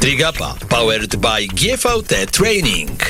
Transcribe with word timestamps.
Trigapa 0.00 0.54
powered 0.68 1.16
by 1.16 1.46
GVT 1.46 2.30
Training. 2.30 3.00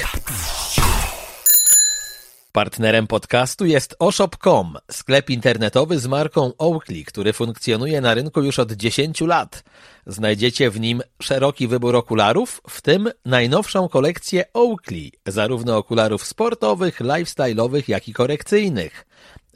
Partnerem 2.52 3.06
podcastu 3.06 3.66
jest 3.66 3.96
oshop.com, 3.98 4.76
sklep 4.90 5.30
internetowy 5.30 5.98
z 5.98 6.06
marką 6.06 6.52
Oakley, 6.58 7.04
który 7.04 7.32
funkcjonuje 7.32 8.00
na 8.00 8.14
rynku 8.14 8.42
już 8.42 8.58
od 8.58 8.72
10 8.72 9.20
lat. 9.20 9.64
Znajdziecie 10.06 10.70
w 10.70 10.80
nim 10.80 11.02
szeroki 11.22 11.68
wybór 11.68 11.96
okularów, 11.96 12.60
w 12.68 12.80
tym 12.80 13.10
najnowszą 13.24 13.88
kolekcję 13.88 14.44
Oakley, 14.52 15.12
zarówno 15.26 15.76
okularów 15.76 16.26
sportowych, 16.26 17.00
lifestyle'owych, 17.00 17.82
jak 17.88 18.08
i 18.08 18.12
korekcyjnych. 18.12 19.06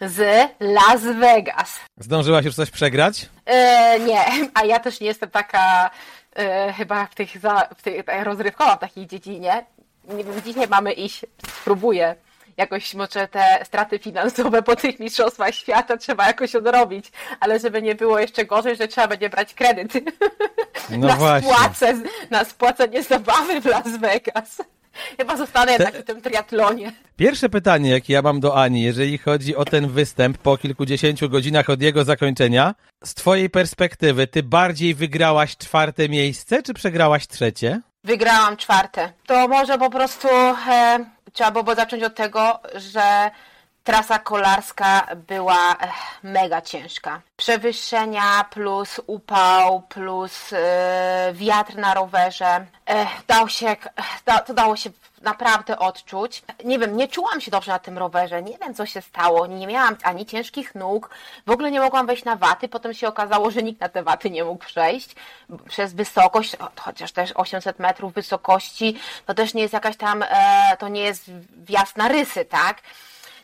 O. 0.00 0.08
Z 0.08 0.50
Las 0.60 1.02
Vegas. 1.02 1.80
Zdążyłaś 1.96 2.44
już 2.44 2.54
coś 2.54 2.70
przegrać? 2.70 3.28
E, 3.46 4.00
nie, 4.00 4.24
a 4.54 4.64
ja 4.64 4.80
też 4.80 5.00
nie 5.00 5.06
jestem 5.06 5.30
taka 5.30 5.90
e, 6.36 6.72
chyba 6.72 7.06
w 7.06 7.14
tych, 7.14 7.38
za, 7.38 7.68
w 7.76 7.82
tych 7.82 8.04
rozrywkowa 8.22 8.76
w 8.76 8.80
takiej 8.80 9.06
dziedzinie. 9.06 9.66
Nie 10.08 10.24
wiem, 10.24 10.42
dzisiaj 10.44 10.68
mamy 10.68 10.92
iść, 10.92 11.26
spróbuję 11.60 12.14
jakoś 12.56 12.94
może 12.94 13.28
te 13.28 13.60
straty 13.64 13.98
finansowe 13.98 14.62
po 14.62 14.76
tych 14.76 15.00
mistrzostwach 15.00 15.54
świata 15.54 15.96
trzeba 15.96 16.26
jakoś 16.26 16.54
odrobić, 16.54 17.12
ale 17.40 17.58
żeby 17.58 17.82
nie 17.82 17.94
było 17.94 18.18
jeszcze 18.18 18.44
gorzej, 18.44 18.76
że 18.76 18.88
trzeba 18.88 19.08
będzie 19.08 19.30
brać 19.30 19.54
kredyt 19.54 19.92
no 20.90 21.06
na, 21.08 21.16
właśnie. 21.16 21.52
spłacę, 21.54 21.94
na 22.30 22.44
spłacenie 22.44 23.02
zabawy 23.02 23.60
w 23.60 23.64
Las 23.64 23.96
Vegas. 23.98 24.62
Chyba 25.16 25.36
zostanę 25.36 25.72
jednak 25.72 25.96
w 25.96 26.04
tym 26.04 26.20
triatlonie. 26.22 26.92
Pierwsze 27.16 27.48
pytanie, 27.48 27.90
jakie 27.90 28.12
ja 28.12 28.22
mam 28.22 28.40
do 28.40 28.62
Ani, 28.62 28.82
jeżeli 28.82 29.18
chodzi 29.18 29.56
o 29.56 29.64
ten 29.64 29.88
występ 29.88 30.38
po 30.38 30.56
kilkudziesięciu 30.56 31.28
godzinach 31.28 31.70
od 31.70 31.82
jego 31.82 32.04
zakończenia. 32.04 32.74
Z 33.04 33.14
twojej 33.14 33.50
perspektywy, 33.50 34.26
ty 34.26 34.42
bardziej 34.42 34.94
wygrałaś 34.94 35.56
czwarte 35.56 36.08
miejsce, 36.08 36.62
czy 36.62 36.74
przegrałaś 36.74 37.26
trzecie? 37.26 37.80
Wygrałam 38.04 38.56
czwarte. 38.56 39.12
To 39.26 39.48
może 39.48 39.78
po 39.78 39.90
prostu 39.90 40.28
e, 40.28 40.98
trzeba 41.32 41.50
było 41.62 41.74
zacząć 41.74 42.02
od 42.02 42.14
tego, 42.14 42.60
że 42.74 43.30
trasa 43.88 44.18
kolarska 44.18 45.06
była 45.28 45.76
mega 46.22 46.60
ciężka. 46.60 47.20
Przewyższenia 47.36 48.44
plus 48.50 49.00
upał 49.06 49.80
plus 49.80 50.50
yy, 50.50 50.58
wiatr 51.32 51.76
na 51.76 51.94
rowerze. 51.94 52.66
Dał 53.26 53.48
się, 53.48 53.76
to 54.46 54.54
dało 54.54 54.76
się 54.76 54.90
naprawdę 55.22 55.78
odczuć. 55.78 56.42
Nie 56.64 56.78
wiem, 56.78 56.96
nie 56.96 57.08
czułam 57.08 57.40
się 57.40 57.50
dobrze 57.50 57.72
na 57.72 57.78
tym 57.78 57.98
rowerze, 57.98 58.42
nie 58.42 58.58
wiem 58.58 58.74
co 58.74 58.86
się 58.86 59.02
stało, 59.02 59.46
nie 59.46 59.66
miałam 59.66 59.96
ani 60.02 60.26
ciężkich 60.26 60.74
nóg, 60.74 61.10
w 61.46 61.50
ogóle 61.50 61.70
nie 61.70 61.80
mogłam 61.80 62.06
wejść 62.06 62.24
na 62.24 62.36
waty, 62.36 62.68
potem 62.68 62.94
się 62.94 63.08
okazało, 63.08 63.50
że 63.50 63.62
nikt 63.62 63.80
na 63.80 63.88
te 63.88 64.02
waty 64.02 64.30
nie 64.30 64.44
mógł 64.44 64.64
przejść 64.64 65.14
przez 65.68 65.94
wysokość, 65.94 66.56
chociaż 66.76 67.12
też 67.12 67.32
800 67.34 67.78
metrów 67.78 68.12
wysokości, 68.14 68.98
to 69.26 69.34
też 69.34 69.54
nie 69.54 69.62
jest 69.62 69.74
jakaś 69.74 69.96
tam, 69.96 70.24
to 70.78 70.88
nie 70.88 71.00
jest 71.00 71.30
wjazd 71.56 71.96
na 71.96 72.08
rysy, 72.08 72.44
tak? 72.44 72.82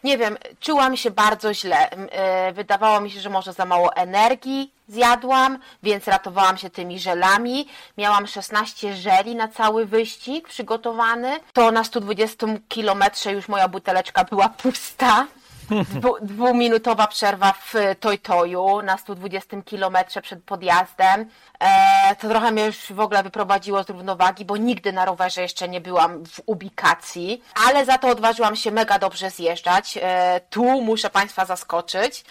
Nie 0.04 0.18
wiem, 0.18 0.38
czułam 0.60 0.96
się 0.96 1.10
bardzo 1.10 1.54
źle. 1.54 1.90
E, 1.90 2.52
wydawało 2.52 3.00
mi 3.00 3.10
się, 3.10 3.20
że 3.20 3.30
może 3.30 3.52
za 3.52 3.64
mało 3.64 3.96
energii 3.96 4.72
zjadłam, 4.88 5.58
więc 5.82 6.08
ratowałam 6.08 6.56
się 6.56 6.70
tymi 6.70 6.98
żelami. 6.98 7.68
Miałam 7.98 8.26
16 8.26 8.94
żeli 8.94 9.34
na 9.34 9.48
cały 9.48 9.86
wyścig 9.86 10.48
przygotowany. 10.48 11.40
To 11.52 11.72
na 11.72 11.84
120 11.84 12.46
kilometrze 12.68 13.32
już 13.32 13.48
moja 13.48 13.68
buteleczka 13.68 14.24
była 14.24 14.48
pusta. 14.48 15.26
Dwu, 15.70 16.16
dwuminutowa 16.22 17.06
przerwa 17.06 17.52
w 17.52 17.74
Toju 18.22 18.82
na 18.82 18.98
120 18.98 19.62
kilometrze 19.62 20.22
przed 20.22 20.44
podjazdem. 20.44 21.26
E, 21.60 22.16
to 22.16 22.28
trochę 22.28 22.50
mnie 22.50 22.66
już 22.66 22.92
w 22.92 23.00
ogóle 23.00 23.22
wyprowadziło 23.22 23.84
z 23.84 23.90
równowagi, 23.90 24.44
bo 24.44 24.56
nigdy 24.56 24.92
na 24.92 25.04
rowerze 25.04 25.42
jeszcze 25.42 25.68
nie 25.68 25.80
byłam 25.80 26.26
w 26.26 26.40
ubikacji, 26.46 27.42
ale 27.68 27.84
za 27.84 27.98
to 27.98 28.08
odważyłam 28.08 28.56
się 28.56 28.70
mega 28.70 28.98
dobrze 28.98 29.30
zjeżdżać. 29.30 29.98
E, 30.02 30.40
tu 30.50 30.64
muszę 30.64 31.10
Państwa 31.10 31.44
zaskoczyć 31.44 32.24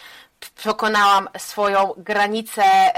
przekonałam 0.49 1.29
swoją 1.37 1.93
granicę 1.97 2.63
e, 2.63 2.95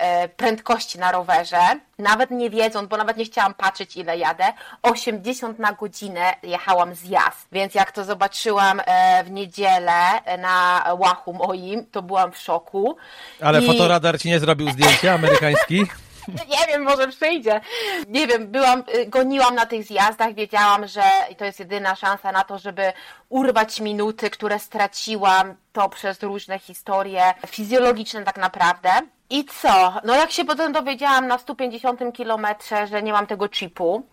e, 0.00 0.28
prędkości 0.28 0.98
na 0.98 1.12
rowerze, 1.12 1.60
nawet 1.98 2.30
nie 2.30 2.50
wiedząc, 2.50 2.88
bo 2.88 2.96
nawet 2.96 3.16
nie 3.16 3.24
chciałam 3.24 3.54
patrzeć 3.54 3.96
ile 3.96 4.18
jadę, 4.18 4.44
80 4.82 5.58
na 5.58 5.72
godzinę 5.72 6.34
jechałam 6.42 6.94
zjazd, 6.94 7.46
więc 7.52 7.74
jak 7.74 7.92
to 7.92 8.04
zobaczyłam 8.04 8.80
e, 8.84 9.24
w 9.24 9.30
niedzielę 9.30 10.00
na 10.38 10.84
łachu 10.98 11.32
moim, 11.32 11.86
to 11.86 12.02
byłam 12.02 12.32
w 12.32 12.38
szoku. 12.38 12.96
Ale 13.40 13.62
I... 13.62 13.66
fotoradar 13.66 14.20
ci 14.20 14.28
nie 14.28 14.40
zrobił 14.40 14.70
zdjęcia 14.70 15.14
amerykański? 15.14 15.86
nie 16.52 16.66
wiem, 16.68 16.82
może 16.82 17.08
przyjdzie. 17.08 17.60
Nie 18.08 18.26
wiem, 18.26 18.46
byłam, 18.46 18.84
y, 18.94 19.06
goniłam 19.06 19.54
na 19.54 19.66
tych 19.66 19.84
zjazdach, 19.84 20.34
wiedziałam, 20.34 20.86
że 20.86 21.02
to 21.38 21.44
jest 21.44 21.58
jedyna 21.58 21.94
szansa 21.94 22.32
na 22.32 22.44
to, 22.44 22.58
żeby 22.58 22.92
urwać 23.28 23.80
minuty, 23.80 24.30
które 24.30 24.58
straciłam, 24.58 25.54
to 25.72 25.88
przez 25.88 26.22
różne 26.22 26.58
historie 26.58 27.34
fizjologiczne 27.46 28.22
tak 28.22 28.36
naprawdę. 28.36 28.90
I 29.30 29.44
co? 29.44 29.94
No 30.04 30.14
jak 30.14 30.30
się 30.30 30.44
potem 30.44 30.72
dowiedziałam 30.72 31.26
na 31.26 31.38
150 31.38 32.00
kilometrze, 32.14 32.86
że 32.86 33.02
nie 33.02 33.12
mam 33.12 33.26
tego 33.26 33.48
chipu, 33.48 34.06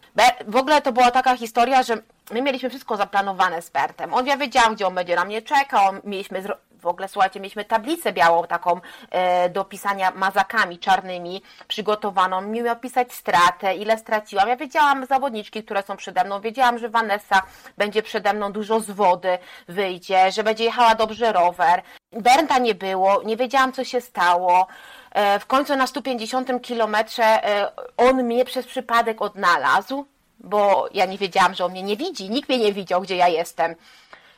w 0.47 0.55
ogóle 0.55 0.81
to 0.81 0.91
była 0.91 1.11
taka 1.11 1.37
historia, 1.37 1.83
że 1.83 1.97
my 2.31 2.41
mieliśmy 2.41 2.69
wszystko 2.69 2.97
zaplanowane 2.97 3.61
z 3.61 3.69
Bertem. 3.69 4.13
On 4.13 4.27
ja 4.27 4.37
wiedziałam, 4.37 4.75
gdzie 4.75 4.87
on 4.87 4.95
będzie 4.95 5.15
na 5.15 5.25
mnie 5.25 5.41
czekał, 5.41 5.93
mieliśmy 6.03 6.43
w 6.81 6.87
ogóle, 6.87 7.07
słuchajcie, 7.07 7.39
mieliśmy 7.39 7.65
tablicę 7.65 8.13
białą 8.13 8.43
taką 8.43 8.81
e, 9.09 9.49
do 9.49 9.65
pisania 9.65 10.11
mazakami 10.11 10.79
czarnymi 10.79 11.41
przygotowaną. 11.67 12.41
Mi 12.41 12.61
miał 12.61 12.75
pisać 12.75 13.13
stratę, 13.13 13.75
ile 13.75 13.97
straciłam. 13.97 14.49
Ja 14.49 14.55
wiedziałam 14.55 15.05
zawodniczki, 15.05 15.63
które 15.63 15.83
są 15.83 15.97
przede 15.97 16.23
mną. 16.23 16.41
Wiedziałam, 16.41 16.77
że 16.77 16.89
Vanessa 16.89 17.41
będzie 17.77 18.03
przede 18.03 18.33
mną 18.33 18.51
dużo 18.51 18.79
z 18.79 18.91
wody 18.91 19.37
wyjdzie, 19.67 20.31
że 20.31 20.43
będzie 20.43 20.63
jechała 20.63 20.95
dobrze 20.95 21.33
rower. 21.33 21.81
Bernta 22.11 22.57
nie 22.57 22.75
było, 22.75 23.21
nie 23.23 23.37
wiedziałam 23.37 23.73
co 23.73 23.83
się 23.83 24.01
stało. 24.01 24.67
E, 25.11 25.39
w 25.39 25.45
końcu 25.45 25.75
na 25.75 25.87
150 25.87 26.61
kilometrze 26.61 27.23
e, 27.23 27.71
on 27.97 28.23
mnie 28.23 28.45
przez 28.45 28.65
przypadek 28.67 29.21
odnalazł, 29.21 30.05
bo 30.39 30.89
ja 30.93 31.05
nie 31.05 31.17
wiedziałam, 31.17 31.53
że 31.53 31.65
on 31.65 31.71
mnie 31.71 31.83
nie 31.83 31.97
widzi. 31.97 32.29
Nikt 32.29 32.49
mnie 32.49 32.57
nie 32.57 32.73
widział, 32.73 33.01
gdzie 33.01 33.15
ja 33.15 33.27
jestem, 33.27 33.75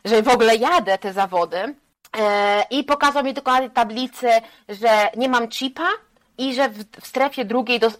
że 0.05 0.21
w 0.21 0.27
ogóle 0.27 0.55
jadę 0.55 0.97
te 0.97 1.13
zawody. 1.13 1.75
E, 2.17 2.65
I 2.69 2.83
pokazał 2.83 3.23
mi 3.23 3.33
dokładnie 3.33 3.69
tablicę, 3.69 4.41
że 4.69 5.09
nie 5.17 5.29
mam 5.29 5.49
chipa 5.49 5.87
i 6.37 6.55
że 6.55 6.69
w, 6.69 6.83
w 7.01 7.07
strefie 7.07 7.45
drugiej 7.45 7.79
do, 7.79 7.91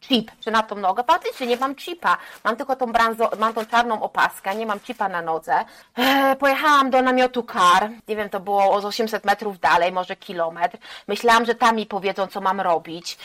chip, 0.00 0.30
czy 0.40 0.50
na 0.50 0.62
tą 0.62 0.76
nogę. 0.76 1.04
Faktycznie 1.04 1.46
nie 1.46 1.56
mam 1.56 1.74
chipa. 1.74 2.16
Mam 2.44 2.56
tylko 2.56 2.76
tą 2.76 2.92
branzo, 2.92 3.30
mam 3.38 3.54
tą 3.54 3.66
czarną 3.66 4.02
opaskę, 4.02 4.54
nie 4.54 4.66
mam 4.66 4.80
chipa 4.80 5.08
na 5.08 5.22
nodze. 5.22 5.64
E, 5.96 6.36
pojechałam 6.36 6.90
do 6.90 7.02
namiotu 7.02 7.42
kar. 7.42 7.90
Nie 8.08 8.16
wiem, 8.16 8.30
to 8.30 8.40
było 8.40 8.64
o 8.64 8.74
800 8.74 9.24
metrów 9.24 9.60
dalej, 9.60 9.92
może 9.92 10.16
kilometr. 10.16 10.78
Myślałam, 11.08 11.44
że 11.44 11.54
tam 11.54 11.76
mi 11.76 11.86
powiedzą, 11.86 12.26
co 12.26 12.40
mam 12.40 12.60
robić. 12.60 13.18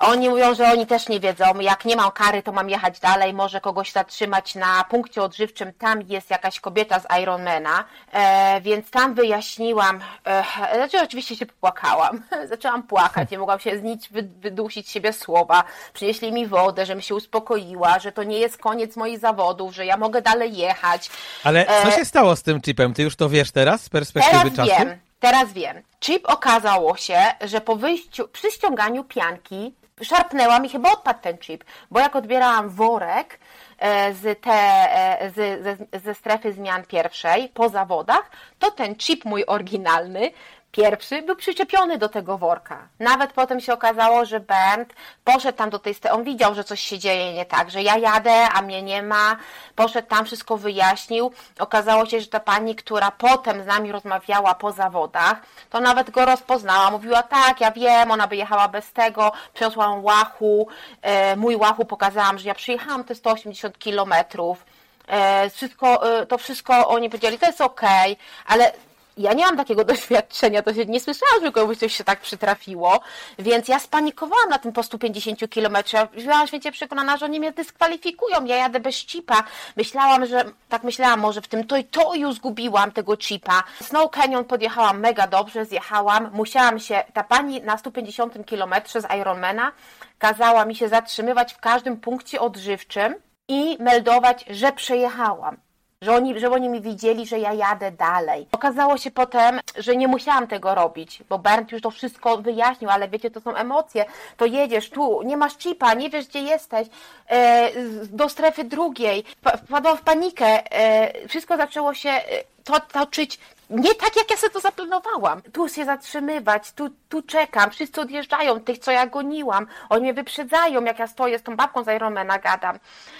Oni 0.00 0.28
mówią, 0.28 0.54
że 0.54 0.72
oni 0.72 0.86
też 0.86 1.08
nie 1.08 1.20
wiedzą. 1.20 1.44
Jak 1.60 1.84
nie 1.84 1.96
mam 1.96 2.10
kary, 2.10 2.42
to 2.42 2.52
mam 2.52 2.70
jechać 2.70 3.00
dalej, 3.00 3.34
może 3.34 3.60
kogoś 3.60 3.92
zatrzymać 3.92 4.54
na 4.54 4.84
punkcie 4.84 5.22
odżywczym. 5.22 5.72
Tam 5.72 6.02
jest 6.02 6.30
jakaś 6.30 6.60
kobieta 6.60 7.00
z 7.00 7.06
Ironmana, 7.22 7.84
e, 8.12 8.60
więc 8.60 8.90
tam 8.90 9.14
wyjaśniłam. 9.14 10.00
E, 10.26 10.44
znaczy, 10.76 11.00
oczywiście 11.04 11.36
się 11.36 11.46
popłakałam. 11.46 12.22
Zaczęłam 12.50 12.82
płakać, 12.82 13.30
nie 13.30 13.38
mogłam 13.38 13.60
się 13.60 13.78
z 13.78 13.82
nic 13.82 14.08
wydusić 14.40 14.90
siebie 14.90 15.12
słowa. 15.12 15.64
Przynieśli 15.92 16.32
mi 16.32 16.46
wodę, 16.46 16.86
żebym 16.86 17.02
się 17.02 17.14
uspokoiła, 17.14 17.98
że 17.98 18.12
to 18.12 18.22
nie 18.22 18.38
jest 18.38 18.58
koniec 18.58 18.96
moich 18.96 19.18
zawodów, 19.18 19.74
że 19.74 19.86
ja 19.86 19.96
mogę 19.96 20.22
dalej 20.22 20.56
jechać. 20.56 21.10
Ale 21.44 21.66
co 21.66 21.88
e, 21.88 21.92
się 21.92 22.04
stało 22.04 22.36
z 22.36 22.42
tym 22.42 22.60
chipem? 22.60 22.94
Ty 22.94 23.02
już 23.02 23.16
to 23.16 23.28
wiesz 23.28 23.52
teraz 23.52 23.82
z 23.82 23.88
perspektywy 23.88 24.50
teraz 24.50 24.56
czasu? 24.56 24.84
Wiem. 24.84 24.98
Teraz 25.20 25.52
wiem. 25.52 25.82
Chip 26.00 26.30
okazało 26.30 26.96
się, 26.96 27.18
że 27.40 27.60
po 27.60 27.76
wyjściu, 27.76 28.28
przy 28.28 28.50
ściąganiu 28.50 29.04
pianki 29.04 29.74
szarpnęła 30.02 30.60
mi, 30.60 30.68
chyba 30.68 30.92
odpadł 30.92 31.20
ten 31.20 31.38
chip, 31.38 31.64
bo 31.90 32.00
jak 32.00 32.16
odbierałam 32.16 32.68
worek 32.68 33.38
e, 33.78 34.14
z 34.14 34.40
te, 34.40 34.52
e, 34.52 35.30
z, 35.30 35.62
ze, 35.62 36.00
ze 36.00 36.14
strefy 36.14 36.52
zmian 36.52 36.84
pierwszej 36.84 37.48
po 37.48 37.68
zawodach, 37.68 38.30
to 38.58 38.70
ten 38.70 38.96
chip 38.96 39.24
mój 39.24 39.44
oryginalny 39.46 40.30
pierwszy 40.72 41.22
był 41.22 41.36
przyczepiony 41.36 41.98
do 41.98 42.08
tego 42.08 42.38
worka. 42.38 42.88
Nawet 42.98 43.32
potem 43.32 43.60
się 43.60 43.72
okazało, 43.72 44.24
że 44.24 44.40
Bernd 44.40 44.92
poszedł 45.24 45.58
tam 45.58 45.70
do 45.70 45.78
tej 45.78 45.94
strefy, 45.94 46.14
on 46.14 46.24
widział, 46.24 46.54
że 46.54 46.64
coś 46.64 46.80
się 46.80 46.98
dzieje 46.98 47.32
nie 47.32 47.46
tak, 47.46 47.70
że 47.70 47.82
ja 47.82 47.96
jadę, 47.98 48.48
a 48.54 48.62
mnie 48.62 48.82
nie 48.82 49.02
ma, 49.02 49.36
poszedł 49.76 50.08
tam, 50.08 50.24
wszystko 50.24 50.56
wyjaśnił. 50.56 51.32
Okazało 51.58 52.06
się, 52.06 52.20
że 52.20 52.26
ta 52.26 52.40
pani, 52.40 52.74
która 52.74 53.10
potem 53.10 53.62
z 53.62 53.66
nami 53.66 53.92
rozmawiała 53.92 54.54
po 54.54 54.72
zawodach, 54.72 55.42
to 55.70 55.80
nawet 55.80 56.10
go 56.10 56.24
rozpoznała, 56.24 56.90
mówiła 56.90 57.22
tak, 57.22 57.60
ja 57.60 57.70
wiem, 57.70 58.10
ona 58.10 58.26
by 58.26 58.36
jechała 58.36 58.68
bez 58.68 58.92
tego, 58.92 59.32
przyniosłam 59.54 60.04
łachu, 60.04 60.68
e, 61.02 61.36
mój 61.36 61.56
łachu 61.56 61.84
pokazałam, 61.84 62.38
że 62.38 62.48
ja 62.48 62.54
przyjechałam 62.54 63.04
te 63.04 63.14
180 63.14 63.78
kilometrów, 63.78 64.64
e, 65.06 65.50
wszystko, 65.50 66.18
e, 66.20 66.26
to 66.26 66.38
wszystko 66.38 66.88
oni 66.88 67.10
powiedzieli, 67.10 67.38
to 67.38 67.46
jest 67.46 67.60
okej, 67.60 68.12
okay, 68.12 68.24
ale 68.46 68.72
ja 69.18 69.32
nie 69.32 69.44
mam 69.46 69.56
takiego 69.56 69.84
doświadczenia, 69.94 70.62
to 70.62 70.74
się 70.74 70.86
nie 70.86 71.00
słyszałam, 71.00 71.44
że 71.44 71.52
komuś 71.52 71.76
coś 71.76 71.96
się 71.96 72.04
tak 72.04 72.20
przytrafiło, 72.20 73.00
więc 73.38 73.68
ja 73.68 73.78
spanikowałam 73.78 74.48
na 74.50 74.58
tym 74.58 74.72
po 74.72 74.82
150 74.82 75.50
kilometrach. 75.50 76.08
Byłam 76.10 76.46
święcie 76.46 76.72
przekonana, 76.72 77.16
że 77.16 77.24
oni 77.24 77.40
mnie 77.40 77.52
dyskwalifikują, 77.52 78.44
ja 78.44 78.56
jadę 78.56 78.80
bez 78.80 78.96
chipa. 78.96 79.44
Myślałam, 79.76 80.26
że, 80.26 80.44
tak 80.68 80.82
myślałam, 80.84 81.20
może 81.20 81.42
w 81.42 81.48
tym 81.48 81.66
to 81.66 81.76
i 81.76 81.84
to 81.84 82.14
już 82.14 82.34
zgubiłam 82.34 82.92
tego 82.92 83.16
chipa. 83.16 83.62
Snow 83.82 84.10
Canyon 84.10 84.44
podjechałam 84.44 85.00
mega 85.00 85.26
dobrze, 85.26 85.64
zjechałam, 85.64 86.30
musiałam 86.32 86.78
się, 86.80 87.02
ta 87.12 87.24
pani 87.24 87.60
na 87.62 87.78
150 87.78 88.46
kilometrze 88.46 89.00
z 89.00 89.06
Ironmana 89.20 89.72
kazała 90.18 90.64
mi 90.64 90.76
się 90.76 90.88
zatrzymywać 90.88 91.54
w 91.54 91.60
każdym 91.60 91.96
punkcie 91.96 92.40
odżywczym 92.40 93.14
i 93.48 93.76
meldować, 93.80 94.44
że 94.50 94.72
przejechałam 94.72 95.56
że 96.02 96.14
oni, 96.14 96.40
że 96.40 96.50
oni 96.50 96.68
mi 96.68 96.80
widzieli, 96.80 97.26
że 97.26 97.38
ja 97.38 97.52
jadę 97.52 97.92
dalej. 97.92 98.46
Okazało 98.52 98.98
się 98.98 99.10
potem, 99.10 99.60
że 99.76 99.96
nie 99.96 100.08
musiałam 100.08 100.46
tego 100.46 100.74
robić, 100.74 101.22
bo 101.28 101.38
Bernd 101.38 101.72
już 101.72 101.82
to 101.82 101.90
wszystko 101.90 102.38
wyjaśnił, 102.38 102.90
ale 102.90 103.08
wiecie, 103.08 103.30
to 103.30 103.40
są 103.40 103.54
emocje. 103.54 104.04
To 104.36 104.46
jedziesz 104.46 104.90
tu, 104.90 105.22
nie 105.22 105.36
masz 105.36 105.58
chipa, 105.58 105.94
nie 105.94 106.10
wiesz, 106.10 106.26
gdzie 106.26 106.40
jesteś, 106.40 106.88
e, 107.28 107.70
do 108.04 108.28
strefy 108.28 108.64
drugiej. 108.64 109.24
Wpadłam 109.66 109.96
w 109.96 110.02
panikę, 110.02 110.72
e, 110.72 111.28
wszystko 111.28 111.56
zaczęło 111.56 111.94
się 111.94 112.10
e, 112.10 112.22
to, 112.64 112.80
toczyć 112.80 113.38
nie 113.70 113.94
tak, 113.94 114.16
jak 114.16 114.30
ja 114.30 114.36
sobie 114.36 114.52
to 114.52 114.60
zaplanowałam. 114.60 115.42
Tu 115.42 115.68
się 115.68 115.84
zatrzymywać, 115.84 116.72
tu, 116.72 116.90
tu 117.08 117.22
czekam, 117.22 117.70
wszyscy 117.70 118.00
odjeżdżają, 118.00 118.60
tych, 118.60 118.78
co 118.78 118.90
ja 118.90 119.06
goniłam. 119.06 119.66
Oni 119.88 120.02
mnie 120.02 120.14
wyprzedzają, 120.14 120.84
jak 120.84 120.98
ja 120.98 121.06
stoję 121.06 121.38
z 121.38 121.42
tą 121.42 121.56
babką 121.56 121.84
z 121.84 121.96
Ironmana 121.96 122.38
gadam. 122.38 122.78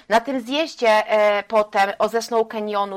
Na 0.08 0.20
tym 0.20 0.40
zjeździe 0.40 0.88
e, 0.88 1.42
potem 1.42 1.90
o 1.98 2.08
ze 2.08 2.22
Snow 2.22 2.48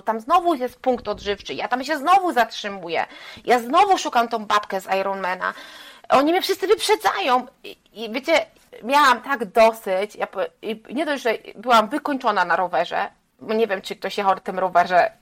tam 0.06 0.20
znowu 0.20 0.54
jest 0.54 0.80
punkt 0.80 1.08
odżywczy, 1.08 1.54
ja 1.54 1.68
tam 1.68 1.84
się 1.84 1.98
znowu 1.98 2.34
zatrzymuję. 2.34 3.06
Ja 3.46 3.60
znowu 3.60 3.98
szukam 3.98 4.28
tą 4.28 4.46
babkę 4.46 4.82
z 4.82 4.88
Ironmana. 5.00 5.54
Oni 6.10 6.32
mnie 6.32 6.42
wszyscy 6.42 6.68
wyprzedzają. 6.68 7.48
I, 7.64 7.78
i 7.94 8.12
wiecie, 8.12 8.46
miałam 8.84 9.22
tak 9.22 9.46
dosyć, 9.46 10.16
ja, 10.16 10.28
nie 10.90 11.06
dość, 11.06 11.24
że 11.24 11.34
byłam 11.56 11.90
wykończona 11.90 12.46
na 12.46 12.56
rowerze, 12.56 13.10
nie 13.42 13.68
wiem, 13.68 13.82
czy 13.82 13.96
ktoś 13.96 14.18
jechał 14.18 14.40
tym 14.40 14.60
rowerze 14.60 15.21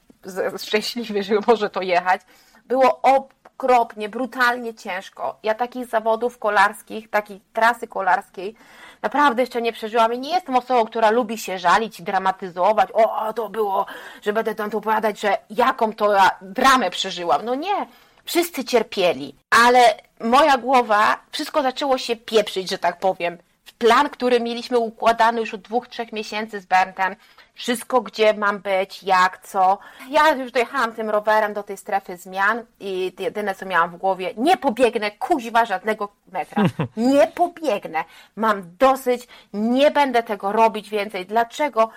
szczęśliwy, 0.58 1.24
że 1.24 1.34
może 1.48 1.70
to 1.70 1.82
jechać. 1.82 2.22
Było 2.66 3.02
okropnie, 3.02 4.10
brutalnie 4.10 4.74
ciężko. 4.74 5.40
Ja 5.44 5.56
takich 5.56 5.86
zawodów 5.86 6.38
kolarskich, 6.38 7.10
takiej 7.10 7.42
trasy 7.54 7.88
kolarskiej 7.88 8.56
naprawdę 9.02 9.42
jeszcze 9.42 9.62
nie 9.62 9.74
przeżyłam 9.74 10.14
i 10.14 10.20
nie 10.20 10.30
jestem 10.30 10.56
osobą, 10.56 10.86
która 10.86 11.10
lubi 11.10 11.38
się 11.38 11.60
żalić 11.60 12.00
i 12.00 12.04
dramatyzować. 12.04 12.90
O, 12.94 13.34
to 13.34 13.50
było, 13.50 13.86
że 14.22 14.34
będę 14.34 14.56
tam 14.56 14.70
opowiadać, 14.74 15.20
że 15.20 15.38
jaką 15.50 15.94
to 15.94 16.14
ja 16.14 16.32
dramę 16.42 16.90
przeżyłam. 16.90 17.46
No 17.46 17.56
nie, 17.56 17.88
wszyscy 18.26 18.64
cierpieli, 18.64 19.36
ale 19.50 19.80
moja 20.20 20.58
głowa, 20.58 21.20
wszystko 21.32 21.62
zaczęło 21.62 21.98
się 21.98 22.16
pieprzyć, 22.16 22.70
że 22.70 22.78
tak 22.78 23.00
powiem. 23.00 23.38
Plan, 23.72 24.10
który 24.10 24.40
mieliśmy 24.40 24.78
układany 24.80 25.40
już 25.40 25.54
od 25.54 25.62
dwóch, 25.62 25.88
trzech 25.88 26.14
miesięcy 26.14 26.60
z 26.60 26.66
Berntem, 26.66 27.16
wszystko, 27.54 28.02
gdzie 28.02 28.34
mam 28.34 28.60
być, 28.60 29.04
jak, 29.04 29.48
co. 29.48 29.78
Ja 30.10 30.34
już 30.34 30.52
dojechałam 30.52 30.94
tym 30.94 31.10
rowerem 31.10 31.54
do 31.54 31.64
tej 31.64 31.78
strefy 31.78 32.18
zmian 32.18 32.64
i 32.80 33.14
jedyne, 33.20 33.56
co 33.56 33.66
miałam 33.66 33.90
w 33.92 33.98
głowie, 33.98 34.34
nie 34.38 34.58
pobiegnę 34.58 35.12
kuźwa 35.12 35.66
żadnego 35.66 36.10
metra. 36.32 36.64
Nie 36.98 37.28
pobiegnę. 37.28 38.04
Mam 38.36 38.76
dosyć, 38.80 39.28
nie 39.54 39.92
będę 39.92 40.24
tego 40.24 40.52
robić 40.52 40.90
więcej. 40.90 41.26
Dlaczego? 41.26 41.90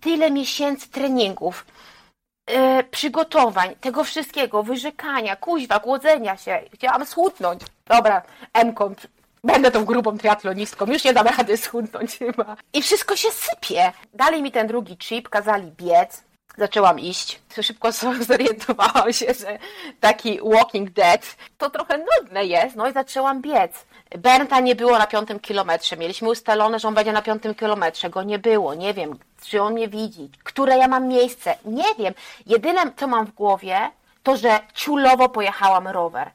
Tyle 0.00 0.30
miesięcy 0.30 0.90
treningów. 0.90 1.66
Yy, 2.50 2.84
przygotowań, 2.84 3.76
tego 3.80 4.04
wszystkiego, 4.04 4.62
wyrzekania, 4.62 5.36
kuźwa, 5.36 5.78
głodzenia 5.78 6.36
się. 6.36 6.62
Chciałam 6.72 7.06
schudnąć. 7.06 7.62
Dobra, 7.86 8.22
M-kom, 8.54 8.94
Będę 9.44 9.70
tą 9.70 9.84
grubą 9.84 10.18
triatlonistką, 10.18 10.86
już 10.86 11.04
nie 11.04 11.12
dam 11.12 11.26
rady 11.26 11.56
schudnąć 11.56 12.18
chyba. 12.18 12.56
I 12.72 12.82
wszystko 12.82 13.16
się 13.16 13.28
sypie. 13.30 13.92
Dali 14.14 14.42
mi 14.42 14.52
ten 14.52 14.66
drugi 14.66 14.96
chip, 14.96 15.28
kazali 15.28 15.72
biec. 15.76 16.22
Zaczęłam 16.56 17.00
iść. 17.00 17.40
Szybko 17.62 17.92
zorientowałam 18.28 19.12
się, 19.12 19.26
że 19.34 19.58
taki 20.00 20.40
Walking 20.44 20.90
Dead 20.90 21.36
to 21.58 21.70
trochę 21.70 21.98
nudne 21.98 22.44
jest, 22.44 22.76
no 22.76 22.88
i 22.88 22.92
zaczęłam 22.92 23.42
biec. 23.42 23.86
Bernta 24.18 24.60
nie 24.60 24.74
było 24.74 24.98
na 24.98 25.06
piątym 25.06 25.40
kilometrze. 25.40 25.96
Mieliśmy 25.96 26.30
ustalone, 26.30 26.78
że 26.78 26.88
on 26.88 26.94
będzie 26.94 27.12
na 27.12 27.22
piątym 27.22 27.54
kilometrze. 27.54 28.10
Go 28.10 28.22
nie 28.22 28.38
było. 28.38 28.74
Nie 28.74 28.94
wiem, 28.94 29.18
czy 29.42 29.62
on 29.62 29.72
mnie 29.72 29.88
widzi. 29.88 30.30
Które 30.44 30.78
ja 30.78 30.88
mam 30.88 31.08
miejsce. 31.08 31.56
Nie 31.64 31.94
wiem. 31.98 32.14
Jedyne, 32.46 32.92
co 32.96 33.06
mam 33.06 33.26
w 33.26 33.34
głowie, 33.34 33.90
to, 34.22 34.36
że 34.36 34.60
ciulowo 34.74 35.28
pojechałam 35.28 35.88
rower. 35.88 36.30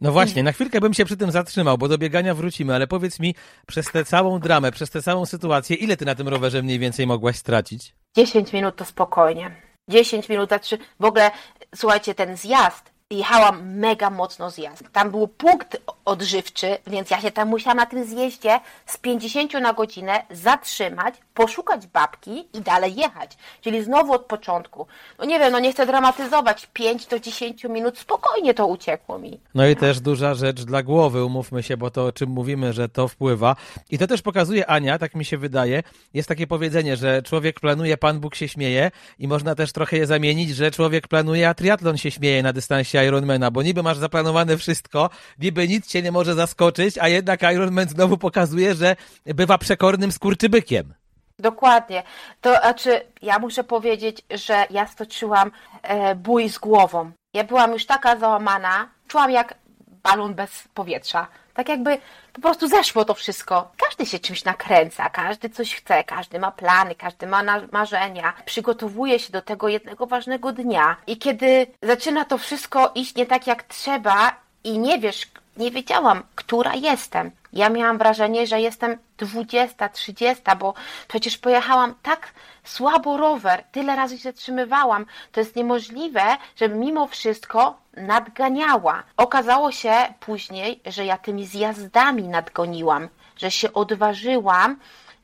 No 0.00 0.12
właśnie, 0.12 0.42
na 0.42 0.52
chwilkę 0.52 0.80
bym 0.80 0.94
się 0.94 1.04
przy 1.04 1.16
tym 1.16 1.30
zatrzymał, 1.30 1.78
bo 1.78 1.88
do 1.88 1.98
biegania 1.98 2.34
wrócimy, 2.34 2.74
ale 2.74 2.86
powiedz 2.86 3.20
mi, 3.20 3.34
przez 3.66 3.86
tę 3.86 4.04
całą 4.04 4.38
dramę, 4.38 4.72
przez 4.72 4.90
tę 4.90 5.02
całą 5.02 5.26
sytuację, 5.26 5.76
ile 5.76 5.96
ty 5.96 6.04
na 6.04 6.14
tym 6.14 6.28
rowerze 6.28 6.62
mniej 6.62 6.78
więcej 6.78 7.06
mogłaś 7.06 7.36
stracić? 7.36 7.94
10 8.16 8.52
minut 8.52 8.76
to 8.76 8.84
spokojnie. 8.84 9.50
10 9.88 10.28
minut, 10.28 10.52
a 10.52 10.58
trzy. 10.58 10.78
W 11.00 11.04
ogóle, 11.04 11.30
słuchajcie, 11.74 12.14
ten 12.14 12.36
zjazd 12.36 12.92
jechałam 13.10 13.68
mega 13.78 14.10
mocno 14.10 14.50
zjazd. 14.50 14.84
Tam 14.92 15.10
był 15.10 15.28
punkt 15.28 15.76
odżywczy, 16.04 16.78
więc 16.86 17.10
ja 17.10 17.20
się 17.20 17.30
tam 17.30 17.48
musiałam 17.48 17.76
na 17.76 17.86
tym 17.86 18.04
zjeździe 18.04 18.60
z 18.86 18.96
50 18.96 19.52
na 19.52 19.72
godzinę 19.72 20.22
zatrzymać, 20.30 21.14
poszukać 21.34 21.86
babki 21.86 22.48
i 22.54 22.60
dalej 22.60 22.94
jechać. 22.94 23.36
Czyli 23.60 23.84
znowu 23.84 24.12
od 24.12 24.24
początku. 24.24 24.86
No 25.18 25.24
nie 25.24 25.38
wiem, 25.38 25.52
no 25.52 25.60
nie 25.60 25.72
chcę 25.72 25.86
dramatyzować. 25.86 26.68
5 26.72 27.06
do 27.06 27.20
10 27.20 27.64
minut 27.64 27.98
spokojnie 27.98 28.54
to 28.54 28.66
uciekło 28.66 29.18
mi. 29.18 29.40
No 29.54 29.66
i 29.66 29.76
też 29.76 30.00
duża 30.00 30.34
rzecz 30.34 30.62
dla 30.62 30.82
głowy, 30.82 31.24
umówmy 31.24 31.62
się, 31.62 31.76
bo 31.76 31.90
to 31.90 32.06
o 32.06 32.12
czym 32.12 32.30
mówimy, 32.30 32.72
że 32.72 32.88
to 32.88 33.08
wpływa. 33.08 33.56
I 33.90 33.98
to 33.98 34.06
też 34.06 34.22
pokazuje 34.22 34.66
Ania, 34.66 34.98
tak 34.98 35.14
mi 35.14 35.24
się 35.24 35.38
wydaje. 35.38 35.82
Jest 36.14 36.28
takie 36.28 36.46
powiedzenie, 36.46 36.96
że 36.96 37.22
człowiek 37.22 37.60
planuje, 37.60 37.96
Pan 37.96 38.20
Bóg 38.20 38.34
się 38.34 38.48
śmieje 38.48 38.90
i 39.18 39.28
można 39.28 39.54
też 39.54 39.72
trochę 39.72 39.96
je 39.96 40.06
zamienić, 40.06 40.50
że 40.50 40.70
człowiek 40.70 41.08
planuje, 41.08 41.48
a 41.48 41.54
triatlon 41.54 41.96
się 41.96 42.10
śmieje 42.10 42.42
na 42.42 42.52
dystansie 42.52 42.99
Ironmana, 43.04 43.50
bo 43.50 43.62
niby 43.62 43.82
masz 43.82 43.98
zaplanowane 43.98 44.56
wszystko, 44.56 45.10
niby 45.38 45.68
nic 45.68 45.86
cię 45.86 46.02
nie 46.02 46.12
może 46.12 46.34
zaskoczyć, 46.34 46.98
a 46.98 47.08
jednak 47.08 47.42
Ironman 47.42 47.88
znowu 47.88 48.18
pokazuje, 48.18 48.74
że 48.74 48.96
bywa 49.24 49.58
przekornym 49.58 50.12
skurczybykiem. 50.12 50.94
Dokładnie. 51.38 52.02
To 52.40 52.56
znaczy, 52.60 53.00
ja 53.22 53.38
muszę 53.38 53.64
powiedzieć, 53.64 54.22
że 54.30 54.66
ja 54.70 54.86
stoczyłam 54.86 55.50
e, 55.82 56.14
bój 56.14 56.48
z 56.48 56.58
głową. 56.58 57.10
Ja 57.34 57.44
byłam 57.44 57.72
już 57.72 57.86
taka 57.86 58.16
załamana, 58.16 58.88
czułam 59.08 59.30
jak 59.30 59.54
balon 60.02 60.34
bez 60.34 60.68
powietrza. 60.74 61.26
Tak 61.54 61.68
jakby 61.68 61.98
po 62.32 62.40
prostu 62.40 62.68
zeszło 62.68 63.04
to 63.04 63.14
wszystko. 63.14 63.72
Każdy 63.88 64.06
się 64.06 64.18
czymś 64.18 64.44
nakręca, 64.44 65.10
każdy 65.10 65.50
coś 65.50 65.74
chce, 65.74 66.04
każdy 66.04 66.38
ma 66.38 66.50
plany, 66.50 66.94
każdy 66.94 67.26
ma 67.26 67.42
marzenia, 67.72 68.32
przygotowuje 68.44 69.18
się 69.18 69.32
do 69.32 69.42
tego 69.42 69.68
jednego 69.68 70.06
ważnego 70.06 70.52
dnia. 70.52 70.96
I 71.06 71.18
kiedy 71.18 71.66
zaczyna 71.82 72.24
to 72.24 72.38
wszystko 72.38 72.92
iść 72.94 73.14
nie 73.14 73.26
tak 73.26 73.46
jak 73.46 73.62
trzeba 73.62 74.36
i 74.64 74.78
nie 74.78 74.98
wiesz, 74.98 75.26
nie 75.60 75.70
wiedziałam, 75.70 76.22
która 76.34 76.74
jestem. 76.74 77.30
Ja 77.52 77.68
miałam 77.68 77.98
wrażenie, 77.98 78.46
że 78.46 78.60
jestem 78.60 78.98
20, 79.18 79.88
30, 79.88 80.42
bo 80.58 80.74
przecież 81.08 81.38
pojechałam 81.38 81.94
tak 82.02 82.32
słabo 82.64 83.16
rower, 83.16 83.64
tyle 83.72 83.96
razy 83.96 84.18
się 84.18 84.22
zatrzymywałam. 84.22 85.06
To 85.32 85.40
jest 85.40 85.56
niemożliwe, 85.56 86.22
żeby 86.56 86.74
mimo 86.74 87.06
wszystko 87.06 87.76
nadganiała. 87.96 89.02
Okazało 89.16 89.72
się 89.72 89.94
później, 90.20 90.80
że 90.86 91.04
ja 91.04 91.18
tymi 91.18 91.46
zjazdami 91.46 92.28
nadgoniłam, 92.28 93.08
że 93.36 93.50
się 93.50 93.72
odważyłam 93.72 94.76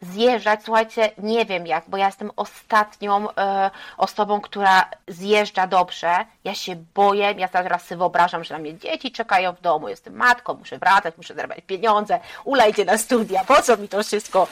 zjeżdżać. 0.02 0.60
Słuchajcie, 0.64 1.10
nie 1.18 1.44
wiem 1.44 1.66
jak, 1.66 1.84
bo 1.88 1.96
ja 1.96 2.06
jestem 2.06 2.30
ostatnią 2.36 3.30
e, 3.30 3.70
osobą, 3.96 4.40
która 4.40 4.90
zjeżdża 5.08 5.66
dobrze. 5.66 6.24
Ja 6.44 6.54
się 6.54 6.76
boję, 6.94 7.34
ja 7.38 7.48
teraz 7.48 7.84
sobie 7.84 7.98
wyobrażam, 7.98 8.44
że 8.44 8.54
na 8.54 8.60
mnie 8.60 8.78
dzieci 8.78 9.12
czekają 9.12 9.52
w 9.52 9.60
domu, 9.60 9.88
jestem 9.88 10.14
matką, 10.14 10.54
muszę 10.54 10.78
wracać, 10.78 11.14
muszę 11.16 11.34
zarabiać 11.34 11.60
pieniądze, 11.66 12.20
ulejcie 12.44 12.84
na 12.84 12.98
studia, 12.98 13.44
po 13.44 13.62
co 13.62 13.76
mi 13.76 13.88
to 13.88 14.02
wszystko? 14.02 14.48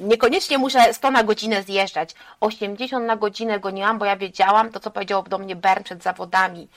Niekoniecznie 0.00 0.58
muszę 0.58 0.94
100 0.94 1.10
na 1.10 1.24
godzinę 1.24 1.62
zjeżdżać. 1.62 2.14
80 2.40 3.06
na 3.06 3.16
godzinę 3.16 3.60
goniłam, 3.60 3.98
bo 3.98 4.04
ja 4.04 4.16
wiedziałam 4.16 4.70
to, 4.70 4.80
co 4.80 4.90
powiedział 4.90 5.22
do 5.22 5.38
mnie 5.38 5.56
Bern 5.56 5.84
przed 5.84 6.02
zawodami. 6.02 6.68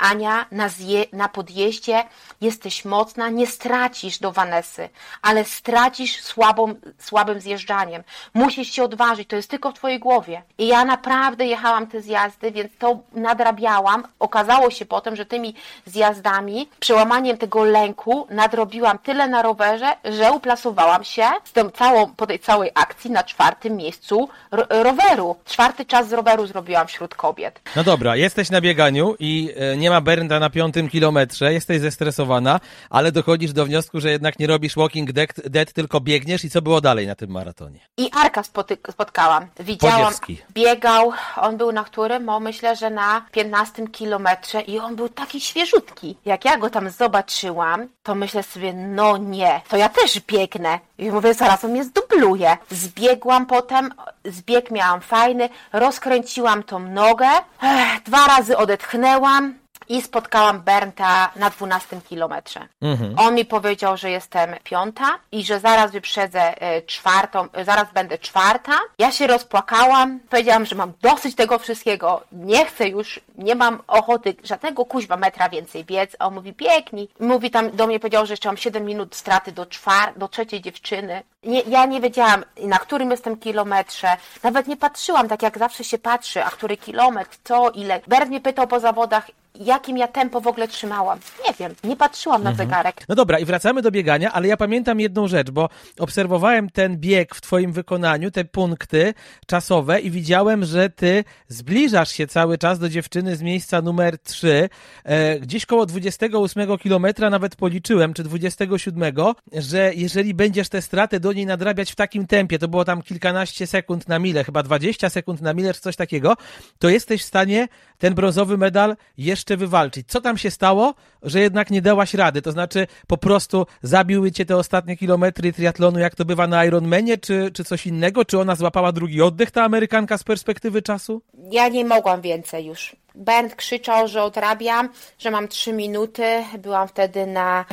Ania, 0.00 0.46
na, 0.50 0.68
zje, 0.68 1.04
na 1.12 1.28
podjeździe 1.28 2.04
jesteś 2.40 2.84
mocna, 2.84 3.28
nie 3.28 3.46
stracisz 3.46 4.18
do 4.18 4.32
Vanesy, 4.32 4.88
ale 5.22 5.44
stracisz 5.44 6.20
słabą, 6.22 6.74
słabym 6.98 7.40
zjeżdżaniem. 7.40 8.02
Musisz 8.34 8.70
się 8.70 8.84
odważyć, 8.84 9.28
to 9.28 9.36
jest 9.36 9.50
tylko 9.50 9.70
w 9.70 9.74
twojej 9.74 9.98
głowie. 9.98 10.42
I 10.58 10.66
ja 10.66 10.84
naprawdę 10.84 11.46
jechałam 11.46 11.86
te 11.86 12.00
zjazdy, 12.00 12.52
więc 12.52 12.72
to 12.78 12.98
nadrabiałam. 13.12 14.04
Okazało 14.18 14.70
się 14.70 14.86
potem, 14.86 15.16
że 15.16 15.26
tymi 15.26 15.54
zjazdami, 15.86 16.68
przełamaniem 16.80 17.38
tego 17.38 17.64
lęku, 17.64 18.26
nadrobiłam 18.30 18.98
tyle 18.98 19.28
na 19.28 19.42
rowerze, 19.42 19.96
że 20.04 20.32
uplasowałam 20.32 21.04
się 21.04 21.24
z 21.44 21.52
tą 21.52 21.70
całą, 21.70 22.14
po 22.14 22.26
tej 22.26 22.38
całej 22.38 22.70
akcji 22.74 23.10
na 23.10 23.24
czwartym 23.24 23.76
miejscu 23.76 24.28
roweru. 24.68 25.36
Czwarty 25.44 25.84
czas 25.84 26.08
z 26.08 26.12
roweru 26.12 26.46
zrobiłam 26.46 26.86
wśród 26.86 27.14
kobiet. 27.14 27.60
No 27.76 27.84
dobra, 27.84 28.16
jesteś 28.16 28.50
na 28.50 28.60
bieganiu 28.60 29.16
i 29.18 29.52
e, 29.56 29.76
nie 29.90 29.94
ma 29.94 30.00
Bernda 30.00 30.40
na 30.40 30.50
piątym 30.50 30.88
kilometrze, 30.88 31.52
jesteś 31.52 31.80
zestresowana, 31.80 32.60
ale 32.90 33.12
dochodzisz 33.12 33.52
do 33.52 33.64
wniosku, 33.66 34.00
że 34.00 34.10
jednak 34.10 34.38
nie 34.38 34.46
robisz 34.46 34.76
walking 34.76 35.12
dead, 35.12 35.30
dead 35.44 35.72
tylko 35.72 36.00
biegniesz 36.00 36.44
i 36.44 36.50
co 36.50 36.62
było 36.62 36.80
dalej 36.80 37.06
na 37.06 37.14
tym 37.14 37.30
maratonie? 37.30 37.80
I 37.96 38.10
Arka 38.12 38.42
spotkałam. 38.90 39.46
Widziałam, 39.60 39.98
Podziewski. 39.98 40.38
biegał, 40.52 41.12
on 41.36 41.56
był 41.56 41.72
na 41.72 41.84
którym? 41.84 42.28
O, 42.28 42.40
myślę, 42.40 42.76
że 42.76 42.90
na 42.90 43.26
15 43.32 43.88
kilometrze 43.88 44.60
i 44.60 44.78
on 44.78 44.96
był 44.96 45.08
taki 45.08 45.40
świeżutki. 45.40 46.16
Jak 46.24 46.44
ja 46.44 46.58
go 46.58 46.70
tam 46.70 46.90
zobaczyłam, 46.90 47.88
to 48.02 48.14
myślę 48.14 48.42
sobie, 48.42 48.72
no 48.72 49.16
nie, 49.16 49.60
to 49.68 49.76
ja 49.76 49.88
też 49.88 50.20
biegnę. 50.20 50.78
I 50.98 51.10
mówię, 51.10 51.34
zaraz 51.34 51.64
on 51.64 51.70
mnie 51.70 51.84
zdubluje. 51.84 52.56
Zbiegłam 52.70 53.46
potem, 53.46 53.90
zbieg 54.24 54.70
miałam 54.70 55.00
fajny, 55.00 55.48
rozkręciłam 55.72 56.62
tą 56.62 56.78
nogę, 56.78 57.28
ech, 57.62 58.02
dwa 58.02 58.26
razy 58.26 58.56
odetchnęłam, 58.56 59.60
i 59.90 60.02
spotkałam 60.02 60.60
Bernta 60.60 61.30
na 61.36 61.50
12 61.50 62.00
kilometrze. 62.08 62.68
Mhm. 62.80 63.14
On 63.18 63.34
mi 63.34 63.44
powiedział, 63.44 63.96
że 63.96 64.10
jestem 64.10 64.54
piąta 64.64 65.18
i 65.32 65.44
że 65.44 65.60
zaraz 65.60 65.90
wyprzedzę 65.90 66.62
e, 66.62 66.82
czwartą, 66.82 67.48
e, 67.52 67.64
zaraz 67.64 67.92
będę 67.94 68.18
czwarta. 68.18 68.72
Ja 68.98 69.12
się 69.12 69.26
rozpłakałam, 69.26 70.20
powiedziałam, 70.30 70.66
że 70.66 70.76
mam 70.76 70.92
dosyć 71.02 71.34
tego 71.34 71.58
wszystkiego, 71.58 72.22
nie 72.32 72.66
chcę 72.66 72.88
już, 72.88 73.20
nie 73.38 73.54
mam 73.54 73.82
ochoty 73.86 74.34
żadnego 74.44 74.84
kuźwa 74.84 75.16
metra 75.16 75.48
więcej 75.48 75.84
biec. 75.84 76.16
A 76.18 76.26
on 76.26 76.34
mówi, 76.34 76.52
biegnij. 76.52 77.08
Mówi 77.20 77.50
tam 77.50 77.70
do 77.70 77.86
mnie, 77.86 78.00
powiedział, 78.00 78.26
że 78.26 78.32
jeszcze 78.32 78.48
mam 78.48 78.56
7 78.56 78.84
minut 78.84 79.14
straty 79.14 79.52
do, 79.52 79.66
czwar 79.66 80.18
do 80.18 80.28
trzeciej 80.28 80.60
dziewczyny. 80.60 81.22
Nie, 81.42 81.60
ja 81.60 81.86
nie 81.86 82.00
wiedziałam, 82.00 82.44
na 82.62 82.78
którym 82.78 83.10
jestem 83.10 83.36
kilometrze. 83.36 84.08
Nawet 84.42 84.66
nie 84.66 84.76
patrzyłam, 84.76 85.28
tak 85.28 85.42
jak 85.42 85.58
zawsze 85.58 85.84
się 85.84 85.98
patrzy, 85.98 86.44
a 86.44 86.50
który 86.50 86.76
kilometr, 86.76 87.38
co, 87.44 87.70
ile. 87.70 88.00
Bert 88.06 88.28
mnie 88.28 88.40
pytał 88.40 88.66
po 88.66 88.80
zawodach, 88.80 89.30
jakim 89.54 89.98
ja 89.98 90.08
tempo 90.08 90.40
w 90.40 90.46
ogóle 90.46 90.68
trzymałam. 90.68 91.18
Nie 91.48 91.54
wiem, 91.54 91.74
nie 91.84 91.96
patrzyłam 91.96 92.42
na 92.42 92.50
mhm. 92.50 92.68
zegarek. 92.68 93.04
No 93.08 93.14
dobra, 93.14 93.38
i 93.38 93.44
wracamy 93.44 93.82
do 93.82 93.90
biegania, 93.90 94.32
ale 94.32 94.48
ja 94.48 94.56
pamiętam 94.56 95.00
jedną 95.00 95.28
rzecz, 95.28 95.50
bo 95.50 95.68
obserwowałem 95.98 96.70
ten 96.70 96.96
bieg 96.96 97.34
w 97.34 97.40
Twoim 97.40 97.72
wykonaniu, 97.72 98.30
te 98.30 98.44
punkty 98.44 99.14
czasowe 99.46 100.00
i 100.00 100.10
widziałem, 100.10 100.64
że 100.64 100.90
Ty 100.90 101.24
zbliżasz 101.48 102.10
się 102.10 102.26
cały 102.26 102.58
czas 102.58 102.78
do 102.78 102.88
dziewczyny 102.88 103.36
z 103.36 103.42
miejsca 103.42 103.82
numer 103.82 104.18
3. 104.18 104.68
E, 105.04 105.40
gdzieś 105.40 105.66
koło 105.66 105.86
28 105.86 106.78
kilometra 106.78 107.30
nawet 107.30 107.56
policzyłem, 107.56 108.14
czy 108.14 108.22
27, 108.22 109.14
że 109.52 109.92
jeżeli 109.94 110.34
będziesz 110.34 110.68
te 110.68 110.82
straty 110.82 111.20
do 111.20 111.32
niej 111.32 111.46
nadrabiać 111.46 111.92
w 111.92 111.96
takim 111.96 112.26
tempie, 112.26 112.58
to 112.58 112.68
było 112.68 112.84
tam 112.84 113.02
kilkanaście 113.02 113.66
sekund 113.66 114.08
na 114.08 114.18
milę, 114.18 114.44
chyba 114.44 114.62
20 114.62 115.10
sekund 115.10 115.40
na 115.40 115.54
milę, 115.54 115.74
czy 115.74 115.80
coś 115.80 115.96
takiego, 115.96 116.36
to 116.78 116.88
jesteś 116.88 117.22
w 117.22 117.24
stanie 117.24 117.68
ten 118.00 118.14
brązowy 118.14 118.58
medal 118.58 118.96
jeszcze 119.18 119.56
wywalczyć. 119.56 120.08
Co 120.08 120.20
tam 120.20 120.38
się 120.38 120.50
stało, 120.50 120.94
że 121.22 121.40
jednak 121.40 121.70
nie 121.70 121.82
dałaś 121.82 122.14
rady? 122.14 122.42
To 122.42 122.52
znaczy 122.52 122.86
po 123.06 123.16
prostu 123.18 123.66
zabiły 123.82 124.32
cię 124.32 124.46
te 124.46 124.56
ostatnie 124.56 124.96
kilometry 124.96 125.52
triatlonu, 125.52 125.98
jak 125.98 126.14
to 126.14 126.24
bywa 126.24 126.46
na 126.46 126.64
Ironmanie, 126.64 127.18
czy, 127.18 127.50
czy 127.54 127.64
coś 127.64 127.86
innego? 127.86 128.24
Czy 128.24 128.38
ona 128.38 128.54
złapała 128.54 128.92
drugi 128.92 129.22
oddech, 129.22 129.50
ta 129.50 129.64
Amerykanka 129.64 130.18
z 130.18 130.24
perspektywy 130.24 130.82
czasu? 130.82 131.22
Ja 131.50 131.68
nie 131.68 131.84
mogłam 131.84 132.20
więcej 132.20 132.66
już. 132.66 132.96
Bernd 133.14 133.54
krzyczał, 133.54 134.08
że 134.08 134.22
odrabiam, 134.22 134.88
że 135.18 135.30
mam 135.30 135.48
trzy 135.48 135.72
minuty. 135.72 136.44
Byłam 136.58 136.88
wtedy 136.88 137.26
na 137.26 137.64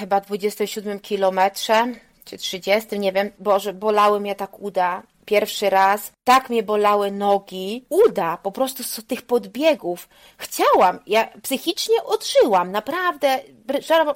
chyba 0.00 0.20
27 0.20 1.00
kilometrze, 1.00 1.86
czy 2.24 2.38
30, 2.38 2.98
nie 2.98 3.12
wiem. 3.12 3.30
Boże, 3.38 3.72
bolały 3.72 4.20
mnie 4.20 4.34
tak 4.34 4.60
uda 4.60 5.02
pierwszy 5.24 5.70
raz, 5.70 6.12
tak 6.24 6.50
mnie 6.50 6.62
bolały 6.62 7.10
nogi, 7.10 7.84
uda 7.88 8.36
po 8.36 8.52
prostu 8.52 8.82
z 8.82 9.04
tych 9.06 9.22
podbiegów. 9.22 10.08
Chciałam, 10.36 10.98
ja 11.06 11.28
psychicznie 11.42 11.96
odżyłam, 12.04 12.72
naprawdę 12.72 13.40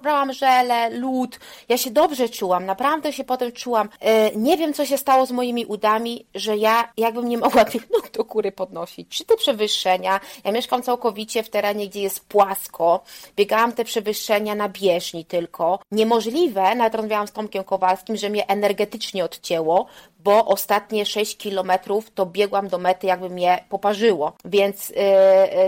brałam 0.02 0.32
żele, 0.32 0.90
lód, 0.90 1.40
ja 1.68 1.78
się 1.78 1.90
dobrze 1.90 2.28
czułam, 2.28 2.66
naprawdę 2.66 3.12
się 3.12 3.24
potem 3.24 3.52
czułam. 3.52 3.88
E, 4.00 4.36
nie 4.36 4.56
wiem, 4.56 4.74
co 4.74 4.86
się 4.86 4.98
stało 4.98 5.26
z 5.26 5.30
moimi 5.30 5.66
udami, 5.66 6.26
że 6.34 6.56
ja 6.56 6.92
jakbym 6.96 7.28
nie 7.28 7.38
mogła 7.38 7.64
tych 7.64 7.90
nóg 7.90 8.10
do 8.10 8.24
góry 8.24 8.52
podnosić. 8.52 9.08
Czy 9.08 9.24
te 9.24 9.36
przewyższenia, 9.36 10.20
ja 10.44 10.52
mieszkam 10.52 10.82
całkowicie 10.82 11.42
w 11.42 11.50
terenie, 11.50 11.88
gdzie 11.88 12.02
jest 12.02 12.24
płasko, 12.24 13.02
biegałam 13.36 13.72
te 13.72 13.84
przewyższenia 13.84 14.54
na 14.54 14.68
bieżni 14.68 15.24
tylko. 15.24 15.78
Niemożliwe, 15.90 16.74
nawet 16.74 16.94
rozmawiałam 16.94 17.26
z 17.26 17.32
Tomkiem 17.32 17.64
Kowalskim, 17.64 18.16
że 18.16 18.30
mnie 18.30 18.48
energetycznie 18.48 19.24
odcięło, 19.24 19.86
bo 20.28 20.44
ostatnie 20.44 21.06
6 21.06 21.36
kilometrów 21.36 22.10
to 22.10 22.26
biegłam 22.26 22.68
do 22.68 22.78
mety, 22.78 23.06
jakby 23.06 23.30
mnie 23.30 23.64
poparzyło. 23.68 24.32
Więc 24.44 24.88
yy, 24.88 24.96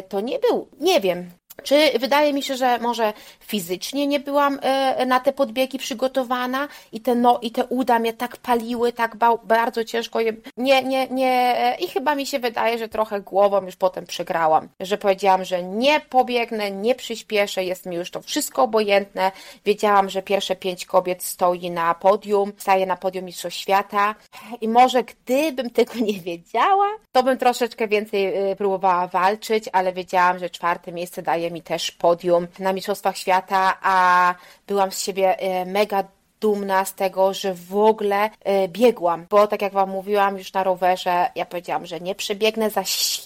to 0.08 0.20
nie 0.20 0.38
był, 0.38 0.68
nie 0.80 1.00
wiem, 1.00 1.30
czy 1.62 1.98
wydaje 1.98 2.32
mi 2.32 2.42
się, 2.42 2.56
że 2.56 2.78
może 2.78 3.12
fizycznie 3.40 4.06
nie 4.06 4.20
byłam 4.20 4.58
e, 4.62 5.06
na 5.06 5.20
te 5.20 5.32
podbiegi 5.32 5.78
przygotowana 5.78 6.68
i 6.92 7.00
te, 7.00 7.14
no, 7.14 7.38
i 7.42 7.50
te 7.50 7.64
uda 7.64 7.98
mnie 7.98 8.12
tak 8.12 8.36
paliły, 8.36 8.92
tak 8.92 9.16
bał, 9.16 9.38
bardzo 9.44 9.84
ciężko 9.84 10.20
je, 10.20 10.32
nie, 10.56 10.82
nie, 10.82 11.08
nie, 11.08 11.54
e, 11.56 11.76
i 11.76 11.88
chyba 11.88 12.14
mi 12.14 12.26
się 12.26 12.38
wydaje, 12.38 12.78
że 12.78 12.88
trochę 12.88 13.20
głową 13.20 13.64
już 13.64 13.76
potem 13.76 14.06
przegrałam, 14.06 14.68
że 14.80 14.98
powiedziałam, 14.98 15.44
że 15.44 15.62
nie 15.62 16.00
pobiegnę, 16.00 16.70
nie 16.70 16.94
przyspieszę, 16.94 17.64
jest 17.64 17.86
mi 17.86 17.96
już 17.96 18.10
to 18.10 18.20
wszystko 18.22 18.62
obojętne, 18.62 19.32
wiedziałam, 19.64 20.10
że 20.10 20.22
pierwsze 20.22 20.56
pięć 20.56 20.86
kobiet 20.86 21.22
stoi 21.22 21.70
na 21.70 21.94
podium, 21.94 22.52
staje 22.58 22.86
na 22.86 22.96
podium 22.96 23.24
Mistrzostw 23.24 23.58
Świata 23.58 24.14
i 24.60 24.68
może 24.68 25.04
gdybym 25.04 25.70
tego 25.80 25.94
nie 25.94 26.20
wiedziała, 26.20 26.86
to 27.12 27.22
bym 27.22 27.38
troszeczkę 27.38 27.88
więcej 27.88 28.26
e, 28.26 28.56
próbowała 28.56 29.06
walczyć, 29.06 29.64
ale 29.72 29.92
wiedziałam, 29.92 30.38
że 30.38 30.50
czwarte 30.50 30.92
miejsce 30.92 31.22
daje 31.22 31.49
mi 31.50 31.62
też 31.62 31.90
podium 31.90 32.46
na 32.58 32.72
Mistrzostwach 32.72 33.16
Świata, 33.16 33.76
a 33.82 34.34
byłam 34.66 34.92
z 34.92 35.00
siebie 35.00 35.38
e, 35.38 35.64
mega 35.64 36.04
dumna 36.40 36.84
z 36.84 36.94
tego, 36.94 37.34
że 37.34 37.54
w 37.54 37.76
ogóle 37.76 38.30
e, 38.44 38.68
biegłam, 38.68 39.26
bo 39.30 39.46
tak 39.46 39.62
jak 39.62 39.72
Wam 39.72 39.90
mówiłam 39.90 40.38
już 40.38 40.52
na 40.52 40.64
rowerze, 40.64 41.30
ja 41.34 41.46
powiedziałam, 41.46 41.86
że 41.86 42.00
nie 42.00 42.14
przebiegnę 42.14 42.70
za 42.70 42.82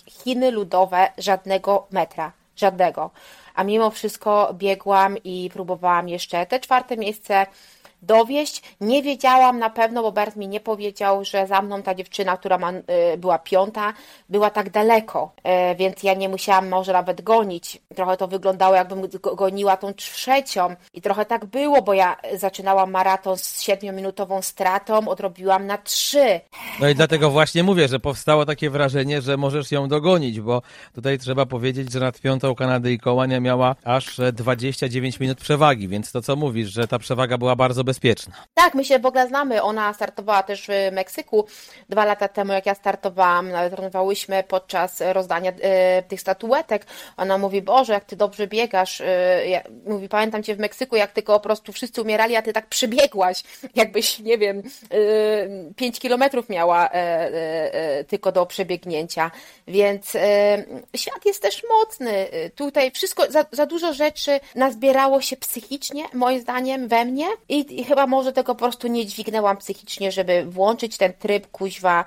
Chiny 0.06 0.50
ludowe 0.50 1.08
żadnego 1.18 1.86
metra, 1.90 2.32
żadnego. 2.56 3.10
a 3.54 3.64
mimo 3.64 3.90
wszystko 3.90 4.54
biegłam 4.54 5.16
i 5.24 5.50
próbowałam 5.52 6.08
jeszcze 6.08 6.46
te 6.46 6.60
czwarte 6.60 6.96
miejsce 6.96 7.46
dowieść. 8.06 8.62
Nie 8.80 9.02
wiedziałam 9.02 9.58
na 9.58 9.70
pewno, 9.70 10.02
bo 10.02 10.12
Bert 10.12 10.36
mi 10.36 10.48
nie 10.48 10.60
powiedział, 10.60 11.24
że 11.24 11.46
za 11.46 11.62
mną 11.62 11.82
ta 11.82 11.94
dziewczyna, 11.94 12.36
która 12.36 12.58
ma, 12.58 12.72
y, 12.72 12.82
była 13.18 13.38
piąta, 13.38 13.92
była 14.28 14.50
tak 14.50 14.70
daleko, 14.70 15.32
y, 15.72 15.76
więc 15.76 16.02
ja 16.02 16.14
nie 16.14 16.28
musiałam 16.28 16.68
może 16.68 16.92
nawet 16.92 17.22
gonić. 17.22 17.82
Trochę 17.94 18.16
to 18.16 18.28
wyglądało, 18.28 18.74
jakbym 18.74 19.02
goniła 19.36 19.76
tą 19.76 19.94
trzecią 19.94 20.76
i 20.94 21.02
trochę 21.02 21.24
tak 21.24 21.44
było, 21.44 21.82
bo 21.82 21.94
ja 21.94 22.16
zaczynałam 22.34 22.90
maraton 22.90 23.36
z 23.38 23.60
siedmiominutową 23.60 24.42
stratą, 24.42 25.08
odrobiłam 25.08 25.66
na 25.66 25.78
trzy. 25.78 26.40
No 26.80 26.88
i 26.88 26.94
dlatego 26.94 27.30
właśnie 27.30 27.62
mówię, 27.62 27.88
że 27.88 28.00
powstało 28.00 28.46
takie 28.46 28.70
wrażenie, 28.70 29.22
że 29.22 29.36
możesz 29.36 29.72
ją 29.72 29.88
dogonić, 29.88 30.40
bo 30.40 30.62
tutaj 30.94 31.18
trzeba 31.18 31.46
powiedzieć, 31.46 31.92
że 31.92 32.00
nad 32.00 32.20
piątą 32.20 32.54
Kanadyjką 32.54 33.22
Ania 33.22 33.40
miała 33.40 33.76
aż 33.84 34.20
29 34.32 35.20
minut 35.20 35.38
przewagi, 35.38 35.88
więc 35.88 36.12
to 36.12 36.22
co 36.22 36.36
mówisz, 36.36 36.68
że 36.72 36.88
ta 36.88 36.98
przewaga 36.98 37.38
była 37.38 37.56
bardzo 37.56 37.84
bezpieczna 37.84 37.93
bezpieczna. 37.94 38.34
Tak, 38.54 38.74
my 38.74 38.84
się 38.84 38.98
w 38.98 39.06
ogóle 39.06 39.28
znamy. 39.28 39.62
Ona 39.62 39.92
startowała 39.92 40.42
też 40.42 40.66
w 40.68 40.92
Meksyku 40.92 41.46
dwa 41.88 42.04
lata 42.04 42.28
temu, 42.28 42.52
jak 42.52 42.66
ja 42.66 42.74
startowałam. 42.74 43.50
Nawet 43.50 43.72
rozmawiałyśmy 43.72 44.44
podczas 44.48 45.02
rozdania 45.12 45.52
e, 45.60 46.02
tych 46.02 46.20
statuetek. 46.20 46.86
Ona 47.16 47.38
mówi, 47.38 47.62
Boże, 47.62 47.92
jak 47.92 48.04
ty 48.04 48.16
dobrze 48.16 48.46
biegasz. 48.46 49.00
E, 49.00 49.46
ja, 49.48 49.60
mówi, 49.86 50.08
pamiętam 50.08 50.42
cię 50.42 50.56
w 50.56 50.58
Meksyku, 50.58 50.96
jak 50.96 51.12
tylko 51.12 51.32
po 51.32 51.40
prostu 51.40 51.72
wszyscy 51.72 52.02
umierali, 52.02 52.36
a 52.36 52.42
ty 52.42 52.52
tak 52.52 52.66
przybiegłaś. 52.66 53.42
Jakbyś, 53.74 54.18
nie 54.18 54.38
wiem, 54.38 54.58
e, 54.58 55.74
pięć 55.76 56.00
kilometrów 56.00 56.48
miała 56.48 56.88
e, 56.88 56.90
e, 56.92 58.04
tylko 58.04 58.32
do 58.32 58.46
przebiegnięcia. 58.46 59.30
Więc 59.68 60.16
e, 60.16 60.64
świat 60.96 61.26
jest 61.26 61.42
też 61.42 61.62
mocny. 61.68 62.26
Tutaj 62.54 62.90
wszystko, 62.90 63.32
za, 63.32 63.44
za 63.52 63.66
dużo 63.66 63.94
rzeczy 63.94 64.40
nazbierało 64.54 65.20
się 65.20 65.36
psychicznie, 65.36 66.04
moim 66.14 66.40
zdaniem, 66.40 66.88
we 66.88 67.04
mnie 67.04 67.26
i, 67.48 67.73
i 67.80 67.84
chyba 67.84 68.06
może 68.06 68.32
tego 68.32 68.54
po 68.54 68.58
prostu 68.58 68.88
nie 68.88 69.06
dźwignęłam 69.06 69.56
psychicznie, 69.56 70.12
żeby 70.12 70.44
włączyć 70.44 70.96
ten 70.96 71.12
tryb 71.12 71.50
kuźwa 71.50 72.04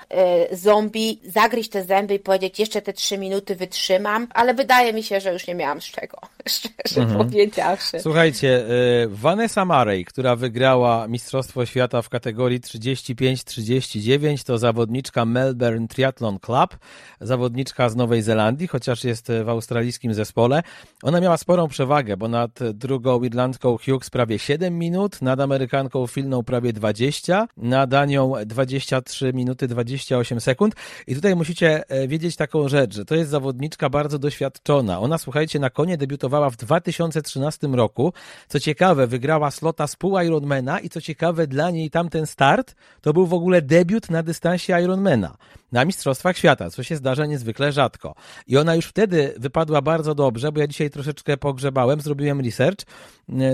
y, 0.52 0.56
zombie, 0.56 1.20
zagryźć 1.26 1.70
te 1.70 1.84
zęby 1.84 2.14
i 2.14 2.20
powiedzieć 2.20 2.60
jeszcze 2.60 2.82
te 2.82 2.94
trzy 2.94 3.18
minuty 3.18 3.56
wytrzymam, 3.56 4.28
ale 4.34 4.54
wydaje 4.54 4.94
mi 4.94 5.04
się, 5.04 5.20
że 5.22 5.34
już 5.34 5.48
nie 5.48 5.56
miałam 5.56 5.82
z 5.82 5.86
czego, 5.86 6.18
szczerze 6.50 7.02
mhm. 7.02 7.30
powiedziawszy. 7.30 8.00
Słuchajcie, 8.00 8.66
y, 9.04 9.08
Vanessa 9.10 9.66
Marey, 9.66 10.06
która 10.06 10.36
wygrała 10.36 11.08
Mistrzostwo 11.08 11.66
Świata 11.66 12.02
w 12.02 12.10
kategorii 12.10 12.60
35-39, 12.62 14.46
to 14.46 14.58
zawodniczka 14.58 15.26
Melbourne 15.26 15.88
Triathlon 15.88 16.40
Club, 16.40 16.78
zawodniczka 17.22 17.90
z 17.90 17.96
Nowej 17.96 18.22
Zelandii, 18.22 18.68
chociaż 18.68 19.04
jest 19.04 19.32
w 19.44 19.50
australijskim 19.50 20.14
zespole. 20.14 20.64
Ona 21.04 21.22
miała 21.22 21.38
sporą 21.38 21.68
przewagę, 21.68 22.18
bo 22.18 22.28
nad 22.28 22.60
drugą 22.74 23.24
Irlandką 23.24 23.78
Hughes 23.78 24.10
prawie 24.10 24.40
7 24.40 24.80
minut, 24.80 25.22
nad 25.22 25.40
Amerykanką 25.58 26.08
Filną 26.08 26.44
prawie 26.44 26.74
20, 26.74 27.48
nad 27.58 27.90
Danią 27.90 28.34
23 28.46 29.34
minuty 29.34 29.68
28 29.68 30.42
sekund. 30.42 30.76
I 31.08 31.16
tutaj 31.16 31.36
musicie 31.36 31.90
e, 31.90 32.08
wiedzieć 32.08 32.36
taką 32.36 32.70
rzecz, 32.70 32.96
że 32.96 33.06
to 33.06 33.16
jest 33.16 33.30
zawodniczka 33.30 33.90
bardzo 33.90 34.20
doświadczona. 34.20 35.00
Ona, 35.00 35.18
słuchajcie, 35.18 35.60
na 35.60 35.70
konie 35.70 35.98
debiutowała 35.98 36.50
w 36.50 36.56
2013 36.56 37.68
roku. 37.68 38.14
Co 38.48 38.60
ciekawe, 38.60 39.08
wygrała 39.08 39.52
slota 39.52 39.88
z 39.88 39.96
pół 39.96 40.20
Ironmana 40.20 40.80
i 40.80 40.90
co 40.90 41.02
ciekawe, 41.02 41.48
dla 41.48 41.72
niej 41.72 41.90
tamten 41.90 42.28
start 42.28 42.76
to 43.02 43.14
był 43.14 43.26
w 43.26 43.34
ogóle 43.34 43.62
debiut 43.62 44.10
na 44.10 44.24
dystansie 44.24 44.82
Ironmana 44.84 45.38
na 45.72 45.86
Mistrzostwach 45.86 46.38
Świata, 46.38 46.70
co 46.70 46.84
się 46.84 46.96
zdarza 46.96 47.26
niezwykle 47.26 47.72
rzadko. 47.72 48.16
I 48.48 48.58
ona 48.58 48.76
już 48.76 48.86
wtedy 48.86 49.34
wypadła 49.38 49.82
bardzo 49.82 50.16
dobrze, 50.16 50.52
bo 50.52 50.60
ja 50.60 50.68
dzisiaj 50.68 50.90
troszeczkę 50.90 51.38
pogrzebałem, 51.38 52.02
zrobiłem 52.02 52.42
research, 52.42 52.86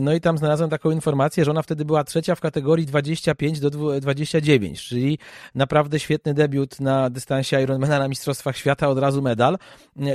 no 0.02 0.14
i 0.14 0.22
tam 0.22 0.38
znalazłem 0.38 0.70
taką 0.70 0.92
informację, 0.92 1.46
że 1.46 1.52
ona 1.52 1.62
wtedy 1.62 1.86
była 1.86 2.04
trzecia 2.04 2.36
w 2.36 2.40
kategorii 2.42 2.86
25 2.86 3.60
do 3.60 3.70
29, 4.00 4.84
czyli 4.84 5.20
naprawdę 5.56 6.00
świetny 6.00 6.34
debiut 6.34 6.80
na 6.80 7.10
dystansie 7.10 7.62
Ironmana 7.62 8.00
na 8.00 8.08
Mistrzostwach 8.08 8.58
Świata, 8.58 8.88
od 8.88 9.00
razu 9.00 9.22
medal. 9.22 9.58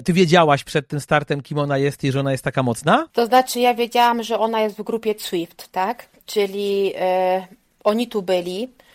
Ty 0.04 0.12
wiedziałaś 0.12 0.64
przed 0.64 0.88
tym 0.88 1.00
startem, 1.00 1.40
kim 1.40 1.58
ona 1.58 1.78
jest 1.78 2.04
i 2.04 2.12
że 2.12 2.20
ona 2.20 2.32
jest 2.32 2.44
taka 2.44 2.62
mocna? 2.62 3.08
To 3.12 3.26
znaczy, 3.26 3.60
ja 3.60 3.74
wiedziałam, 3.74 4.22
że 4.22 4.38
ona 4.38 4.60
jest 4.60 4.76
w 4.76 4.82
grupie 4.82 5.14
Swift, 5.18 5.68
tak? 5.72 6.08
Czyli 6.26 6.92
e, 6.96 7.46
oni 7.84 8.08
tu 8.08 8.22
byli, 8.22 8.68
E, 8.68 8.68
e, 8.68 8.87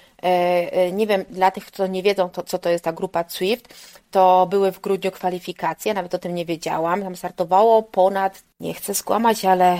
nie 0.93 1.07
wiem, 1.07 1.25
dla 1.29 1.51
tych, 1.51 1.71
co 1.71 1.87
nie 1.87 2.03
wiedzą, 2.03 2.29
to, 2.29 2.43
co 2.43 2.59
to 2.59 2.69
jest 2.69 2.83
ta 2.83 2.93
grupa 2.93 3.23
Swift, 3.27 3.73
to 4.11 4.47
były 4.49 4.71
w 4.71 4.81
grudniu 4.81 5.11
kwalifikacje, 5.11 5.93
nawet 5.93 6.15
o 6.15 6.17
tym 6.17 6.35
nie 6.35 6.45
wiedziałam. 6.45 7.03
Tam 7.03 7.15
startowało 7.15 7.83
ponad, 7.83 8.43
nie 8.59 8.73
chcę 8.73 8.95
skłamać, 8.95 9.45
ale 9.45 9.77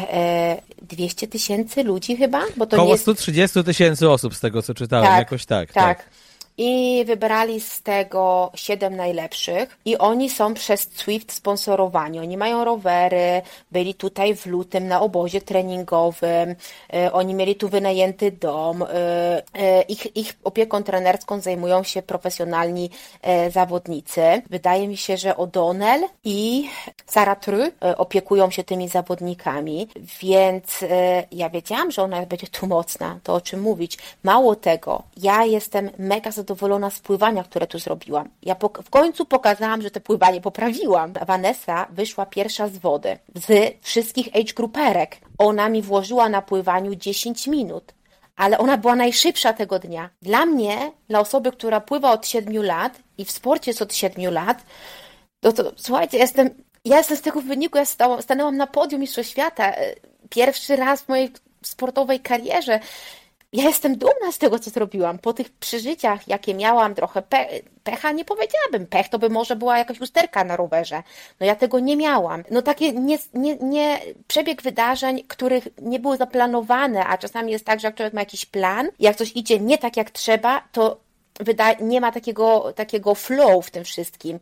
200 0.81 1.25
e, 1.25 1.29
tysięcy 1.29 1.83
ludzi 1.83 2.17
chyba? 2.17 2.41
Bo 2.57 2.65
to 2.65 2.77
Koło 2.77 2.91
nie... 2.91 2.97
130 2.97 3.63
tysięcy 3.63 4.09
osób 4.09 4.35
z 4.35 4.39
tego, 4.39 4.61
co 4.61 4.73
czytałem, 4.73 5.07
tak, 5.07 5.17
jakoś 5.19 5.45
tak. 5.45 5.73
Tak. 5.73 5.97
tak 5.97 6.09
i 6.57 7.03
wybrali 7.05 7.59
z 7.59 7.81
tego 7.81 8.51
siedem 8.55 8.95
najlepszych 8.95 9.77
i 9.85 9.97
oni 9.97 10.29
są 10.29 10.53
przez 10.53 10.89
Swift 10.95 11.31
sponsorowani. 11.31 12.19
Oni 12.19 12.37
mają 12.37 12.65
rowery, 12.65 13.41
byli 13.71 13.93
tutaj 13.93 14.35
w 14.35 14.45
lutym 14.45 14.87
na 14.87 15.01
obozie 15.01 15.41
treningowym, 15.41 16.55
e, 16.93 17.11
oni 17.11 17.33
mieli 17.33 17.55
tu 17.55 17.69
wynajęty 17.69 18.31
dom, 18.31 18.83
e, 18.83 18.87
e, 19.55 19.81
ich, 19.81 20.17
ich 20.17 20.33
opieką 20.43 20.83
trenerską 20.83 21.39
zajmują 21.39 21.83
się 21.83 22.01
profesjonalni 22.01 22.89
zawodnicy. 23.51 24.21
Wydaje 24.49 24.87
mi 24.87 24.97
się, 24.97 25.17
że 25.17 25.31
O'Donnell 25.31 26.01
i 26.23 26.69
Sarah 27.05 27.39
Tru 27.39 27.57
opiekują 27.97 28.51
się 28.51 28.63
tymi 28.63 28.87
zawodnikami, 28.89 29.87
więc 30.21 30.85
ja 31.31 31.49
wiedziałam, 31.49 31.91
że 31.91 32.03
ona 32.03 32.25
będzie 32.25 32.47
tu 32.47 32.67
mocna, 32.67 33.19
to 33.23 33.33
o 33.33 33.41
czym 33.41 33.61
mówić. 33.61 33.97
Mało 34.23 34.55
tego, 34.55 35.03
ja 35.17 35.45
jestem 35.45 35.89
mega 35.97 36.31
zadowolona 36.31 36.42
zadowolona 36.43 36.89
z 36.89 36.99
pływania, 36.99 37.43
które 37.43 37.67
tu 37.67 37.79
zrobiłam. 37.79 38.29
Ja 38.41 38.55
w 38.83 38.89
końcu 38.89 39.25
pokazałam, 39.25 39.81
że 39.81 39.91
to 39.91 39.99
pływanie 40.01 40.41
poprawiłam. 40.41 41.13
Vanessa 41.13 41.87
wyszła 41.89 42.25
pierwsza 42.25 42.67
z 42.67 42.77
wody 42.77 43.17
z 43.35 43.73
wszystkich 43.81 44.27
age 44.27 44.53
grouperek. 44.53 45.17
Ona 45.37 45.69
mi 45.69 45.81
włożyła 45.81 46.29
na 46.29 46.41
pływaniu 46.41 46.95
10 46.95 47.47
minut 47.47 47.93
ale 48.35 48.57
ona 48.57 48.77
była 48.77 48.95
najszybsza 48.95 49.53
tego 49.53 49.79
dnia. 49.79 50.09
Dla 50.21 50.45
mnie, 50.45 50.91
dla 51.07 51.19
osoby, 51.19 51.51
która 51.51 51.81
pływa 51.81 52.11
od 52.11 52.27
7 52.27 52.63
lat 52.63 52.99
i 53.17 53.25
w 53.25 53.31
sporcie 53.31 53.71
jest 53.71 53.81
od 53.81 53.93
7 53.93 54.33
lat, 54.33 54.63
to, 55.39 55.53
to 55.53 55.71
słuchajcie, 55.75 56.17
jestem, 56.17 56.49
ja 56.85 56.97
jestem 56.97 57.17
z 57.17 57.21
tego 57.21 57.41
wyniku, 57.41 57.77
ja 57.77 57.85
stałam, 57.85 58.21
stanęłam 58.21 58.57
na 58.57 58.67
podium 58.67 59.01
Mistrzostw 59.01 59.31
Świata 59.31 59.71
e, 59.71 59.95
pierwszy 60.29 60.75
raz 60.75 61.01
w 61.01 61.09
mojej 61.09 61.31
sportowej 61.61 62.19
karierze 62.19 62.79
ja 63.53 63.63
jestem 63.63 63.97
dumna 63.97 64.31
z 64.31 64.37
tego, 64.37 64.59
co 64.59 64.69
zrobiłam. 64.69 65.19
Po 65.19 65.33
tych 65.33 65.49
przeżyciach, 65.49 66.27
jakie 66.27 66.53
miałam, 66.53 66.95
trochę 66.95 67.21
pe 67.21 67.47
pecha, 67.83 68.11
nie 68.11 68.25
powiedziałabym. 68.25 68.87
Pech 68.87 69.09
to 69.09 69.19
by 69.19 69.29
może 69.29 69.55
była 69.55 69.77
jakaś 69.77 70.01
usterka 70.01 70.43
na 70.43 70.55
rowerze. 70.55 71.03
No 71.39 71.45
ja 71.45 71.55
tego 71.55 71.79
nie 71.79 71.97
miałam. 71.97 72.43
No 72.51 72.61
takie 72.61 72.91
nie, 72.91 73.17
nie, 73.33 73.55
nie, 73.55 73.99
przebieg 74.27 74.61
wydarzeń, 74.61 75.23
których 75.27 75.67
nie 75.81 75.99
były 75.99 76.17
zaplanowane, 76.17 77.05
a 77.05 77.17
czasami 77.17 77.51
jest 77.51 77.65
tak, 77.65 77.79
że 77.79 77.87
jak 77.87 77.95
człowiek 77.95 78.13
ma 78.13 78.21
jakiś 78.21 78.45
plan, 78.45 78.89
jak 78.99 79.15
coś 79.15 79.31
idzie 79.35 79.59
nie 79.59 79.77
tak, 79.77 79.97
jak 79.97 80.11
trzeba, 80.11 80.63
to 80.71 80.97
nie 81.81 82.01
ma 82.01 82.11
takiego, 82.11 82.73
takiego 82.75 83.15
flow 83.15 83.65
w 83.65 83.71
tym 83.71 83.83
wszystkim 83.83 84.39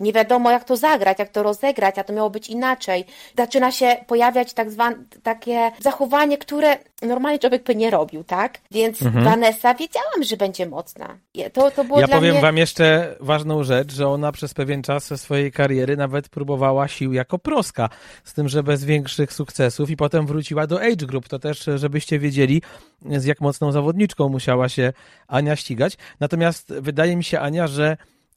nie 0.00 0.12
wiadomo 0.12 0.50
jak 0.50 0.64
to 0.64 0.76
zagrać, 0.76 1.18
jak 1.18 1.28
to 1.28 1.42
rozegrać, 1.42 1.98
a 1.98 2.04
to 2.04 2.12
miało 2.12 2.30
być 2.30 2.48
inaczej. 2.48 3.04
Zaczyna 3.36 3.72
się 3.72 3.96
pojawiać 4.06 4.52
tak 4.52 4.70
zwane 4.70 4.96
takie 5.22 5.70
zachowanie, 5.80 6.38
które 6.38 6.76
normalnie 7.02 7.38
człowiek 7.38 7.64
by 7.64 7.74
nie 7.74 7.90
robił, 7.90 8.24
tak? 8.24 8.58
Więc 8.70 9.02
mhm. 9.02 9.24
Vanessa 9.24 9.74
wiedziałam, 9.74 10.22
że 10.22 10.36
będzie 10.36 10.66
mocna. 10.66 11.18
To, 11.52 11.70
to 11.70 11.84
było 11.84 12.00
ja 12.00 12.08
powiem 12.08 12.32
mnie... 12.32 12.42
wam 12.42 12.58
jeszcze 12.58 13.16
ważną 13.20 13.64
rzecz, 13.64 13.92
że 13.92 14.08
ona 14.08 14.32
przez 14.32 14.54
pewien 14.54 14.82
czas 14.82 15.20
swojej 15.20 15.52
kariery 15.52 15.96
nawet 15.96 16.28
próbowała 16.28 16.88
sił 16.88 17.12
jako 17.12 17.38
proska, 17.38 17.88
z 18.24 18.34
tym, 18.34 18.48
że 18.48 18.62
bez 18.62 18.84
większych 18.84 19.32
sukcesów 19.32 19.90
i 19.90 19.96
potem 19.96 20.26
wróciła 20.26 20.66
do 20.66 20.80
Age 20.80 21.06
Group. 21.06 21.28
To 21.28 21.38
też, 21.38 21.70
żebyście 21.74 22.18
wiedzieli, 22.18 22.62
z 23.02 23.24
jak 23.24 23.40
mocną 23.40 23.72
zawodniczką 23.72 24.28
musiała 24.28 24.68
się 24.68 24.92
Ania 25.28 25.56
ścigać. 25.56 25.96
Natomiast 26.20 26.72
wydaje 26.80 27.16
mi 27.16 27.24
się, 27.24 27.40
Ania, 27.40 27.66
że 27.66 27.96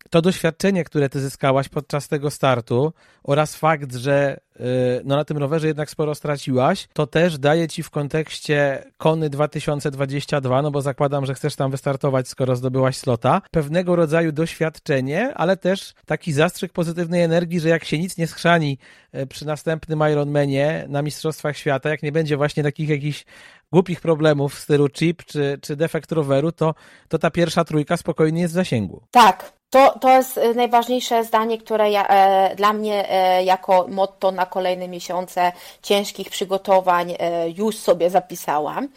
to 0.10 0.22
doświadczenie, 0.22 0.84
które 0.84 1.10
ty 1.10 1.20
zyskałaś 1.20 1.70
podczas 1.70 2.08
tego 2.08 2.32
startu 2.32 2.94
oraz 3.24 3.56
fakt, 3.56 3.96
że 3.96 4.40
y, 4.56 4.64
no, 5.06 5.16
na 5.16 5.26
tym 5.26 5.38
rowerze 5.38 5.68
jednak 5.68 5.90
sporo 5.90 6.16
straciłaś, 6.16 6.88
to 6.94 7.08
też 7.08 7.38
daje 7.38 7.68
ci 7.68 7.84
w 7.84 7.90
kontekście 7.90 8.84
Kony 8.98 9.30
2022, 9.30 10.62
no 10.62 10.72
bo 10.72 10.82
zakładam, 10.82 11.26
że 11.26 11.34
chcesz 11.34 11.56
tam 11.56 11.72
wystartować, 11.72 12.28
skoro 12.28 12.56
zdobyłaś 12.56 12.98
slota, 12.98 13.42
pewnego 13.52 13.96
rodzaju 13.96 14.32
doświadczenie, 14.32 15.34
ale 15.36 15.58
też 15.58 15.94
taki 16.06 16.34
zastrzyk 16.34 16.74
pozytywnej 16.74 17.22
energii, 17.22 17.60
że 17.60 17.70
jak 17.70 17.86
się 17.86 18.00
nic 18.00 18.18
nie 18.18 18.28
schrzani 18.28 18.78
y, 19.16 19.28
przy 19.28 19.46
następnym 19.46 20.00
Ironmanie 20.12 20.86
na 20.90 21.02
Mistrzostwach 21.02 21.58
Świata, 21.58 21.90
jak 21.90 22.04
nie 22.04 22.12
będzie 22.12 22.38
właśnie 22.38 22.64
takich 22.64 22.90
jakichś 22.90 23.26
głupich 23.72 24.02
problemów 24.02 24.56
w 24.56 24.60
stylu 24.60 24.90
chip 24.90 25.24
czy, 25.24 25.60
czy 25.62 25.76
defekt 25.76 26.12
roweru, 26.12 26.52
to, 26.52 26.76
to 27.08 27.20
ta 27.20 27.32
pierwsza 27.32 27.64
trójka 27.64 27.98
spokojnie 27.98 28.42
jest 28.42 28.54
w 28.54 28.56
zasięgu. 28.56 29.04
Tak, 29.12 29.57
To, 29.70 30.00
to 30.00 30.10
jest 30.10 30.38
e, 30.38 30.54
najważniejsze 30.54 31.24
zdanie, 31.24 31.58
które 31.58 31.92
ja, 31.92 32.08
e, 32.08 32.56
dla 32.56 32.74
mnie 32.74 33.12
e, 33.12 33.44
jako 33.44 33.86
motto 33.88 34.32
na 34.32 34.46
kolejne 34.46 34.88
miesiące 34.88 35.52
ciężkich 35.82 36.30
przygotowań 36.30 37.14
e, 37.20 37.50
już 37.50 37.78
sobie 37.78 38.10
zapisałam. 38.10 38.88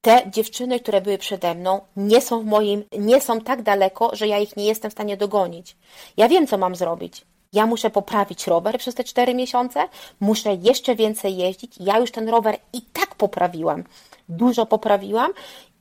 Te 0.00 0.22
dziewczyny, 0.30 0.80
które 0.80 1.00
były 1.00 1.18
przede 1.18 1.54
mną, 1.54 1.80
nie 1.96 2.20
są 2.20 2.40
w 2.40 2.44
moim, 2.44 2.84
nie 2.98 3.20
są 3.20 3.40
tak 3.40 3.62
daleko, 3.62 4.10
że 4.12 4.26
ja 4.26 4.38
ich 4.38 4.56
nie 4.56 4.64
jestem 4.64 4.90
w 4.90 4.94
stanie 4.94 5.16
dogonić. 5.16 5.76
Ja 6.16 6.28
wiem, 6.28 6.46
co 6.46 6.58
mam 6.58 6.76
zrobić. 6.76 7.24
Ja 7.52 7.66
muszę 7.66 7.90
poprawić 7.90 8.46
rower 8.46 8.78
przez 8.78 8.94
te 8.94 9.04
cztery 9.04 9.34
miesiące, 9.34 9.88
muszę 10.20 10.54
jeszcze 10.54 10.94
więcej 10.94 11.36
jeździć. 11.36 11.74
Ja 11.80 11.98
już 11.98 12.10
ten 12.10 12.28
rower 12.28 12.56
i 12.72 12.82
tak 12.82 13.14
poprawiłam, 13.14 13.84
dużo 14.28 14.66
poprawiłam 14.66 15.32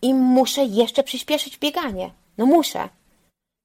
i 0.01 0.13
muszę 0.13 0.63
jeszcze 0.63 1.03
przyspieszyć 1.03 1.57
bieganie. 1.57 2.11
No 2.37 2.45
muszę. 2.45 2.89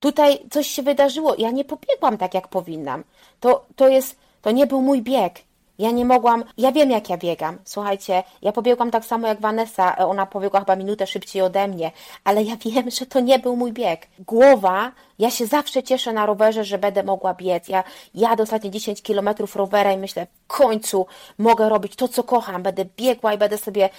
Tutaj 0.03 0.39
coś 0.51 0.67
się 0.67 0.83
wydarzyło. 0.83 1.35
Ja 1.39 1.51
nie 1.51 1.65
pobiegłam 1.65 2.19
tak, 2.19 2.35
jak 2.35 2.49
powinnam. 2.49 3.05
To, 3.41 3.65
to 3.77 3.89
jest, 3.89 4.17
to 4.43 4.51
nie 4.51 4.67
był 4.67 4.83
mój 4.83 5.03
bieg. 5.03 5.35
Ja 5.79 5.91
nie 5.91 6.05
mogłam, 6.05 6.45
ja 6.59 6.73
wiem 6.73 6.91
jak 6.91 7.11
ja 7.11 7.17
biegam. 7.17 7.59
Słuchajcie, 7.65 8.23
ja 8.43 8.53
pobiegłam 8.53 8.91
tak 8.91 9.05
samo 9.05 9.29
jak 9.29 9.41
Vanessa, 9.41 9.97
ona 9.97 10.27
pobiegła 10.27 10.61
chyba 10.61 10.77
minutę 10.77 11.07
szybciej 11.07 11.43
ode 11.43 11.69
mnie, 11.69 11.91
ale 12.25 12.43
ja 12.43 12.57
wiem, 12.65 12.91
że 12.91 13.07
to 13.07 13.21
nie 13.21 13.39
był 13.39 13.57
mój 13.57 13.73
bieg. 13.73 14.07
Głowa, 14.19 14.93
ja 15.19 15.31
się 15.31 15.47
zawsze 15.47 15.83
cieszę 15.83 16.13
na 16.13 16.27
rowerze, 16.27 16.65
że 16.65 16.79
będę 16.79 17.03
mogła 17.03 17.35
biec. 17.35 17.69
Ja 17.69 17.85
jadę 18.15 18.43
ostatnie 18.43 18.71
10 18.71 19.03
kilometrów 19.03 19.57
rowera 19.57 19.93
i 19.93 19.99
myślę, 19.99 20.27
w 20.27 20.47
końcu 20.47 21.07
mogę 21.39 21.69
robić 21.69 21.97
to, 21.97 22.09
co 22.09 22.23
kocham. 22.23 22.63
Będę 22.63 22.85
biegła 22.97 23.35
i 23.35 23.39
będę 23.39 23.59
sobie 23.59 23.91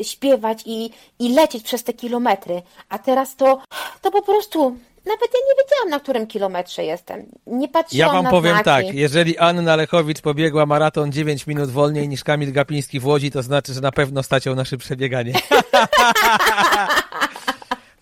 y, 0.00 0.04
śpiewać 0.04 0.62
i, 0.66 0.90
i 1.18 1.34
lecieć 1.34 1.62
przez 1.62 1.84
te 1.84 1.92
kilometry. 1.92 2.62
A 2.88 2.98
teraz 2.98 3.36
to, 3.36 3.62
to 4.02 4.10
po 4.10 4.22
prostu 4.22 4.76
nawet 5.10 5.34
ja 5.34 5.40
nie 5.48 5.62
wiedziałam, 5.62 5.88
na 5.90 6.00
którym 6.00 6.26
kilometrze 6.26 6.84
jestem. 6.84 7.26
Nie 7.46 7.68
patrzyłam 7.68 8.08
Ja 8.08 8.12
wam 8.12 8.24
na 8.24 8.30
powiem 8.30 8.52
znaki. 8.52 8.64
tak, 8.64 8.94
jeżeli 8.94 9.38
Anna 9.38 9.76
Lechowicz 9.76 10.20
pobiegła 10.20 10.66
maraton 10.66 11.12
9 11.12 11.46
minut 11.46 11.70
wolniej 11.70 12.08
niż 12.08 12.24
Kamil 12.24 12.52
Gapiński 12.52 13.00
w 13.00 13.06
Łodzi, 13.06 13.30
to 13.30 13.42
znaczy, 13.42 13.74
że 13.74 13.80
na 13.80 13.92
pewno 13.92 14.22
stać 14.22 14.46
ją 14.46 14.54
na 14.54 14.64
szybsze 14.64 14.96
bieganie. 14.96 15.32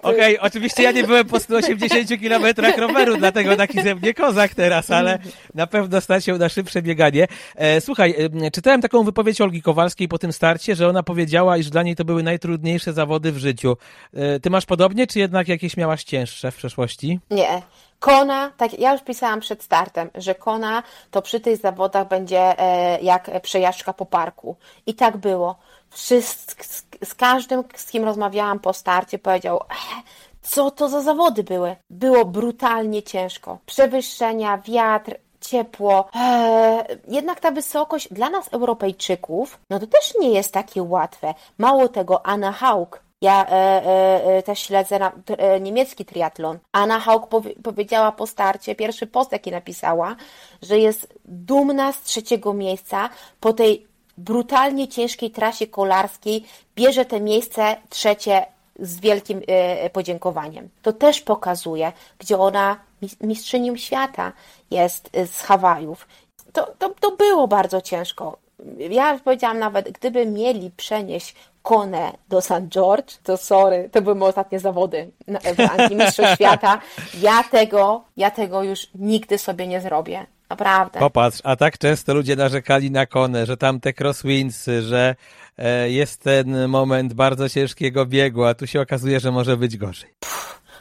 Okej, 0.03 0.39
oczywiście 0.39 0.83
ja 0.83 0.93
nie 0.93 1.05
byłem 1.05 1.27
po 1.27 1.41
180 1.41 2.21
kilometrach 2.21 2.79
roweru, 2.79 3.17
dlatego 3.17 3.57
taki 3.57 3.83
ze 3.83 3.95
mnie 3.95 4.15
kozak 4.15 4.55
teraz, 4.55 4.91
ale 4.91 5.19
na 5.55 5.67
pewno 5.67 6.01
stać 6.01 6.25
się 6.25 6.39
na 6.39 6.49
szybsze 6.49 6.83
bieganie. 6.83 7.27
E, 7.57 7.81
słuchaj, 7.81 8.15
czytałem 8.53 8.83
taką 8.83 9.05
wypowiedź 9.05 9.41
Olgi 9.41 9.63
Kowalskiej 9.63 10.09
po 10.09 10.19
tym 10.19 10.33
starcie, 10.33 10.75
że 10.75 10.89
ona 10.89 11.03
powiedziała, 11.03 11.57
iż 11.57 11.71
dla 11.71 11.83
niej 11.83 11.97
to 11.97 12.05
były 12.05 12.23
najtrudniejsze 12.23 12.93
zawody 12.93 13.33
w 13.33 13.39
życiu. 13.39 13.77
E, 14.15 14.41
ty 14.41 14.51
masz 14.51 14.67
podobnie, 14.67 15.07
czy 15.07 15.19
jednak 15.19 15.49
jakieś 15.49 15.77
miałaś 15.77 16.05
cięższe 16.05 16.51
w 16.51 16.57
przeszłości? 16.57 17.21
Nie. 17.31 17.63
Kona, 17.99 18.53
tak, 18.57 18.79
ja 18.79 18.93
już 18.93 19.03
pisałam 19.03 19.41
przed 19.41 19.63
startem, 19.63 20.11
że 20.15 20.35
Kona 20.35 20.83
to 21.11 21.23
przy 21.23 21.41
tych 21.41 21.57
zawodach 21.57 22.09
będzie 22.09 22.59
e, 22.59 23.01
jak 23.01 23.41
przejażdżka 23.43 23.93
po 23.93 24.07
parku. 24.07 24.57
I 24.87 24.95
tak 24.95 25.17
było. 25.17 25.59
Wszystk, 25.91 26.65
z, 26.65 26.85
z 27.05 27.15
każdym, 27.15 27.65
z 27.77 27.91
kim 27.91 28.05
rozmawiałam 28.05 28.59
po 28.61 28.73
starcie, 28.73 29.19
powiedział, 29.19 29.57
e, 29.57 30.03
co 30.43 30.71
to 30.71 30.89
za 30.89 31.03
zawody 31.03 31.45
były? 31.45 31.77
Było 31.91 32.25
brutalnie 32.25 33.03
ciężko. 33.03 33.59
Przewyższenia, 33.67 34.59
wiatr, 34.59 35.15
ciepło. 35.41 36.09
Eee, 36.15 36.85
jednak 37.09 37.41
ta 37.41 37.51
wysokość 37.51 38.09
dla 38.11 38.31
nas, 38.31 38.49
Europejczyków, 38.53 39.59
no 39.71 39.79
to 39.79 39.87
też 39.87 40.15
nie 40.21 40.31
jest 40.31 40.53
takie 40.53 40.83
łatwe. 40.83 41.35
Mało 41.59 41.89
tego, 41.89 42.27
Anna 42.27 42.53
Haug, 42.53 43.03
ja 43.21 43.47
e, 43.47 43.53
e, 43.53 44.25
e, 44.25 44.43
też 44.43 44.59
śledzę 44.59 44.99
na, 44.99 45.13
e, 45.27 45.61
niemiecki 45.61 46.05
triatlon. 46.05 46.59
Anna 46.73 47.01
Haug 47.01 47.27
powie, 47.27 47.55
powiedziała 47.63 48.13
po 48.13 48.27
starcie, 48.27 48.75
pierwszy 48.75 49.07
post 49.07 49.33
jaki 49.33 49.51
napisała, 49.51 50.17
że 50.63 50.79
jest 50.79 51.15
dumna 51.25 51.93
z 51.93 52.03
trzeciego 52.03 52.55
miejsca 52.55 53.11
po 53.41 53.53
tej 53.53 53.88
brutalnie 54.19 54.89
ciężkiej 54.89 55.31
trasie 55.31 55.67
kolarskiej, 55.67 56.45
bierze 56.77 57.05
te 57.05 57.21
miejsce 57.21 57.77
trzecie 57.89 58.47
z 58.79 59.01
wielkim 59.01 59.43
e, 59.47 59.91
podziękowaniem. 59.91 60.69
To 60.83 60.93
też 60.93 61.21
pokazuje, 61.21 61.93
gdzie 62.19 62.39
ona 62.39 62.77
mis- 63.03 63.27
mistrzynią 63.27 63.77
świata 63.77 64.33
jest 64.71 65.11
e, 65.13 65.27
z 65.27 65.43
Hawajów. 65.43 66.09
To, 66.53 66.73
to, 66.79 66.95
to 67.01 67.11
było 67.11 67.49
bardzo 67.49 67.81
ciężko. 67.81 68.39
Ja 68.79 69.19
powiedziałam 69.25 69.59
nawet, 69.59 69.91
gdyby 69.91 70.27
mieli 70.27 70.71
przenieść 70.71 71.35
Konę 71.69 72.13
do 72.29 72.41
St. 72.41 72.69
George, 72.69 73.17
to 73.23 73.37
sorry, 73.37 73.89
to 73.93 74.03
były 74.03 74.15
moje 74.15 74.29
ostatnie 74.29 74.61
zawody 74.61 75.11
na- 75.27 75.39
w 75.41 75.61
Anglii 75.61 75.97
Mistrzostw 75.97 76.35
Świata. 76.41 76.81
Ja 77.21 77.43
tego, 77.51 78.05
ja 78.17 78.31
tego 78.31 78.63
już 78.63 78.87
nigdy 78.95 79.39
sobie 79.39 79.67
nie 79.67 79.81
zrobię. 79.81 80.27
Naprawdę. 80.51 80.99
Popatrz, 81.01 81.41
a 81.45 81.57
tak 81.57 81.79
często 81.79 82.15
ludzie 82.15 82.37
narzekali 82.37 82.91
na 82.91 83.07
konę, 83.07 83.47
że 83.47 83.57
tam 83.57 83.81
te 83.81 83.93
crosswindsy, 84.01 84.83
że 84.83 85.17
e, 85.59 85.91
jest 85.91 86.23
ten 86.23 86.69
moment 86.69 87.13
bardzo 87.13 87.49
ciężkiego 87.49 88.07
biegu, 88.07 88.45
a 88.45 88.55
tu 88.55 88.67
się 88.67 88.81
okazuje, 88.81 89.21
że 89.21 89.33
może 89.33 89.57
być 89.57 89.77
gorzej. 89.77 90.11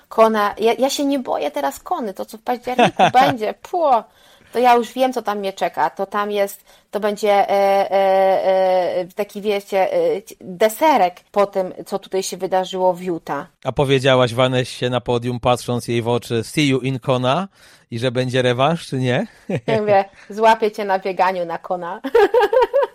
Kona, 0.09 0.55
ja, 0.57 0.73
ja 0.73 0.89
się 0.89 1.05
nie 1.05 1.19
boję 1.19 1.51
teraz 1.51 1.79
kony, 1.79 2.13
to 2.13 2.25
co 2.25 2.37
w 2.37 2.41
październiku 2.41 3.03
będzie, 3.21 3.53
pło, 3.53 4.03
to 4.53 4.59
ja 4.59 4.75
już 4.75 4.93
wiem, 4.93 5.13
co 5.13 5.21
tam 5.21 5.37
mnie 5.37 5.53
czeka. 5.53 5.89
To 5.89 6.05
tam 6.05 6.31
jest, 6.31 6.65
to 6.91 6.99
będzie 6.99 7.31
e, 7.31 7.51
e, 7.91 7.95
e, 8.97 9.07
taki, 9.15 9.41
wiecie, 9.41 9.93
e, 9.93 10.21
deserek 10.41 11.15
po 11.31 11.45
tym, 11.45 11.73
co 11.85 11.99
tutaj 11.99 12.23
się 12.23 12.37
wydarzyło 12.37 12.93
w 12.93 13.01
Utah. 13.01 13.47
A 13.63 13.71
powiedziałaś 13.71 14.33
Vanessie 14.33 14.89
na 14.89 15.01
podium, 15.01 15.39
patrząc 15.39 15.87
jej 15.87 16.01
w 16.01 16.07
oczy, 16.07 16.43
see 16.43 16.67
you 16.67 16.79
in 16.79 16.99
Kona 16.99 17.47
i 17.91 17.99
że 17.99 18.11
będzie 18.11 18.41
rewanż, 18.41 18.87
czy 18.87 18.97
nie? 18.97 19.27
Ja 19.67 19.81
mówię, 19.81 20.05
złapię 20.29 20.71
cię 20.71 20.85
na 20.85 20.99
bieganiu 20.99 21.45
na 21.45 21.57
kona. 21.57 22.01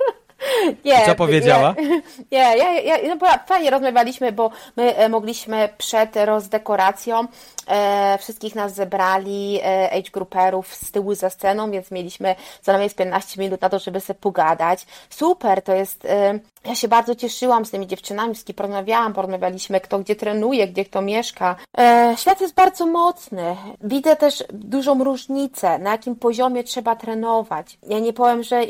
Nie, 0.84 1.06
co 1.06 1.14
powiedziała? 1.14 1.74
Nie, 2.32 2.38
ja, 2.38 2.80
ja, 2.80 2.96
no 3.16 3.28
fajnie 3.46 3.70
rozmawialiśmy, 3.70 4.32
bo 4.32 4.50
my 4.76 4.96
e, 4.96 5.08
mogliśmy 5.08 5.68
przed 5.78 6.16
rozdekoracją 6.16 7.26
e, 7.66 8.18
wszystkich 8.18 8.54
nas 8.54 8.74
zebrali, 8.74 9.60
e, 9.64 9.90
age 9.92 10.10
grouperów 10.12 10.74
z 10.74 10.92
tyłu 10.92 11.14
za 11.14 11.30
sceną, 11.30 11.70
więc 11.70 11.90
mieliśmy 11.90 12.34
co 12.62 12.72
najmniej 12.72 12.90
z 12.90 12.94
15 12.94 13.40
minut 13.40 13.60
na 13.60 13.68
to, 13.68 13.78
żeby 13.78 14.00
sobie 14.00 14.20
pogadać. 14.20 14.86
Super, 15.10 15.62
to 15.62 15.72
jest, 15.72 16.04
e, 16.04 16.38
ja 16.64 16.74
się 16.74 16.88
bardzo 16.88 17.14
cieszyłam 17.14 17.64
z 17.64 17.70
tymi 17.70 17.86
dziewczynami, 17.86 18.34
z 18.34 18.44
kim 18.44 18.54
porozmawiałam, 18.54 19.12
porozmawialiśmy 19.12 19.80
kto 19.80 19.98
gdzie 19.98 20.16
trenuje, 20.16 20.68
gdzie 20.68 20.84
kto 20.84 21.02
mieszka. 21.02 21.56
E, 21.78 22.14
świat 22.18 22.40
jest 22.40 22.54
bardzo 22.54 22.86
mocny. 22.86 23.56
Widzę 23.80 24.16
też 24.16 24.44
dużą 24.52 25.04
różnicę, 25.04 25.78
na 25.78 25.90
jakim 25.92 26.16
poziomie 26.16 26.64
trzeba 26.64 26.96
trenować. 26.96 27.78
Ja 27.88 27.98
nie 27.98 28.12
powiem, 28.12 28.42
że, 28.42 28.62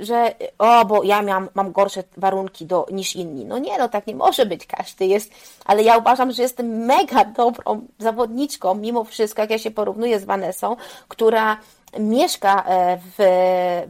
że 0.00 0.34
o, 0.58 0.84
bo 0.84 1.02
ja 1.02 1.19
miałam, 1.22 1.48
mam 1.54 1.72
gorsze 1.72 2.04
warunki 2.16 2.66
do, 2.66 2.86
niż 2.92 3.16
inni. 3.16 3.44
No 3.44 3.58
nie, 3.58 3.78
no 3.78 3.88
tak 3.88 4.06
nie 4.06 4.14
może 4.14 4.46
być, 4.46 4.66
każdy 4.66 5.06
jest, 5.06 5.30
ale 5.64 5.82
ja 5.82 5.96
uważam, 5.96 6.32
że 6.32 6.42
jestem 6.42 6.66
mega 6.66 7.24
dobrą 7.24 7.86
zawodniczką, 7.98 8.74
mimo 8.74 9.04
wszystko, 9.04 9.42
jak 9.42 9.50
ja 9.50 9.58
się 9.58 9.70
porównuję 9.70 10.20
z 10.20 10.24
Vanessą, 10.24 10.76
która 11.08 11.56
mieszka 11.98 12.64
e, 12.68 12.98
w, 12.98 13.14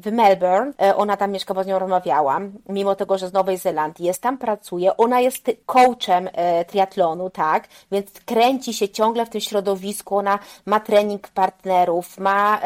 w 0.06 0.12
Melbourne, 0.12 0.72
E, 0.82 0.96
ona 0.96 1.16
tam 1.16 1.30
mieszka, 1.30 1.54
bo 1.54 1.64
z 1.64 1.66
nią 1.66 1.78
rozmawiałam, 1.78 2.52
mimo 2.68 2.94
tego, 2.94 3.18
że 3.18 3.28
z 3.28 3.32
Nowej 3.32 3.56
Zelandii 3.56 4.06
jest, 4.06 4.22
tam 4.22 4.38
pracuje, 4.38 4.96
ona 4.96 5.20
jest 5.20 5.50
coachem 5.66 6.28
e, 6.32 6.64
triatlonu, 6.64 7.30
tak, 7.30 7.68
więc 7.92 8.10
kręci 8.24 8.74
się 8.74 8.88
ciągle 8.88 9.26
w 9.26 9.28
tym 9.28 9.40
środowisku, 9.40 10.16
ona 10.16 10.38
ma 10.66 10.80
trening 10.80 11.28
partnerów, 11.28 12.18
ma, 12.18 12.60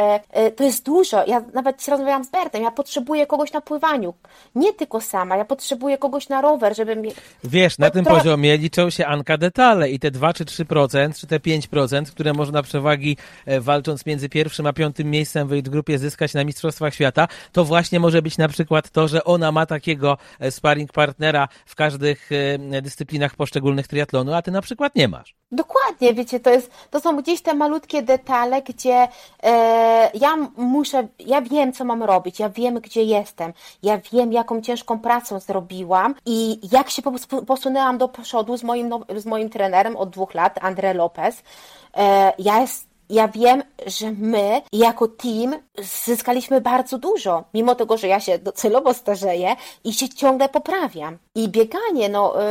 to 0.56 0.64
jest 0.64 0.84
dużo, 0.84 1.24
ja 1.26 1.42
nawet 1.54 1.82
się 1.82 1.90
rozmawiałam 1.92 2.24
z 2.24 2.30
Bertem, 2.30 2.62
ja 2.62 2.70
potrzebuję 2.70 3.26
kogoś 3.26 3.52
na 3.52 3.60
pływaniu, 3.60 4.14
nie 4.54 4.72
tylko 4.72 5.00
sama, 5.00 5.36
ja 5.36 5.44
potrzebuję 5.44 5.98
kogoś 5.98 6.28
na 6.28 6.40
rower, 6.40 6.76
żeby 6.76 6.96
mi... 6.96 7.12
Wiesz, 7.44 7.78
na 7.78 7.86
No 7.86 7.90
tym 7.92 8.04
trochę- 8.04 8.20
poziomie 8.20 8.56
liczą 8.56 8.90
się 8.90 9.06
Anka 9.06 9.36
detale 9.38 9.90
i 9.90 9.98
te 9.98 10.10
2 10.10 10.32
czy 10.32 10.44
3%, 10.44 11.20
czy 11.20 11.26
te 11.26 11.38
5%, 11.38 12.04
które 12.04 12.32
można 12.32 12.62
przewagi 12.62 13.16
walcząc 13.60 14.06
między 14.06 14.28
pierwszym 14.28 14.66
a 14.66 14.72
piątym 14.72 15.10
miejscem 15.10 15.23
w 15.24 15.52
age 15.52 15.62
grupie 15.62 15.98
zyskać 15.98 16.34
na 16.34 16.44
Mistrzostwach 16.44 16.94
Świata, 16.94 17.28
to 17.52 17.64
właśnie 17.64 18.00
może 18.00 18.22
być 18.22 18.38
na 18.38 18.48
przykład 18.48 18.90
to, 18.90 19.08
że 19.08 19.24
ona 19.24 19.52
ma 19.52 19.66
takiego 19.66 20.18
e, 20.40 20.50
sparring 20.50 20.92
partnera 20.92 21.48
w 21.66 21.74
każdych 21.74 22.30
e, 22.72 22.82
dyscyplinach 22.82 23.36
poszczególnych 23.36 23.88
triatlonu, 23.88 24.34
a 24.34 24.42
ty 24.42 24.50
na 24.50 24.62
przykład 24.62 24.94
nie 24.94 25.08
masz. 25.08 25.34
Dokładnie, 25.52 26.14
wiecie, 26.14 26.40
to, 26.40 26.50
jest, 26.50 26.70
to 26.90 27.00
są 27.00 27.16
gdzieś 27.16 27.42
te 27.42 27.54
malutkie 27.54 28.02
detale, 28.02 28.62
gdzie 28.62 29.08
e, 29.42 30.10
ja 30.14 30.36
muszę, 30.56 31.08
ja 31.18 31.42
wiem, 31.42 31.72
co 31.72 31.84
mam 31.84 32.02
robić, 32.02 32.38
ja 32.40 32.48
wiem, 32.48 32.80
gdzie 32.80 33.02
jestem, 33.02 33.52
ja 33.82 34.00
wiem, 34.12 34.32
jaką 34.32 34.60
ciężką 34.60 34.98
pracę 34.98 35.40
zrobiłam 35.40 36.14
i 36.26 36.60
jak 36.72 36.90
się 36.90 37.02
pos- 37.02 37.44
posunęłam 37.44 37.98
do 37.98 38.08
przodu 38.08 38.56
z 38.56 38.62
moim, 38.62 38.88
now- 38.88 39.20
z 39.20 39.26
moim 39.26 39.50
trenerem 39.50 39.96
od 39.96 40.10
dwóch 40.10 40.34
lat, 40.34 40.60
André 40.60 40.94
Lopez. 40.94 41.42
E, 41.96 42.32
ja 42.38 42.60
jest, 42.60 42.93
ja 43.14 43.28
wiem, 43.28 43.62
że 43.86 44.12
my 44.12 44.62
jako 44.72 45.08
team 45.08 45.54
zyskaliśmy 46.04 46.60
bardzo 46.60 46.98
dużo, 46.98 47.44
mimo 47.54 47.74
tego, 47.74 47.96
że 47.96 48.08
ja 48.08 48.20
się 48.20 48.38
docelowo 48.38 48.94
starzeję 48.94 49.56
i 49.84 49.92
się 49.92 50.08
ciągle 50.08 50.48
poprawiam. 50.48 51.18
I 51.34 51.48
bieganie, 51.48 52.08
no 52.08 52.42
y, 52.42 52.44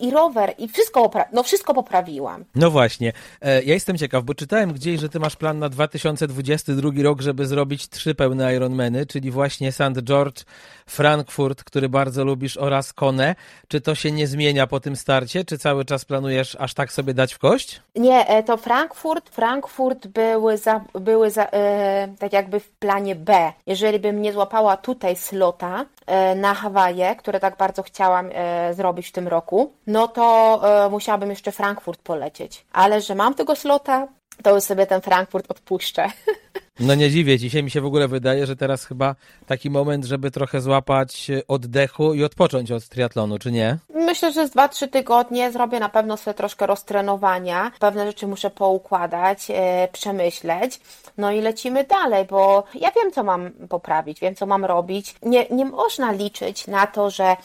i 0.00 0.10
rower, 0.10 0.54
i 0.58 0.68
wszystko, 0.68 1.10
no 1.32 1.42
wszystko 1.42 1.74
poprawiłam. 1.74 2.44
No 2.54 2.70
właśnie. 2.70 3.12
E, 3.40 3.62
ja 3.62 3.74
jestem 3.74 3.98
ciekaw, 3.98 4.24
bo 4.24 4.34
czytałem 4.34 4.72
gdzieś, 4.72 5.00
że 5.00 5.08
ty 5.08 5.20
masz 5.20 5.36
plan 5.36 5.58
na 5.58 5.68
2022 5.68 6.90
rok, 7.02 7.20
żeby 7.20 7.46
zrobić 7.46 7.88
trzy 7.88 8.14
pełne 8.14 8.54
Ironmany, 8.54 9.06
czyli 9.06 9.30
właśnie 9.30 9.72
St. 9.72 10.02
George, 10.02 10.44
Frankfurt, 10.86 11.64
który 11.64 11.88
bardzo 11.88 12.24
lubisz, 12.24 12.56
oraz 12.56 12.92
Kone. 12.92 13.34
Czy 13.68 13.80
to 13.80 13.94
się 13.94 14.12
nie 14.12 14.26
zmienia 14.26 14.66
po 14.66 14.80
tym 14.80 14.96
starcie? 14.96 15.44
Czy 15.44 15.58
cały 15.58 15.84
czas 15.84 16.04
planujesz 16.04 16.56
aż 16.60 16.74
tak 16.74 16.92
sobie 16.92 17.14
dać 17.14 17.34
w 17.34 17.38
kość? 17.38 17.82
Nie, 17.96 18.26
e, 18.26 18.42
to 18.42 18.56
Frankfurt, 18.56 19.30
Frankfurt 19.30 19.93
były, 20.06 20.58
za, 20.58 20.80
były 20.94 21.30
za, 21.30 21.44
e, 21.44 22.08
tak 22.18 22.32
jakby 22.32 22.60
w 22.60 22.70
planie 22.70 23.14
B. 23.14 23.52
Jeżeli 23.66 23.98
bym 23.98 24.22
nie 24.22 24.32
złapała 24.32 24.76
tutaj 24.76 25.16
slota 25.16 25.86
e, 26.06 26.34
na 26.34 26.54
Hawaje, 26.54 27.16
które 27.16 27.40
tak 27.40 27.56
bardzo 27.56 27.82
chciałam 27.82 28.30
e, 28.32 28.74
zrobić 28.74 29.08
w 29.08 29.12
tym 29.12 29.28
roku, 29.28 29.72
no 29.86 30.08
to 30.08 30.60
e, 30.86 30.90
musiałabym 30.90 31.30
jeszcze 31.30 31.52
Frankfurt 31.52 32.02
polecieć. 32.02 32.66
Ale 32.72 33.00
że 33.00 33.14
mam 33.14 33.34
tego 33.34 33.56
slota, 33.56 34.08
to 34.42 34.54
już 34.54 34.64
sobie 34.64 34.86
ten 34.86 35.00
Frankfurt 35.00 35.50
odpuszczę. 35.50 36.06
No 36.80 36.94
nie 36.94 37.10
dziwię 37.10 37.50
się, 37.50 37.62
mi 37.62 37.70
się 37.70 37.80
w 37.80 37.86
ogóle 37.86 38.08
wydaje, 38.08 38.46
że 38.46 38.56
teraz 38.56 38.84
chyba 38.84 39.14
taki 39.46 39.70
moment, 39.70 40.04
żeby 40.04 40.30
trochę 40.30 40.60
złapać 40.60 41.30
oddechu 41.48 42.14
i 42.14 42.24
odpocząć 42.24 42.72
od 42.72 42.88
triatlonu, 42.88 43.38
czy 43.38 43.52
nie? 43.52 43.78
Myślę, 43.94 44.32
że 44.32 44.48
z 44.48 44.50
2-3 44.50 44.88
tygodnie 44.88 45.52
zrobię 45.52 45.80
na 45.80 45.88
pewno 45.88 46.16
sobie 46.16 46.34
troszkę 46.34 46.66
roztrenowania. 46.66 47.72
Pewne 47.78 48.06
rzeczy 48.06 48.26
muszę 48.26 48.50
poukładać, 48.50 49.46
e, 49.50 49.88
przemyśleć. 49.92 50.80
No 51.18 51.32
i 51.32 51.40
lecimy 51.40 51.84
dalej, 51.84 52.24
bo 52.30 52.64
ja 52.74 52.90
wiem, 52.96 53.12
co 53.12 53.22
mam 53.22 53.50
poprawić, 53.50 54.20
wiem, 54.20 54.34
co 54.34 54.46
mam 54.46 54.64
robić. 54.64 55.14
Nie, 55.22 55.46
nie 55.50 55.64
można 55.64 56.12
liczyć 56.12 56.66
na 56.66 56.86
to, 56.86 57.10
że 57.10 57.24
e, 57.24 57.36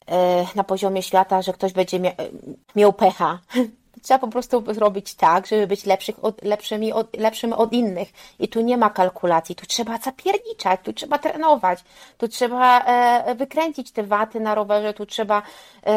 na 0.56 0.63
poziomie 0.63 1.04
świata, 1.04 1.42
że 1.42 1.54
ktoś 1.54 1.74
będzie 1.74 2.00
mia 2.00 2.12
miał 2.76 2.94
pecha 2.94 3.39
Trzeba 4.03 4.19
po 4.19 4.27
prostu 4.27 4.73
zrobić 4.73 5.15
tak, 5.15 5.47
żeby 5.47 5.67
być 5.67 5.85
lepszych 5.85 6.25
od, 6.25 6.43
lepszymi 6.43 6.93
od, 6.93 7.17
lepszym 7.17 7.53
od 7.53 7.73
innych. 7.73 8.09
I 8.39 8.47
tu 8.47 8.62
nie 8.62 8.77
ma 8.77 8.89
kalkulacji, 8.89 9.55
tu 9.55 9.65
trzeba 9.65 9.97
zapierniczać, 9.97 10.79
tu 10.83 10.93
trzeba 10.93 11.17
trenować, 11.17 11.79
tu 12.17 12.27
trzeba 12.27 12.81
e, 12.81 13.35
wykręcić 13.35 13.91
te 13.91 14.03
waty 14.03 14.39
na 14.39 14.55
rowerze, 14.55 14.93
tu 14.93 15.05
trzeba 15.05 15.41
e, 15.85 15.89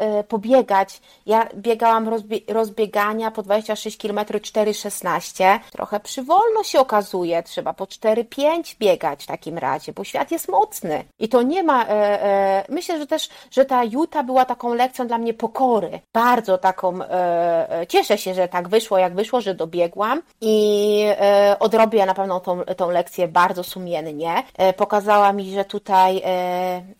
e, 0.00 0.24
pobiegać. 0.24 1.00
Ja 1.26 1.48
biegałam 1.54 2.08
rozbie, 2.08 2.40
rozbiegania 2.48 3.30
po 3.30 3.42
26 3.42 3.98
km 3.98 4.18
4,16. 4.18 5.58
Trochę 5.72 6.00
przywolno 6.00 6.62
się 6.62 6.80
okazuje, 6.80 7.42
trzeba 7.42 7.72
po 7.72 7.84
4,5 7.84 8.76
biegać 8.78 9.24
w 9.24 9.26
takim 9.26 9.58
razie, 9.58 9.92
bo 9.92 10.04
świat 10.04 10.30
jest 10.30 10.48
mocny. 10.48 11.04
I 11.18 11.28
to 11.28 11.42
nie 11.42 11.62
ma, 11.62 11.84
e, 11.84 11.88
e, 11.88 12.64
myślę, 12.68 12.98
że 12.98 13.06
też, 13.06 13.28
że 13.50 13.64
ta 13.64 13.84
Juta 13.84 14.22
była 14.22 14.44
taką 14.44 14.74
lekcją 14.74 15.06
dla 15.06 15.18
mnie 15.18 15.34
pokory. 15.34 16.00
Bardzo 16.14 16.58
taką 16.58 17.02
e, 17.02 17.35
cieszę 17.88 18.18
się, 18.18 18.34
że 18.34 18.48
tak 18.48 18.68
wyszło, 18.68 18.98
jak 18.98 19.14
wyszło, 19.14 19.40
że 19.40 19.54
dobiegłam 19.54 20.22
i 20.40 21.02
e, 21.20 21.56
odrobię 21.60 22.06
na 22.06 22.14
pewno 22.14 22.40
tą, 22.40 22.64
tą 22.64 22.90
lekcję 22.90 23.28
bardzo 23.28 23.64
sumiennie. 23.64 24.42
E, 24.58 24.72
pokazała 24.72 25.32
mi, 25.32 25.50
że 25.50 25.64
tutaj 25.64 26.22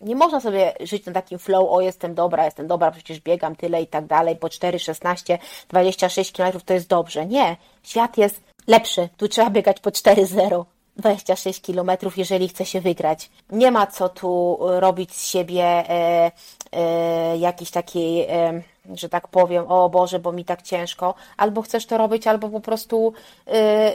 nie 0.01 0.15
można 0.15 0.39
sobie 0.39 0.73
żyć 0.79 1.05
na 1.05 1.13
takim 1.13 1.39
flow, 1.39 1.69
o 1.71 1.81
jestem 1.81 2.15
dobra, 2.15 2.45
jestem 2.45 2.67
dobra, 2.67 2.91
przecież 2.91 3.19
biegam 3.19 3.55
tyle 3.55 3.81
i 3.81 3.87
tak 3.87 4.05
dalej, 4.05 4.35
po 4.35 4.49
4, 4.49 4.79
16, 4.79 5.37
26 5.69 6.31
km 6.31 6.51
to 6.65 6.73
jest 6.73 6.87
dobrze. 6.87 7.25
Nie, 7.25 7.57
świat 7.83 8.17
jest 8.17 8.41
lepszy, 8.67 9.09
tu 9.17 9.27
trzeba 9.27 9.49
biegać 9.49 9.79
po 9.79 9.89
4-0. 9.89 10.63
26 10.97 11.61
km, 11.61 11.91
jeżeli 12.17 12.47
chce 12.47 12.65
się 12.65 12.81
wygrać. 12.81 13.29
Nie 13.49 13.71
ma 13.71 13.87
co 13.87 14.09
tu 14.09 14.57
robić 14.61 15.13
z 15.13 15.27
siebie 15.27 15.63
e, 15.63 16.31
e, 16.71 17.37
jakiejś 17.37 17.71
takiej 17.71 18.21
e, 18.21 18.61
że 18.95 19.09
tak 19.09 19.27
powiem, 19.27 19.65
o 19.67 19.89
Boże, 19.89 20.19
bo 20.19 20.31
mi 20.31 20.45
tak 20.45 20.61
ciężko, 20.61 21.13
albo 21.37 21.61
chcesz 21.61 21.85
to 21.85 21.97
robić, 21.97 22.27
albo 22.27 22.49
po 22.49 22.59
prostu 22.59 23.13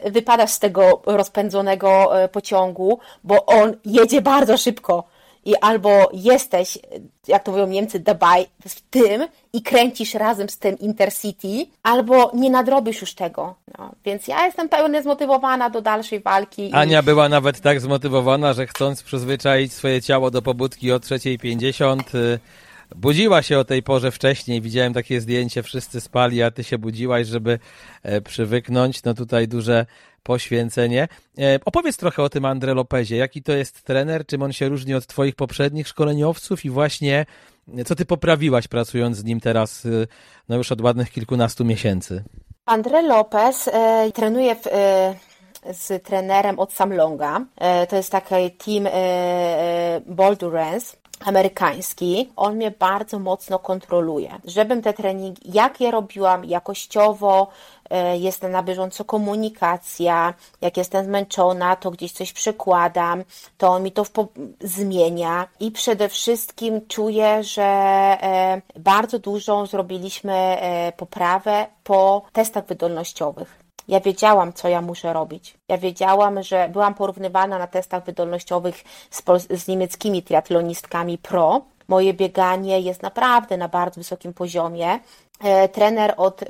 y, 0.07 0.11
wypadasz 0.11 0.51
z 0.51 0.59
tego 0.59 1.03
rozpędzonego 1.07 2.23
y, 2.25 2.29
pociągu, 2.29 2.99
bo 3.25 3.47
on 3.47 3.77
jedzie 3.85 4.23
bardzo 4.23 4.57
szybko. 4.57 5.05
I 5.45 5.57
albo 5.57 6.11
jesteś, 6.13 6.79
jak 7.29 7.43
to 7.43 7.51
mówią 7.51 7.67
Niemcy, 7.67 7.99
dabei 7.99 8.47
w 8.69 8.81
tym 8.81 9.29
i 9.53 9.63
kręcisz 9.63 10.15
razem 10.15 10.49
z 10.49 10.59
tym 10.59 10.79
Intercity, 10.79 11.67
albo 11.83 12.31
nie 12.35 12.51
nadrobisz 12.51 13.01
już 13.01 13.15
tego. 13.15 13.55
No, 13.79 13.91
więc 14.05 14.29
ja 14.29 14.47
jestem 14.47 14.69
pełnie 14.69 15.03
zmotywowana 15.03 15.71
do 15.71 15.81
dalszej 15.81 16.21
walki. 16.21 16.71
Ania 16.73 17.01
i... 17.01 17.03
była 17.03 17.29
nawet 17.29 17.61
tak 17.61 17.81
zmotywowana, 17.81 18.53
że 18.53 18.67
chcąc 18.67 19.03
przyzwyczaić 19.03 19.73
swoje 19.73 20.03
ciało 20.03 20.31
do 20.31 20.43
pobudki 20.43 20.93
o 20.93 20.99
3.50, 20.99 21.99
budziła 22.97 23.43
się 23.43 23.59
o 23.59 23.65
tej 23.65 23.83
porze 23.83 24.11
wcześniej. 24.11 24.61
Widziałem 24.61 24.95
takie 24.95 25.21
zdjęcie, 25.21 25.63
wszyscy 25.63 26.01
spali, 26.01 26.43
a 26.43 26.51
ty 26.51 26.65
się 26.65 26.79
budziłaś, 26.79 27.27
żeby 27.27 27.59
e, 28.03 28.21
przywyknąć. 28.21 29.05
No 29.05 29.15
tutaj 29.15 29.49
duże 29.49 29.87
poświęcenie. 30.23 31.09
E, 31.39 31.59
opowiedz 31.65 31.97
trochę 31.97 32.23
o 32.23 32.29
tym 32.29 32.45
Andre 32.45 32.75
Lopezie. 32.75 33.17
Jaki 33.17 33.43
to 33.43 33.53
jest 33.53 33.83
trener? 33.83 34.27
Czym 34.27 34.43
on 34.43 34.53
się 34.53 34.69
różni 34.69 34.95
od 34.95 35.07
twoich 35.07 35.35
poprzednich 35.35 35.89
szkoleniowców 35.89 36.65
i 36.65 36.71
właśnie 36.71 37.27
e, 37.79 37.85
co 37.85 37.95
ty 37.95 38.05
poprawiłaś 38.05 38.69
pracując 38.69 39.17
z 39.17 39.25
nim 39.25 39.41
teraz 39.41 39.87
no 40.49 40.57
już 40.57 40.73
od 40.73 40.81
ładnych 40.81 41.11
kilkunastu 41.11 41.65
miesięcy? 41.65 42.25
Andre 42.67 43.03
Lopez 43.03 43.69
e, 43.69 44.13
trenuje 44.13 44.55
w, 44.55 44.67
e, 44.67 45.15
z 45.73 46.03
trenerem 46.03 46.59
od 46.59 46.73
Samlonga. 46.73 47.41
E, 47.61 47.87
to 47.87 47.97
jest 47.97 48.13
taki 48.13 48.51
team 48.51 48.89
Boldurance 50.07 50.97
amerykański, 51.25 52.33
on 52.37 52.57
mnie 52.57 52.71
bardzo 52.71 53.19
mocno 53.19 53.59
kontroluje. 53.59 54.31
Żebym 54.45 54.83
te 54.83 54.93
treningi, 54.93 55.51
jak 55.55 55.81
je 55.81 55.91
robiłam 55.91 56.45
jakościowo, 56.45 57.49
e, 57.91 58.19
jestem 58.19 58.53
na 58.53 58.63
bieżąco 58.63 59.05
komunikacja, 59.05 60.35
jak 60.61 60.77
jestem 60.77 61.05
zmęczona, 61.05 61.77
to 61.77 61.91
gdzieś 61.91 62.13
coś 62.13 62.33
przekładam, 62.33 63.25
to 63.59 63.69
on 63.69 63.83
mi 63.83 63.93
to 63.93 64.05
zmienia 64.61 65.49
i 65.61 65.71
przede 65.71 66.09
wszystkim 66.09 66.87
czuję, 66.89 67.45
że 67.45 67.63
e, 67.63 68.63
bardzo 68.77 69.19
dużą 69.19 69.67
zrobiliśmy 69.67 70.33
e, 70.33 70.93
poprawę 70.93 71.67
po 71.85 72.23
testach 72.33 72.67
wydolnościowych. 72.67 73.62
Ja 73.93 74.01
wiedziałam, 74.01 74.53
co 74.53 74.69
ja 74.69 74.81
muszę 74.81 75.13
robić. 75.13 75.55
Ja 75.69 75.79
wiedziałam, 75.79 76.43
że 76.43 76.69
byłam 76.69 76.95
porównywana 76.95 77.59
na 77.59 77.67
testach 77.67 78.05
wydolnościowych 78.05 78.85
z, 79.11 79.23
z 79.51 79.69
niemieckimi 79.69 80.23
triatlonistkami 80.23 81.19
pro. 81.19 81.61
Moje 81.89 82.15
bieganie 82.15 82.81
jest 82.81 83.03
naprawdę 83.03 83.57
na 83.57 83.69
bardzo 83.69 84.01
wysokim 84.01 84.35
poziomie. 84.35 84.99
E, 85.43 85.69
trener 85.69 86.15
od 86.17 86.43
e, 86.43 86.47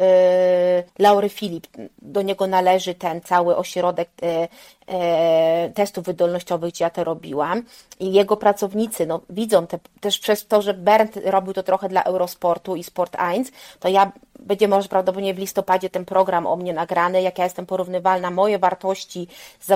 Laury 0.98 1.28
Filip, 1.28 1.66
do 2.02 2.22
niego 2.22 2.46
należy 2.46 2.94
ten 2.94 3.20
cały 3.20 3.56
ośrodek 3.56 4.08
e, 4.22 5.70
testów 5.74 6.04
wydolnościowych, 6.04 6.72
gdzie 6.72 6.84
ja 6.84 6.90
to 6.90 7.04
robiłam. 7.04 7.62
I 8.00 8.12
jego 8.12 8.36
pracownicy 8.36 9.06
no, 9.06 9.20
widzą 9.30 9.66
te, 9.66 9.78
też 10.00 10.18
przez 10.18 10.46
to, 10.46 10.62
że 10.62 10.74
Bernd 10.74 11.18
robił 11.24 11.52
to 11.52 11.62
trochę 11.62 11.88
dla 11.88 12.02
Eurosportu 12.02 12.76
i 12.76 12.84
Sport 12.84 13.16
1, 13.32 13.44
to 13.80 13.88
ja 13.88 14.12
będzie 14.40 14.68
może 14.68 14.88
prawdopodobnie 14.88 15.34
w 15.34 15.38
listopadzie 15.38 15.90
ten 15.90 16.04
program 16.04 16.46
o 16.46 16.56
mnie 16.56 16.72
nagrany, 16.72 17.22
jak 17.22 17.38
ja 17.38 17.44
jestem 17.44 17.66
porównywalna, 17.66 18.30
moje 18.30 18.58
wartości 18.58 19.28
z, 19.60 19.66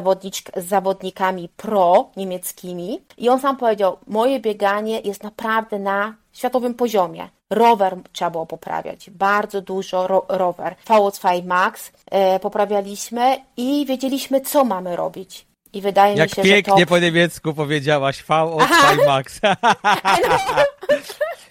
z 0.56 0.64
zawodnikami 0.68 1.48
pro 1.56 2.10
niemieckimi. 2.16 3.02
I 3.18 3.28
on 3.28 3.40
sam 3.40 3.56
powiedział, 3.56 3.96
moje 4.06 4.40
bieganie 4.40 5.00
jest 5.00 5.22
naprawdę 5.22 5.78
na 5.78 6.14
światowym 6.32 6.74
poziomie. 6.74 7.35
Rower 7.50 7.96
trzeba 8.12 8.30
było 8.30 8.46
poprawiać, 8.46 9.10
bardzo 9.10 9.60
dużo 9.60 10.06
ro 10.06 10.24
rower. 10.28 10.74
VO2 10.88 11.44
Max 11.44 11.92
e, 12.10 12.40
poprawialiśmy 12.40 13.36
i 13.56 13.86
wiedzieliśmy, 13.86 14.40
co 14.40 14.64
mamy 14.64 14.96
robić. 14.96 15.46
I 15.72 15.80
wydaje 15.80 16.16
Jak 16.16 16.30
mi 16.30 16.34
się, 16.34 16.42
pięknie 16.42 16.78
że 16.78 16.84
to... 16.84 16.88
po 16.88 16.98
niemiecku 16.98 17.54
powiedziałaś 17.54 18.24
VO2 18.24 19.06
Max. 19.06 19.40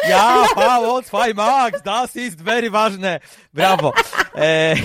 ja, 0.09 0.43
VO2 0.55 1.35
Max, 1.35 1.81
das 1.81 2.15
ist 2.15 2.41
very 2.41 2.69
ważne. 2.69 3.19
Brawo. 3.53 3.93
E... 4.35 4.75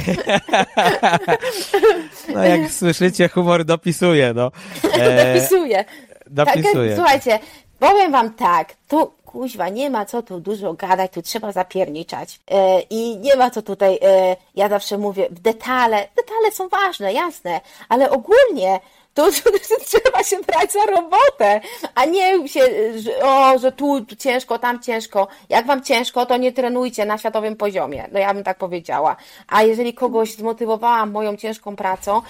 no 2.35 2.45
jak 2.45 2.71
słyszycie, 2.71 3.29
humor 3.29 3.65
dopisuje, 3.65 4.35
no. 4.35 4.51
E... 4.93 5.35
Dopisuje. 5.35 5.85
Dopisuje. 6.27 6.89
Tak, 6.89 6.97
słuchajcie, 6.97 7.39
powiem 7.79 8.13
wam 8.13 8.35
tak, 8.35 8.75
tu 8.89 9.13
kuźwa, 9.33 9.69
nie 9.69 9.91
ma 9.91 10.05
co 10.05 10.23
tu 10.23 10.41
dużo 10.41 10.75
gadać, 10.75 11.13
tu 11.13 11.23
trzeba 11.23 11.53
zapierniczać. 11.53 12.41
E, 12.51 12.81
I 12.81 13.17
nie 13.17 13.37
ma 13.37 13.51
co 13.51 13.63
tutaj, 13.63 13.99
e, 14.03 14.37
ja 14.55 14.69
zawsze 14.69 14.99
mówię, 14.99 15.29
w 15.31 15.41
detale, 15.41 16.09
detale 16.17 16.51
są 16.53 16.69
ważne, 16.69 17.13
jasne, 17.13 17.61
ale 17.89 18.11
ogólnie 18.11 18.81
to, 19.15 19.27
to, 19.45 19.51
trzeba 19.85 20.23
się 20.23 20.37
brać 20.41 20.73
za 20.73 20.87
robotę, 20.87 21.61
a 21.95 22.05
nie 22.05 22.49
się, 22.49 22.61
że, 23.01 23.23
o, 23.23 23.59
że 23.59 23.73
tu 23.73 24.07
ciężko, 24.19 24.59
tam 24.59 24.83
ciężko. 24.83 25.29
Jak 25.49 25.67
wam 25.67 25.83
ciężko, 25.83 26.27
to 26.27 26.37
nie 26.37 26.53
trenujcie 26.53 27.05
na 27.05 27.19
światowym 27.19 27.57
poziomie. 27.57 28.09
No 28.13 28.19
ja 28.19 28.35
bym 28.35 28.45
tak 28.45 28.59
powiedziała. 28.59 29.17
A 29.49 29.63
jeżeli 29.63 29.95
kogoś 29.95 30.35
zmotywowałam 30.35 31.11
moją 31.11 31.37
ciężką 31.37 31.77
pracą 31.77 32.23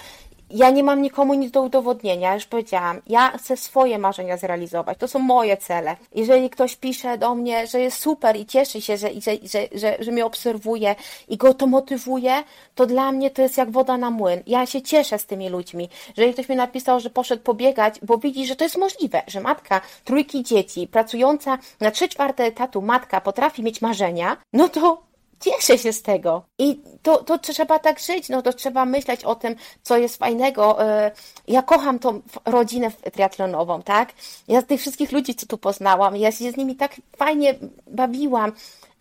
ja 0.53 0.69
nie 0.69 0.83
mam 0.83 1.01
nikomu 1.01 1.33
nic 1.33 1.51
do 1.51 1.61
udowodnienia, 1.61 2.29
ja 2.29 2.35
już 2.35 2.45
powiedziałam, 2.45 3.01
ja 3.07 3.37
chcę 3.37 3.57
swoje 3.57 3.97
marzenia 3.97 4.37
zrealizować, 4.37 4.97
to 4.97 5.07
są 5.07 5.19
moje 5.19 5.57
cele. 5.57 5.95
Jeżeli 6.15 6.49
ktoś 6.49 6.75
pisze 6.75 7.17
do 7.17 7.35
mnie, 7.35 7.67
że 7.67 7.79
jest 7.79 7.97
super 7.97 8.35
i 8.35 8.45
cieszy 8.45 8.81
się, 8.81 8.97
że, 8.97 9.09
że, 9.09 9.31
że, 9.43 9.79
że, 9.79 9.97
że 9.99 10.11
mnie 10.11 10.25
obserwuje 10.25 10.95
i 11.27 11.37
go 11.37 11.53
to 11.53 11.67
motywuje, 11.67 12.43
to 12.75 12.85
dla 12.85 13.11
mnie 13.11 13.31
to 13.31 13.41
jest 13.41 13.57
jak 13.57 13.71
woda 13.71 13.97
na 13.97 14.11
młyn. 14.11 14.43
Ja 14.47 14.65
się 14.65 14.81
cieszę 14.81 15.19
z 15.19 15.25
tymi 15.25 15.49
ludźmi. 15.49 15.89
Jeżeli 16.17 16.33
ktoś 16.33 16.49
mi 16.49 16.55
napisał, 16.55 16.99
że 16.99 17.09
poszedł 17.09 17.43
pobiegać, 17.43 17.95
bo 18.03 18.17
widzi, 18.17 18.45
że 18.45 18.55
to 18.55 18.63
jest 18.63 18.77
możliwe, 18.77 19.21
że 19.27 19.41
matka 19.41 19.81
trójki 20.05 20.43
dzieci, 20.43 20.87
pracująca 20.87 21.57
na 21.79 21.91
trzy 21.91 22.09
czwarte 22.09 22.43
etatu 22.43 22.81
matka 22.81 23.21
potrafi 23.21 23.63
mieć 23.63 23.81
marzenia, 23.81 24.37
no 24.53 24.69
to 24.69 25.10
cieszę 25.41 25.77
się 25.77 25.93
z 25.93 26.01
tego. 26.01 26.43
I 26.57 26.79
to, 27.01 27.23
to 27.23 27.37
trzeba 27.37 27.79
tak 27.79 27.99
żyć, 27.99 28.29
no 28.29 28.41
to 28.41 28.53
trzeba 28.53 28.85
myśleć 28.85 29.23
o 29.23 29.35
tym, 29.35 29.55
co 29.83 29.97
jest 29.97 30.17
fajnego. 30.17 30.83
E, 30.83 31.11
ja 31.47 31.61
kocham 31.61 31.99
tą 31.99 32.21
rodzinę 32.45 32.91
triatlonową, 33.13 33.81
tak? 33.81 34.09
Ja 34.47 34.61
z 34.61 34.65
tych 34.65 34.81
wszystkich 34.81 35.11
ludzi, 35.11 35.35
co 35.35 35.45
tu 35.45 35.57
poznałam, 35.57 36.17
ja 36.17 36.31
się 36.31 36.51
z 36.51 36.57
nimi 36.57 36.75
tak 36.75 36.95
fajnie 37.17 37.55
bawiłam 37.87 38.51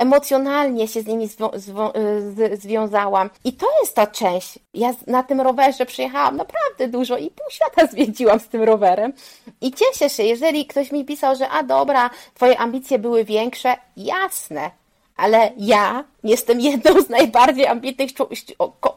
emocjonalnie 0.00 0.88
się 0.88 1.02
z 1.02 1.06
nimi 1.06 1.28
zwo, 1.28 1.50
zwo, 1.54 1.92
z, 2.36 2.60
związałam. 2.62 3.30
I 3.44 3.52
to 3.52 3.66
jest 3.80 3.94
ta 3.94 4.06
część. 4.06 4.58
Ja 4.74 4.94
na 5.06 5.22
tym 5.22 5.40
rowerze 5.40 5.86
przyjechałam 5.86 6.36
naprawdę 6.36 6.88
dużo 6.88 7.18
i 7.18 7.30
pół 7.30 7.50
świata 7.50 7.86
zwiedziłam 7.92 8.40
z 8.40 8.48
tym 8.48 8.62
rowerem. 8.62 9.12
I 9.60 9.72
cieszę 9.72 10.10
się, 10.10 10.22
jeżeli 10.22 10.66
ktoś 10.66 10.92
mi 10.92 11.04
pisał, 11.04 11.36
że 11.36 11.48
a 11.48 11.62
dobra, 11.62 12.10
twoje 12.34 12.58
ambicje 12.58 12.98
były 12.98 13.24
większe, 13.24 13.76
jasne, 13.96 14.70
ale 15.20 15.52
ja 15.56 16.04
jestem 16.24 16.60
jedną 16.60 17.02
z 17.02 17.08
najbardziej 17.08 17.66
ambitnych 17.66 18.10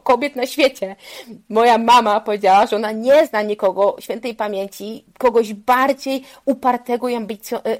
kobiet 0.02 0.36
na 0.36 0.46
świecie. 0.46 0.96
Moja 1.48 1.78
mama 1.78 2.20
powiedziała, 2.20 2.66
że 2.66 2.76
ona 2.76 2.92
nie 2.92 3.26
zna 3.26 3.42
nikogo 3.42 3.96
świętej 4.00 4.34
pamięci, 4.34 5.04
kogoś 5.18 5.54
bardziej 5.54 6.24
upartego 6.44 7.08
i 7.08 7.14
e, 7.14 7.18
e, 7.20 7.78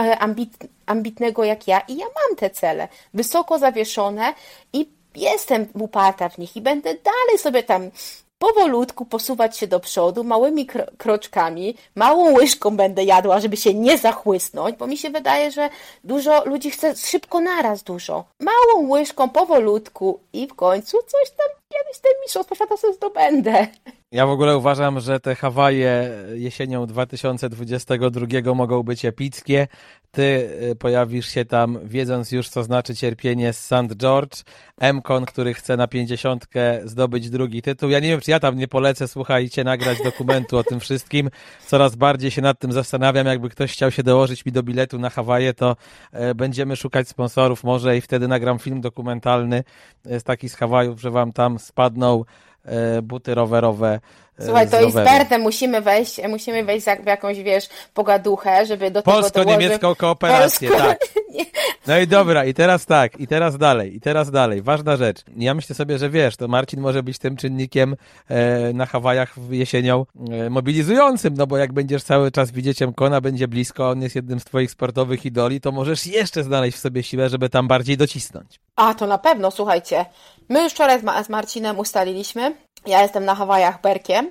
e, 0.00 0.18
ambit, 0.18 0.56
ambitnego 0.86 1.44
jak 1.44 1.68
ja. 1.68 1.80
I 1.80 1.96
ja 1.96 2.06
mam 2.06 2.36
te 2.36 2.50
cele, 2.50 2.88
wysoko 3.14 3.58
zawieszone 3.58 4.34
i 4.72 4.88
jestem 5.14 5.66
uparta 5.74 6.28
w 6.28 6.38
nich 6.38 6.56
i 6.56 6.60
będę 6.60 6.94
dalej 6.94 7.38
sobie 7.38 7.62
tam 7.62 7.90
powolutku 8.42 9.04
posuwać 9.04 9.56
się 9.56 9.66
do 9.66 9.80
przodu, 9.80 10.24
małymi 10.24 10.66
kro 10.66 10.84
kroczkami, 10.98 11.74
małą 11.94 12.34
łyżką 12.34 12.76
będę 12.76 13.04
jadła, 13.04 13.40
żeby 13.40 13.56
się 13.56 13.74
nie 13.74 13.98
zachłysnąć, 13.98 14.76
bo 14.76 14.86
mi 14.86 14.96
się 14.96 15.10
wydaje, 15.10 15.50
że 15.50 15.70
dużo 16.04 16.44
ludzi 16.44 16.70
chce 16.70 16.96
szybko 16.96 17.40
naraz 17.40 17.82
dużo. 17.82 18.24
Małą 18.40 18.88
łyżką, 18.88 19.28
powolutku 19.28 20.20
i 20.32 20.46
w 20.46 20.54
końcu 20.54 20.98
coś 21.02 21.30
tam 21.30 21.48
kiedyś 21.68 22.00
ten 22.00 22.12
mistrzostwo 22.22 22.54
świata 22.54 22.76
sobie 22.76 22.94
zdobędę. 22.94 23.66
Ja 24.12 24.26
w 24.26 24.30
ogóle 24.30 24.56
uważam, 24.56 25.00
że 25.00 25.20
te 25.20 25.34
Hawaje 25.34 26.10
jesienią 26.34 26.86
2022 26.86 28.54
mogą 28.54 28.82
być 28.82 29.04
epickie. 29.04 29.68
Ty 30.10 30.22
y, 30.70 30.76
pojawisz 30.76 31.28
się 31.28 31.44
tam, 31.44 31.78
wiedząc 31.84 32.32
już, 32.32 32.48
co 32.48 32.64
znaczy 32.64 32.94
cierpienie 32.94 33.52
z 33.52 33.64
St. 33.64 33.96
George. 33.96 34.42
Mkon, 34.94 35.24
który 35.24 35.54
chce 35.54 35.76
na 35.76 35.88
pięćdziesiątkę 35.88 36.80
zdobyć 36.84 37.30
drugi 37.30 37.62
tytuł. 37.62 37.90
Ja 37.90 38.00
nie 38.00 38.08
wiem, 38.08 38.20
czy 38.20 38.30
ja 38.30 38.40
tam 38.40 38.56
nie 38.56 38.68
polecę, 38.68 39.08
słuchajcie, 39.08 39.64
nagrać 39.64 39.98
dokumentu 40.04 40.58
o 40.58 40.64
tym 40.64 40.80
wszystkim. 40.80 41.30
Coraz 41.66 41.96
bardziej 41.96 42.30
się 42.30 42.42
nad 42.42 42.58
tym 42.58 42.72
zastanawiam. 42.72 43.26
Jakby 43.26 43.48
ktoś 43.48 43.72
chciał 43.72 43.90
się 43.90 44.02
dołożyć 44.02 44.46
mi 44.46 44.52
do 44.52 44.62
biletu 44.62 44.98
na 44.98 45.10
Hawaje, 45.10 45.54
to 45.54 45.76
e, 46.12 46.34
będziemy 46.34 46.76
szukać 46.76 47.08
sponsorów 47.08 47.64
może 47.64 47.96
i 47.96 48.00
wtedy 48.00 48.28
nagram 48.28 48.58
film 48.58 48.80
dokumentalny 48.80 49.64
z 50.04 50.22
takich 50.22 50.50
z 50.52 50.54
Hawajów, 50.54 51.00
że 51.00 51.10
wam 51.10 51.32
tam 51.32 51.58
spadną 51.58 52.20
e, 52.20 52.51
buty 53.02 53.34
rowerowe 53.34 54.00
Słuchaj, 54.40 54.70
to 54.70 54.80
jest 54.80 54.94
Bertem 54.94 55.40
musimy 55.40 55.80
wejść, 55.80 56.20
musimy 56.28 56.64
wejść 56.64 56.86
w 57.02 57.06
jakąś, 57.06 57.38
wiesz, 57.38 57.68
pogaduchę, 57.94 58.66
żeby 58.66 58.90
do 58.90 59.02
tego 59.02 59.16
Polsko-niemiecką 59.16 59.94
kooperację, 59.94 60.68
Polsko... 60.68 60.88
tak. 60.88 60.98
No 61.86 61.98
i 61.98 62.06
dobra, 62.06 62.44
i 62.44 62.54
teraz 62.54 62.86
tak, 62.86 63.20
i 63.20 63.26
teraz 63.26 63.58
dalej, 63.58 63.96
i 63.96 64.00
teraz 64.00 64.30
dalej. 64.30 64.62
Ważna 64.62 64.96
rzecz. 64.96 65.24
Ja 65.36 65.54
myślę 65.54 65.74
sobie, 65.74 65.98
że 65.98 66.10
wiesz, 66.10 66.36
to 66.36 66.48
Marcin 66.48 66.80
może 66.80 67.02
być 67.02 67.18
tym 67.18 67.36
czynnikiem 67.36 67.96
e, 68.28 68.72
na 68.72 68.86
Hawajach 68.86 69.34
jesienią 69.50 70.06
e, 70.30 70.50
mobilizującym, 70.50 71.34
no 71.34 71.46
bo 71.46 71.56
jak 71.56 71.72
będziesz 71.72 72.02
cały 72.02 72.30
czas 72.30 72.50
widzieć 72.50 72.78
Kona, 72.96 73.20
będzie 73.20 73.48
blisko, 73.48 73.90
on 73.90 74.02
jest 74.02 74.14
jednym 74.14 74.40
z 74.40 74.44
twoich 74.44 74.70
sportowych 74.70 75.26
idoli, 75.26 75.60
to 75.60 75.72
możesz 75.72 76.06
jeszcze 76.06 76.42
znaleźć 76.42 76.76
w 76.76 76.80
sobie 76.80 77.02
siłę, 77.02 77.28
żeby 77.28 77.48
tam 77.48 77.68
bardziej 77.68 77.96
docisnąć. 77.96 78.60
A, 78.76 78.94
to 78.94 79.06
na 79.06 79.18
pewno, 79.18 79.50
słuchajcie. 79.50 80.04
My 80.48 80.62
już 80.62 80.72
wczoraj 80.72 81.00
z, 81.00 81.26
z 81.26 81.28
Marcinem 81.28 81.78
ustaliliśmy, 81.78 82.54
ja 82.86 83.02
jestem 83.02 83.24
na 83.24 83.34
Hawajach 83.34 83.80
Berkiem, 83.80 84.21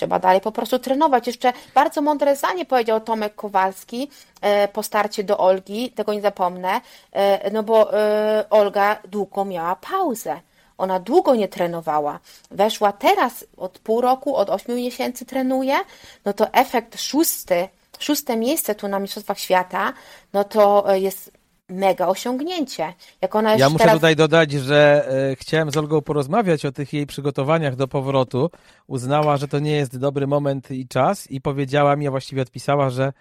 trzeba 0.00 0.18
dalej 0.18 0.40
po 0.40 0.52
prostu 0.52 0.78
trenować. 0.78 1.26
Jeszcze 1.26 1.52
bardzo 1.74 2.02
mądre 2.02 2.36
zdanie 2.36 2.66
powiedział 2.66 3.00
Tomek 3.00 3.34
Kowalski 3.34 4.10
e, 4.40 4.68
po 4.68 4.82
starcie 4.82 5.24
do 5.24 5.38
Olgi, 5.38 5.90
tego 5.90 6.14
nie 6.14 6.20
zapomnę, 6.20 6.80
e, 7.12 7.50
no 7.50 7.62
bo 7.62 7.94
e, 7.94 8.44
Olga 8.50 8.96
długo 9.04 9.44
miała 9.44 9.76
pauzę. 9.76 10.40
Ona 10.78 11.00
długo 11.00 11.34
nie 11.34 11.48
trenowała. 11.48 12.18
Weszła 12.50 12.92
teraz 12.92 13.44
od 13.56 13.78
pół 13.78 14.00
roku, 14.00 14.36
od 14.36 14.50
ośmiu 14.50 14.76
miesięcy 14.76 15.26
trenuje, 15.26 15.76
no 16.24 16.32
to 16.32 16.52
efekt 16.52 17.00
szósty, 17.00 17.68
szóste 17.98 18.36
miejsce 18.36 18.74
tu 18.74 18.88
na 18.88 18.98
Mistrzostwach 18.98 19.38
Świata, 19.38 19.92
no 20.32 20.44
to 20.44 20.84
jest 20.94 21.39
mega 21.70 22.08
osiągnięcie. 22.08 22.92
Jak 23.20 23.34
ona 23.34 23.56
ja 23.56 23.68
muszę 23.68 23.78
teraz... 23.78 23.94
tutaj 23.94 24.16
dodać, 24.16 24.52
że 24.52 25.08
e, 25.30 25.36
chciałem 25.36 25.70
z 25.70 25.76
Olgą 25.76 26.02
porozmawiać 26.02 26.66
o 26.66 26.72
tych 26.72 26.92
jej 26.92 27.06
przygotowaniach 27.06 27.76
do 27.76 27.88
powrotu. 27.88 28.50
Uznała, 28.86 29.36
że 29.36 29.48
to 29.48 29.58
nie 29.58 29.72
jest 29.72 29.98
dobry 29.98 30.26
moment 30.26 30.70
i 30.70 30.88
czas 30.88 31.30
i 31.30 31.40
powiedziała 31.40 31.96
mi, 31.96 32.06
a 32.06 32.10
właściwie 32.10 32.42
odpisała, 32.42 32.90
że 32.90 33.12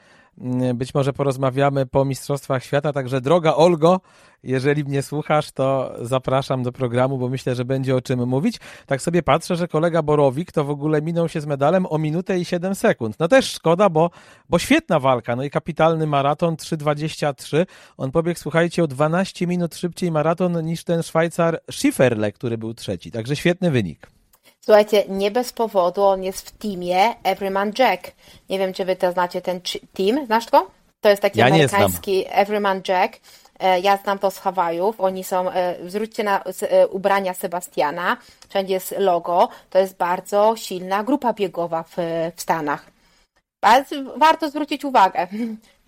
być 0.73 0.93
może 0.93 1.13
porozmawiamy 1.13 1.85
po 1.85 2.05
Mistrzostwach 2.05 2.63
Świata. 2.63 2.93
Także 2.93 3.21
droga 3.21 3.55
Olgo, 3.55 4.01
jeżeli 4.43 4.83
mnie 4.83 5.01
słuchasz, 5.01 5.51
to 5.51 5.93
zapraszam 6.01 6.63
do 6.63 6.71
programu, 6.71 7.17
bo 7.17 7.29
myślę, 7.29 7.55
że 7.55 7.65
będzie 7.65 7.95
o 7.95 8.01
czym 8.01 8.27
mówić. 8.27 8.59
Tak 8.85 9.01
sobie 9.01 9.23
patrzę, 9.23 9.55
że 9.55 9.67
kolega 9.67 10.01
Borowik 10.01 10.51
to 10.51 10.63
w 10.63 10.69
ogóle 10.69 11.01
minął 11.01 11.29
się 11.29 11.41
z 11.41 11.45
medalem 11.45 11.85
o 11.89 11.97
minutę 11.97 12.39
i 12.39 12.45
7 12.45 12.75
sekund. 12.75 13.19
No 13.19 13.27
też 13.27 13.51
szkoda, 13.51 13.89
bo, 13.89 14.09
bo 14.49 14.59
świetna 14.59 14.99
walka. 14.99 15.35
No 15.35 15.43
i 15.43 15.49
kapitalny 15.49 16.07
maraton 16.07 16.55
3,23. 16.55 17.65
On 17.97 18.11
pobiegł, 18.11 18.39
słuchajcie, 18.39 18.83
o 18.83 18.87
12 18.87 19.47
minut 19.47 19.75
szybciej 19.75 20.11
maraton 20.11 20.65
niż 20.65 20.83
ten 20.83 21.03
Szwajcar 21.03 21.59
Schifferle, 21.71 22.31
który 22.31 22.57
był 22.57 22.73
trzeci. 22.73 23.11
Także 23.11 23.35
świetny 23.35 23.71
wynik. 23.71 24.18
Słuchajcie, 24.65 25.03
nie 25.07 25.31
bez 25.31 25.53
powodu 25.53 26.03
on 26.03 26.23
jest 26.23 26.49
w 26.49 26.51
teamie 26.51 27.15
Everyman 27.23 27.71
Jack. 27.79 28.11
Nie 28.49 28.59
wiem, 28.59 28.73
czy 28.73 28.85
wy 28.85 28.95
to 28.95 29.11
znacie 29.11 29.41
ten 29.41 29.61
team. 29.93 30.25
Znasz 30.25 30.49
go? 30.49 30.67
To 31.01 31.09
jest 31.09 31.21
taki 31.21 31.39
ja 31.39 31.45
amerykański 31.45 32.25
Everyman 32.29 32.81
Jack. 32.87 33.19
E, 33.59 33.79
ja 33.79 33.97
znam 33.97 34.19
to 34.19 34.31
z 34.31 34.37
Hawajów. 34.37 35.01
Oni 35.01 35.23
są, 35.23 35.51
e, 35.51 35.75
zwróćcie 35.87 36.23
na 36.23 36.43
e, 36.43 36.87
ubrania 36.87 37.33
Sebastiana, 37.33 38.17
wszędzie 38.49 38.73
jest 38.73 38.95
logo. 38.97 39.49
To 39.69 39.79
jest 39.79 39.97
bardzo 39.97 40.53
silna 40.55 41.03
grupa 41.03 41.33
biegowa 41.33 41.83
w, 41.83 41.95
w 42.35 42.41
Stanach. 42.41 42.85
Warto 44.17 44.49
zwrócić 44.49 44.85
uwagę 44.85 45.27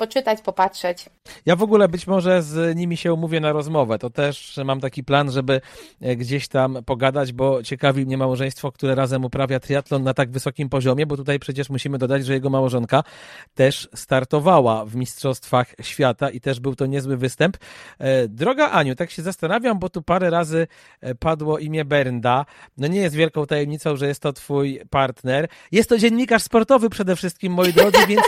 poczytać, 0.02 0.42
popatrzeć. 0.42 1.06
Ja 1.46 1.56
w 1.56 1.64
ogóle 1.64 1.88
być 1.88 2.08
może 2.08 2.42
z 2.42 2.78
nimi 2.78 2.98
się 2.98 3.14
umówię 3.14 3.40
na 3.40 3.52
rozmowę. 3.52 4.00
To 4.00 4.10
też 4.10 4.60
mam 4.66 4.80
taki 4.80 5.04
plan, 5.04 5.32
żeby 5.32 5.62
e, 6.02 6.16
gdzieś 6.16 6.48
tam 6.48 6.78
pogadać, 6.86 7.34
bo 7.34 7.64
ciekawi 7.64 8.06
mnie 8.06 8.18
małżeństwo, 8.18 8.72
które 8.72 8.96
razem 8.96 9.26
uprawia 9.26 9.60
triatlon 9.60 10.04
na 10.04 10.14
tak 10.14 10.32
wysokim 10.32 10.70
poziomie, 10.70 11.06
bo 11.06 11.18
tutaj 11.18 11.40
przecież 11.40 11.70
musimy 11.70 11.98
dodać, 11.98 12.26
że 12.26 12.34
jego 12.34 12.50
małżonka 12.50 13.04
też 13.56 13.90
startowała 13.96 14.86
w 14.86 14.96
Mistrzostwach 14.96 15.76
Świata 15.82 16.30
i 16.30 16.42
też 16.42 16.60
był 16.60 16.76
to 16.76 16.86
niezły 16.86 17.18
występ. 17.18 17.58
E, 18.00 18.28
droga 18.28 18.70
Aniu, 18.70 18.96
tak 18.96 19.12
się 19.12 19.22
zastanawiam, 19.22 19.80
bo 19.80 19.90
tu 19.90 20.02
parę 20.02 20.30
razy 20.30 20.68
e, 21.02 21.16
padło 21.16 21.60
imię 21.60 21.86
Bernda. 21.86 22.46
No 22.78 22.88
nie 22.88 23.00
jest 23.00 23.16
wielką 23.16 23.46
tajemnicą, 23.46 23.96
że 23.96 24.08
jest 24.08 24.22
to 24.22 24.34
twój 24.34 24.82
partner. 24.90 25.48
Jest 25.72 25.90
to 25.90 25.98
dziennikarz 25.98 26.44
sportowy 26.44 26.90
przede 26.90 27.16
wszystkim, 27.16 27.54
moi 27.54 27.74
drodzy, 27.74 28.08
więc 28.08 28.24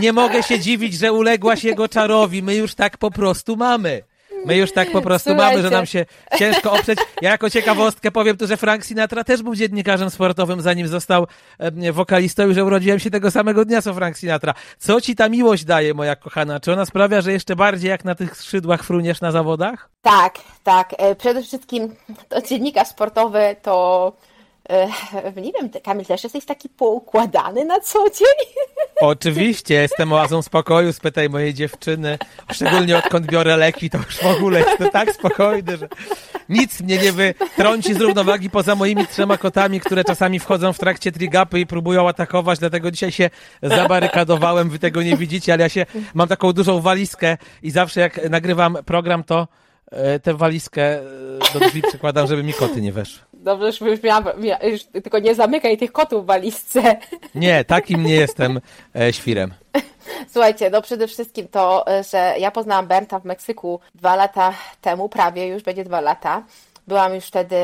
nie 0.00 0.12
mogę 0.12 0.42
się 0.42 0.60
dziwić, 0.60 0.94
że 0.94 1.12
uległaś 1.18 1.64
jego 1.64 1.88
czarowi. 1.88 2.42
My 2.42 2.54
już 2.54 2.74
tak 2.74 2.98
po 2.98 3.10
prostu 3.10 3.56
mamy. 3.56 4.02
My 4.44 4.56
już 4.56 4.72
tak 4.72 4.90
po 4.90 5.02
prostu 5.02 5.30
Słuchajcie. 5.30 5.56
mamy, 5.56 5.68
że 5.68 5.70
nam 5.70 5.86
się 5.86 6.06
ciężko 6.38 6.72
oprzeć. 6.72 6.98
Ja 7.22 7.30
jako 7.30 7.50
ciekawostkę 7.50 8.10
powiem 8.10 8.36
tu, 8.36 8.46
że 8.46 8.56
Frank 8.56 8.84
Sinatra 8.84 9.24
też 9.24 9.42
był 9.42 9.54
dziennikarzem 9.54 10.10
sportowym, 10.10 10.60
zanim 10.60 10.88
został 10.88 11.26
wokalistą 11.92 12.50
i 12.50 12.54
że 12.54 12.64
urodziłem 12.64 12.98
się 12.98 13.10
tego 13.10 13.30
samego 13.30 13.64
dnia, 13.64 13.82
co 13.82 13.94
Frank 13.94 14.16
Sinatra. 14.16 14.54
Co 14.78 15.00
ci 15.00 15.16
ta 15.16 15.28
miłość 15.28 15.64
daje, 15.64 15.94
moja 15.94 16.16
kochana? 16.16 16.60
Czy 16.60 16.72
ona 16.72 16.86
sprawia, 16.86 17.20
że 17.20 17.32
jeszcze 17.32 17.56
bardziej 17.56 17.90
jak 17.90 18.04
na 18.04 18.14
tych 18.14 18.36
skrzydłach 18.36 18.82
fruniesz 18.82 19.20
na 19.20 19.32
zawodach? 19.32 19.90
Tak, 20.02 20.38
tak. 20.64 20.94
E, 20.98 21.14
przede 21.14 21.42
wszystkim 21.42 21.94
to 22.28 22.42
dziennikarz 22.42 22.88
sportowy 22.88 23.56
to 23.62 24.12
nie 25.36 25.52
wiem, 25.52 25.70
Kamil, 25.84 26.06
też 26.06 26.24
jesteś 26.24 26.44
taki 26.44 26.68
poukładany 26.68 27.64
na 27.64 27.80
co 27.80 27.98
dzień? 28.10 28.64
Oczywiście, 29.00 29.74
jestem 29.74 30.12
oazą 30.12 30.42
spokoju, 30.42 30.92
spytaj 30.92 31.28
mojej 31.28 31.54
dziewczyny. 31.54 32.18
Szczególnie 32.52 32.98
odkąd 32.98 33.26
biorę 33.26 33.56
leki, 33.56 33.90
to 33.90 33.98
już 33.98 34.16
w 34.16 34.26
ogóle 34.26 34.60
jestem 34.60 34.90
tak 34.90 35.12
spokojny, 35.12 35.76
że 35.76 35.88
nic 36.48 36.80
mnie 36.80 36.98
nie 36.98 37.12
wytrąci 37.12 37.94
z 37.94 38.00
równowagi 38.00 38.50
poza 38.50 38.74
moimi 38.74 39.06
trzema 39.06 39.38
kotami, 39.38 39.80
które 39.80 40.04
czasami 40.04 40.38
wchodzą 40.38 40.72
w 40.72 40.78
trakcie 40.78 41.12
trigapy 41.12 41.60
i 41.60 41.66
próbują 41.66 42.08
atakować, 42.08 42.58
dlatego 42.58 42.90
dzisiaj 42.90 43.12
się 43.12 43.30
zabarykadowałem, 43.62 44.70
wy 44.70 44.78
tego 44.78 45.02
nie 45.02 45.16
widzicie, 45.16 45.52
ale 45.52 45.62
ja 45.62 45.68
się 45.68 45.86
mam 46.14 46.28
taką 46.28 46.52
dużą 46.52 46.80
walizkę 46.80 47.36
i 47.62 47.70
zawsze 47.70 48.00
jak 48.00 48.30
nagrywam 48.30 48.78
program, 48.86 49.24
to 49.24 49.48
e, 49.90 50.20
tę 50.20 50.34
walizkę 50.34 50.82
e, 50.82 51.02
do 51.54 51.60
drzwi 51.60 51.82
przykładam, 51.82 52.26
żeby 52.26 52.42
mi 52.42 52.52
koty 52.52 52.80
nie 52.80 52.92
weszły. 52.92 53.27
Dobrze, 53.38 53.66
już, 53.66 53.80
już 53.80 54.02
miałam, 54.02 54.24
już, 54.62 54.84
tylko 54.84 55.18
nie 55.18 55.34
zamykaj 55.34 55.78
tych 55.78 55.92
kotów 55.92 56.24
w 56.24 56.26
walizce. 56.26 56.96
Nie, 57.34 57.64
takim 57.64 58.02
nie 58.02 58.14
jestem 58.14 58.60
e, 58.96 59.12
świrem. 59.12 59.54
Słuchajcie, 60.32 60.70
no 60.70 60.82
przede 60.82 61.08
wszystkim 61.08 61.48
to, 61.48 61.86
e, 61.86 62.04
że 62.04 62.34
ja 62.38 62.50
poznałam 62.50 62.86
Bernta 62.86 63.18
w 63.18 63.24
Meksyku 63.24 63.80
dwa 63.94 64.16
lata 64.16 64.52
temu, 64.80 65.08
prawie 65.08 65.46
już 65.46 65.62
będzie 65.62 65.84
dwa 65.84 66.00
lata. 66.00 66.42
Byłam 66.86 67.14
już 67.14 67.24
wtedy 67.24 67.56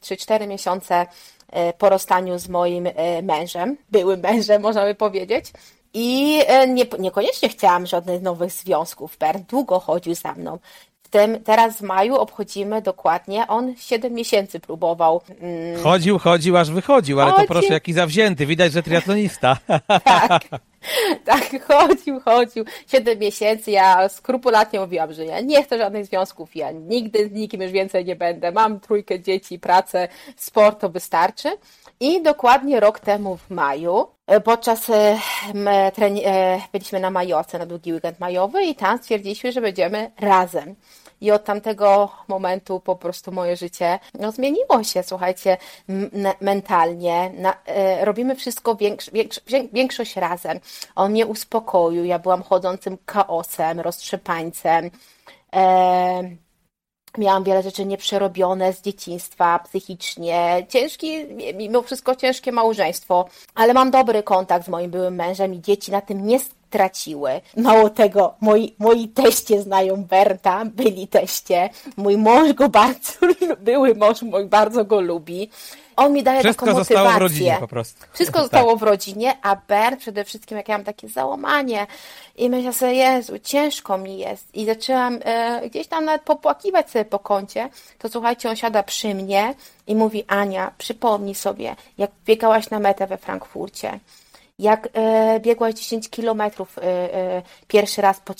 3-4 0.00 0.42
e, 0.42 0.46
miesiące 0.46 1.06
e, 1.50 1.72
po 1.72 1.88
rozstaniu 1.88 2.38
z 2.38 2.48
moim 2.48 2.88
mężem, 3.22 3.76
byłym 3.90 4.20
mężem, 4.20 4.62
można 4.62 4.84
by 4.84 4.94
powiedzieć. 4.94 5.52
I 5.94 6.38
nie, 6.68 6.84
niekoniecznie 6.98 7.48
chciałam 7.48 7.86
żadnych 7.86 8.22
nowych 8.22 8.52
związków. 8.52 9.16
Bernd 9.16 9.46
długo 9.50 9.80
chodził 9.80 10.14
za 10.14 10.32
mną. 10.32 10.58
W 11.06 11.08
tym, 11.08 11.42
teraz 11.44 11.76
w 11.76 11.82
maju 11.82 12.16
obchodzimy 12.16 12.82
dokładnie, 12.82 13.46
on 13.46 13.74
7 13.76 14.12
miesięcy 14.12 14.60
próbował. 14.60 15.20
Mm. 15.40 15.82
Chodził, 15.82 16.18
chodził, 16.18 16.56
aż 16.56 16.70
wychodził, 16.70 17.20
ale 17.20 17.32
to 17.32 17.44
proszę, 17.48 17.72
jaki 17.72 17.92
zawzięty, 17.92 18.46
widać, 18.46 18.72
że 18.72 18.82
triatlonista. 18.82 19.56
Tak, 20.04 20.42
tak, 21.24 21.64
chodził, 21.68 22.20
chodził. 22.20 22.64
7 22.86 23.18
miesięcy, 23.18 23.70
ja 23.70 24.08
skrupulatnie 24.08 24.80
mówiłam, 24.80 25.12
że 25.12 25.24
ja 25.24 25.40
nie 25.40 25.62
chcę 25.62 25.78
żadnych 25.78 26.06
związków, 26.06 26.56
ja 26.56 26.70
nigdy 26.70 27.28
z 27.28 27.32
nikim 27.32 27.62
już 27.62 27.72
więcej 27.72 28.04
nie 28.04 28.16
będę, 28.16 28.52
mam 28.52 28.80
trójkę 28.80 29.20
dzieci, 29.20 29.58
pracę, 29.58 30.08
sport, 30.36 30.80
to 30.80 30.88
wystarczy. 30.88 31.48
I 32.00 32.22
dokładnie 32.22 32.80
rok 32.80 33.00
temu 33.00 33.36
w 33.36 33.50
maju, 33.50 34.06
podczas 34.44 34.90
e, 34.90 35.18
e, 36.24 36.60
byliśmy 36.72 37.00
na 37.00 37.10
Majorce, 37.10 37.58
na 37.58 37.66
długi 37.66 37.92
weekend 37.92 38.20
majowy 38.20 38.64
i 38.64 38.74
tam 38.74 38.98
stwierdziliśmy, 38.98 39.52
że 39.52 39.60
będziemy 39.60 40.10
razem. 40.20 40.74
I 41.20 41.30
od 41.30 41.44
tamtego 41.44 42.10
momentu 42.28 42.80
po 42.80 42.96
prostu 42.96 43.32
moje 43.32 43.56
życie 43.56 43.98
no, 44.20 44.32
zmieniło 44.32 44.84
się, 44.84 45.02
słuchajcie, 45.02 45.56
mentalnie. 46.40 47.30
Na, 47.30 47.56
e, 47.66 48.04
robimy 48.04 48.34
wszystko 48.34 48.76
większ, 48.76 49.10
większ, 49.10 49.40
większość 49.72 50.16
razem. 50.16 50.60
On 50.94 51.10
mnie 51.10 51.26
uspokoił, 51.26 52.04
ja 52.04 52.18
byłam 52.18 52.42
chodzącym 52.42 52.98
chaosem, 53.06 53.80
roztrzepańcem. 53.80 54.90
E, 55.54 56.45
Miałam 57.18 57.44
wiele 57.44 57.62
rzeczy 57.62 57.86
nieprzerobione 57.86 58.72
z 58.72 58.82
dzieciństwa, 58.82 59.58
psychicznie. 59.58 60.66
Ciężki, 60.68 61.24
mimo 61.54 61.82
wszystko 61.82 62.16
ciężkie 62.16 62.52
małżeństwo, 62.52 63.28
ale 63.54 63.74
mam 63.74 63.90
dobry 63.90 64.22
kontakt 64.22 64.66
z 64.66 64.68
moim 64.68 64.90
byłym 64.90 65.14
mężem 65.14 65.54
i 65.54 65.60
dzieci 65.60 65.90
na 65.92 66.00
tym 66.00 66.26
nie 66.26 66.38
straciły. 66.68 67.40
Mało 67.56 67.90
tego, 67.90 68.34
moi, 68.40 68.74
moi 68.78 69.08
teście 69.08 69.62
znają 69.62 70.04
Berta, 70.04 70.64
byli 70.64 71.08
teście. 71.08 71.70
Mój 71.96 72.18
mąż 72.18 72.52
go 72.52 72.68
bardzo, 72.68 73.12
były 73.58 73.94
mąż 73.94 74.22
mój 74.22 74.44
bardzo 74.44 74.84
go 74.84 75.00
lubi. 75.00 75.50
On 75.96 76.12
mi 76.12 76.22
daje 76.22 76.40
Wszystko 76.40 76.66
taką 76.66 76.78
motywację. 76.78 76.96
zostało 76.96 77.18
w 77.18 77.22
rodzinie 77.22 77.56
po 77.60 77.68
prostu. 77.68 78.04
Wszystko 78.12 78.42
zostało 78.42 78.70
tak. 78.70 78.80
w 78.80 78.82
rodzinie, 78.82 79.38
a 79.42 79.56
Bert 79.68 80.00
przede 80.00 80.24
wszystkim, 80.24 80.56
jak 80.56 80.68
ja 80.68 80.78
mam 80.78 80.84
takie 80.84 81.08
załamanie 81.08 81.86
i 82.36 82.50
myślę 82.50 82.72
sobie, 82.72 82.94
Jezu, 82.94 83.38
ciężko 83.38 83.98
mi 83.98 84.18
jest. 84.18 84.54
I 84.54 84.66
zaczęłam 84.66 85.18
e, 85.24 85.68
gdzieś 85.70 85.86
tam 85.86 86.04
nawet 86.04 86.22
popłakiwać 86.22 86.90
sobie 86.90 87.04
po 87.04 87.18
kącie, 87.18 87.68
to 87.98 88.08
słuchajcie, 88.08 88.50
on 88.50 88.56
siada 88.56 88.82
przy 88.82 89.14
mnie 89.14 89.54
i 89.86 89.94
mówi, 89.94 90.24
Ania, 90.28 90.72
przypomnij 90.78 91.34
sobie, 91.34 91.76
jak 91.98 92.10
biegałaś 92.26 92.70
na 92.70 92.78
metę 92.78 93.06
we 93.06 93.16
Frankfurcie 93.18 94.00
jak 94.58 94.88
e, 94.92 95.40
biegłaś 95.40 95.74
10 95.74 96.10
kilometrów 96.10 96.78
e, 96.78 96.82
e, 96.82 97.42
pierwszy 97.68 98.02
raz 98.02 98.20
po, 98.20 98.34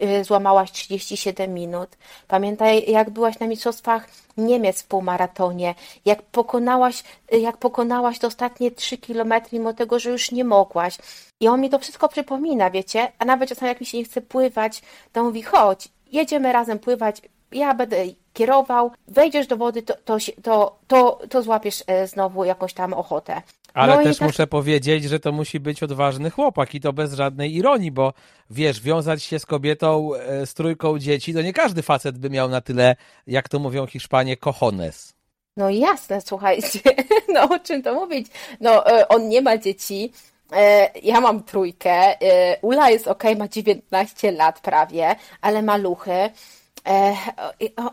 e, 0.00 0.24
złamałaś 0.24 0.72
37 0.72 1.54
minut. 1.54 1.88
Pamiętaj, 2.28 2.90
jak 2.90 3.10
byłaś 3.10 3.38
na 3.38 3.46
mistrzostwach 3.46 4.08
Niemiec 4.36 4.82
w 4.82 4.86
półmaratonie, 4.86 5.74
jak 6.04 6.22
pokonałaś, 6.22 7.04
e, 7.32 7.38
jak 7.38 7.56
pokonałaś 7.56 8.18
te 8.18 8.26
ostatnie 8.26 8.70
3 8.70 8.98
kilometry, 8.98 9.58
mimo 9.58 9.72
tego, 9.72 9.98
że 9.98 10.10
już 10.10 10.32
nie 10.32 10.44
mogłaś. 10.44 10.98
I 11.40 11.48
on 11.48 11.60
mi 11.60 11.70
to 11.70 11.78
wszystko 11.78 12.08
przypomina, 12.08 12.70
wiecie? 12.70 13.12
A 13.18 13.24
nawet 13.24 13.48
czasami 13.48 13.68
jak 13.68 13.80
mi 13.80 13.86
się 13.86 13.98
nie 13.98 14.04
chce 14.04 14.20
pływać, 14.20 14.82
to 15.12 15.24
mówi, 15.24 15.42
chodź, 15.42 15.88
jedziemy 16.12 16.52
razem 16.52 16.78
pływać, 16.78 17.22
ja 17.52 17.74
będę 17.74 17.96
kierował, 18.32 18.90
wejdziesz 19.08 19.46
do 19.46 19.56
wody, 19.56 19.82
to, 19.82 19.94
to, 20.04 20.16
to, 20.42 20.76
to, 20.86 21.20
to 21.30 21.42
złapiesz 21.42 21.84
e, 21.86 22.06
znowu 22.06 22.44
jakąś 22.44 22.74
tam 22.74 22.92
ochotę. 22.92 23.42
Ale 23.74 23.96
No 23.96 24.02
też 24.02 24.18
tak- 24.18 24.28
muszę 24.28 24.46
powiedzieć, 24.46 25.04
że 25.04 25.20
to 25.20 25.32
musi 25.32 25.60
być 25.60 25.82
odważny 25.82 26.30
chłopak 26.30 26.74
i 26.74 26.80
to 26.80 26.92
bez 26.92 27.14
żadnej 27.14 27.54
ironii, 27.54 27.90
bo 27.90 28.12
wiesz, 28.50 28.80
wiązać 28.80 29.22
się 29.22 29.38
z 29.38 29.46
kobietą, 29.46 30.14
e, 30.14 30.46
z 30.46 30.54
trójką 30.54 30.98
dzieci, 30.98 31.34
to 31.34 31.42
nie 31.42 31.52
każdy 31.52 31.82
facet 31.82 32.18
by 32.18 32.30
miał 32.30 32.48
na 32.48 32.60
tyle, 32.60 32.96
jak 33.26 33.48
to 33.48 33.58
mówią 33.58 33.86
Hiszpanie, 33.86 34.36
cojones. 34.36 35.14
No 35.56 35.70
jasne, 35.70 36.20
słuchajcie, 36.20 36.80
no 37.34 37.42
o 37.42 37.58
czym 37.58 37.82
to 37.82 37.94
mówić? 37.94 38.26
No 38.60 38.86
e, 38.86 39.08
on 39.08 39.28
nie 39.28 39.42
ma 39.42 39.58
dzieci, 39.58 40.12
e, 40.52 40.90
ja 41.02 41.20
mam 41.20 41.42
trójkę, 41.42 42.14
Ula 42.62 42.90
jest 42.90 43.08
ok, 43.08 43.24
ma 43.38 43.48
19 43.48 44.32
lat 44.32 44.60
prawie, 44.60 45.16
ale 45.40 45.62
maluchy. 45.62 46.10
E, 46.12 46.30
o- 46.30 46.30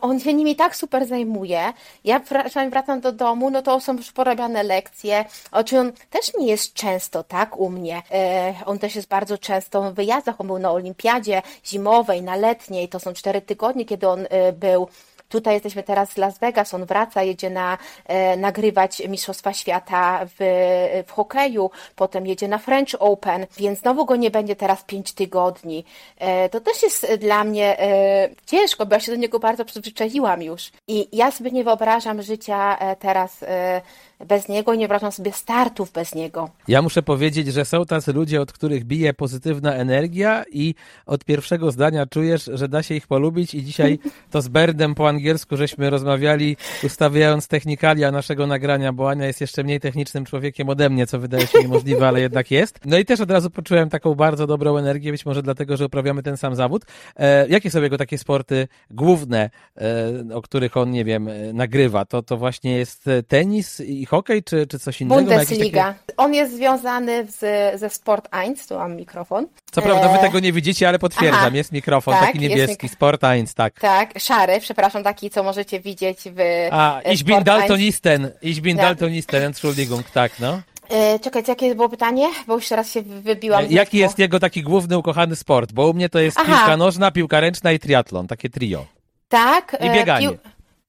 On 0.01 0.19
się 0.19 0.33
nimi 0.33 0.55
tak 0.55 0.75
super 0.75 1.07
zajmuje. 1.07 1.73
Ja 2.03 2.19
czasami 2.19 2.69
wracam 2.69 3.01
do 3.01 3.11
domu, 3.11 3.49
no 3.49 3.61
to 3.61 3.79
są 3.79 3.97
już 3.97 4.11
porabiane 4.11 4.63
lekcje. 4.63 5.25
Oczy 5.51 5.79
on 5.79 5.91
też 6.09 6.33
nie 6.39 6.47
jest 6.47 6.73
często, 6.73 7.23
tak, 7.23 7.57
u 7.57 7.69
mnie. 7.69 8.01
E, 8.11 8.53
On 8.65 8.79
też 8.79 8.95
jest 8.95 9.07
bardzo 9.07 9.37
często 9.37 9.91
w 9.91 9.93
wyjazdach. 9.93 10.41
On 10.41 10.47
był 10.47 10.59
na 10.59 10.71
olimpiadzie 10.71 11.41
zimowej, 11.65 12.21
na 12.21 12.35
letniej. 12.35 12.89
To 12.89 12.99
są 12.99 13.13
cztery 13.13 13.41
tygodnie, 13.41 13.85
kiedy 13.85 14.07
on 14.07 14.25
e, 14.29 14.53
był 14.53 14.87
Tutaj 15.29 15.53
jesteśmy 15.53 15.83
teraz 15.83 16.11
z 16.11 16.17
Las 16.17 16.39
Vegas, 16.39 16.73
on 16.73 16.85
wraca, 16.85 17.23
jedzie 17.23 17.49
na, 17.49 17.77
e, 18.05 18.37
nagrywać 18.37 19.01
Mistrzostwa 19.07 19.53
Świata 19.53 20.25
w, 20.25 21.03
w 21.07 21.11
hokeju, 21.11 21.71
potem 21.95 22.27
jedzie 22.27 22.47
na 22.47 22.57
French 22.57 22.95
Open, 22.99 23.47
więc 23.57 23.79
znowu 23.79 24.05
go 24.05 24.15
nie 24.15 24.31
będzie 24.31 24.55
teraz 24.55 24.83
pięć 24.83 25.13
tygodni. 25.13 25.85
E, 26.17 26.49
to 26.49 26.61
też 26.61 26.83
jest 26.83 27.13
dla 27.13 27.43
mnie 27.43 27.79
e, 27.79 28.29
ciężko, 28.45 28.85
bo 28.85 28.95
ja 28.95 28.99
się 28.99 29.11
do 29.11 29.17
niego 29.17 29.39
bardzo 29.39 29.65
przyzwyczaiłam 29.65 30.41
już. 30.41 30.71
I 30.87 31.17
ja 31.17 31.31
sobie 31.31 31.51
nie 31.51 31.63
wyobrażam 31.63 32.21
życia 32.21 32.77
e, 32.79 32.95
teraz 32.95 33.43
e, 33.43 33.81
bez 34.27 34.47
niego, 34.47 34.75
nie 34.75 34.87
wyobrażam 34.89 35.11
sobie 35.11 35.31
startów 35.31 35.91
bez 35.91 36.15
niego. 36.15 36.49
Ja 36.67 36.81
muszę 36.81 37.03
powiedzieć, 37.03 37.47
że 37.47 37.65
są 37.65 37.85
tacy 37.85 38.13
ludzie, 38.13 38.41
od 38.41 38.51
których 38.51 38.83
bije 38.83 39.13
pozytywna 39.13 39.73
energia 39.73 40.43
i 40.51 40.75
od 41.05 41.25
pierwszego 41.25 41.71
zdania 41.71 42.05
czujesz, 42.05 42.49
że 42.53 42.67
da 42.67 42.83
się 42.83 42.95
ich 42.95 43.07
polubić 43.07 43.55
i 43.55 43.63
dzisiaj 43.63 43.99
to 44.31 44.41
z 44.41 44.47
Berdem 44.47 44.95
po 44.95 45.09
angielsku 45.09 45.57
żeśmy 45.57 45.89
rozmawiali, 45.89 46.57
ustawiając 46.83 47.47
technikalia 47.47 48.11
naszego 48.11 48.47
nagrania, 48.47 48.93
bo 48.93 49.09
Ania 49.09 49.25
jest 49.27 49.41
jeszcze 49.41 49.63
mniej 49.63 49.79
technicznym 49.79 50.25
człowiekiem 50.25 50.69
ode 50.69 50.89
mnie, 50.89 51.07
co 51.07 51.19
wydaje 51.19 51.47
się 51.47 51.59
niemożliwe, 51.61 52.07
ale 52.07 52.21
jednak 52.21 52.51
jest. 52.51 52.79
No 52.85 52.97
i 52.97 53.05
też 53.05 53.19
od 53.19 53.31
razu 53.31 53.49
poczułem 53.49 53.89
taką 53.89 54.15
bardzo 54.15 54.47
dobrą 54.47 54.77
energię, 54.77 55.11
być 55.11 55.25
może 55.25 55.43
dlatego, 55.43 55.77
że 55.77 55.85
uprawiamy 55.85 56.23
ten 56.23 56.37
sam 56.37 56.55
zawód. 56.55 56.85
E, 57.15 57.47
jakie 57.47 57.71
są 57.71 57.81
jego 57.81 57.97
takie 57.97 58.17
sporty 58.17 58.67
główne, 58.91 59.49
e, 59.77 60.35
o 60.35 60.41
których 60.41 60.77
on, 60.77 60.91
nie 60.91 61.05
wiem, 61.05 61.27
e, 61.27 61.53
nagrywa? 61.53 62.05
To, 62.05 62.23
to 62.23 62.37
właśnie 62.37 62.77
jest 62.77 63.07
e, 63.07 63.23
tenis 63.23 63.79
i 63.79 64.05
hokej, 64.09 64.43
czy, 64.43 64.67
czy 64.67 64.79
coś 64.79 65.01
innego? 65.01 65.21
Bundesliga. 65.21 65.83
takie- 65.93 66.17
On 66.17 66.33
jest 66.33 66.55
związany 66.55 67.27
z, 67.31 67.39
ze 67.79 67.89
Sport 67.89 68.27
1, 68.33 68.55
tu 68.69 68.75
mam 68.75 68.95
mikrofon. 68.95 69.47
Co 69.71 69.81
prawda 69.81 70.07
wy 70.09 70.17
E, 70.17 70.21
tego 70.21 70.39
nie 70.39 70.53
widzicie, 70.53 70.87
ale 70.89 70.99
potwierdzam, 70.99 71.39
aha. 71.45 71.51
jest 71.57 71.71
mikrofon, 71.71 72.13
Tak, 72.13 72.25
taki 72.25 72.39
niebieski, 72.39 72.87
mik- 72.87 72.91
Sport 72.91 73.23
1, 73.23 73.45
tak. 73.55 73.79
Tak, 73.79 74.19
szary, 74.19 74.59
przepraszam, 74.59 75.03
taki, 75.03 75.29
co 75.29 75.43
możecie 75.43 75.79
widzieć 75.79 76.19
w 76.35 76.67
A, 76.71 77.01
e, 77.01 77.13
ich 77.13 77.23
bin 77.23 77.35
Sport 77.35 77.47
1. 77.47 77.59
Daltonisten, 77.59 78.31
ich 78.41 78.61
bin 78.61 78.77
Tak. 78.77 78.85
Daltonisten, 78.85 79.43
Entschuldigung, 79.43 80.09
tak, 80.09 80.31
no. 80.39 80.61
E, 80.89 81.19
czekajcie, 81.19 81.51
jakie 81.51 81.75
było 81.75 81.89
pytanie? 81.89 82.27
Bo 82.47 82.55
już 82.55 82.67
teraz 82.69 82.91
się 82.91 83.01
wybiłam. 83.01 83.67
z 83.67 83.71
Jaki 83.71 83.97
jest 83.97 84.19
jego 84.19 84.39
taki 84.39 84.63
główny, 84.63 84.97
ukochany 84.97 85.35
sport? 85.35 85.71
Bo 85.73 85.87
u 85.87 85.93
mnie 85.93 86.09
to 86.09 86.19
jest 86.19 86.37
Aha. 86.39 86.57
piłka 86.57 86.77
nożna, 86.77 87.11
piłka 87.11 87.39
ręczna 87.39 87.71
i 87.71 87.79
triatlon, 87.79 88.27
takie 88.27 88.49
trio. 88.49 88.85
Tak. 89.29 89.77
I 89.85 89.89
bieganie. 89.89 90.29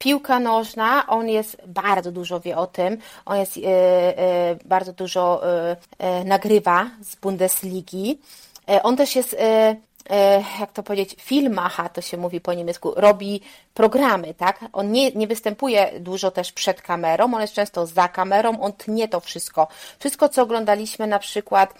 Piłka 0.00 0.40
nożna, 0.40 1.06
on 1.06 1.28
jest, 1.28 1.56
bardzo 1.66 2.12
dużo 2.12 2.40
wie 2.40 2.56
o 2.56 2.66
tym. 2.66 2.98
On 3.26 3.38
jest, 3.38 3.56
e, 3.56 3.60
e, 4.18 4.56
bardzo 4.64 4.92
dużo 4.92 5.42
e, 5.98 6.24
nagrywa 6.24 6.90
z 7.02 7.16
Bundesligi. 7.16 8.18
On 8.82 8.96
też 8.96 9.16
jest, 9.16 9.36
jak 10.60 10.72
to 10.72 10.82
powiedzieć, 10.82 11.16
filmacha, 11.18 11.88
to 11.88 12.00
się 12.00 12.16
mówi 12.16 12.40
po 12.40 12.54
niemiecku, 12.54 12.92
robi 12.96 13.40
programy, 13.74 14.34
tak? 14.34 14.64
On 14.72 14.92
nie, 14.92 15.10
nie 15.12 15.26
występuje 15.26 15.92
dużo 16.00 16.30
też 16.30 16.52
przed 16.52 16.82
kamerą, 16.82 17.34
on 17.34 17.40
jest 17.40 17.54
często 17.54 17.86
za 17.86 18.08
kamerą, 18.08 18.60
on 18.60 18.72
tnie 18.72 19.08
to 19.08 19.20
wszystko. 19.20 19.68
Wszystko, 19.98 20.28
co 20.28 20.42
oglądaliśmy 20.42 21.06
na 21.06 21.18
przykład 21.18 21.74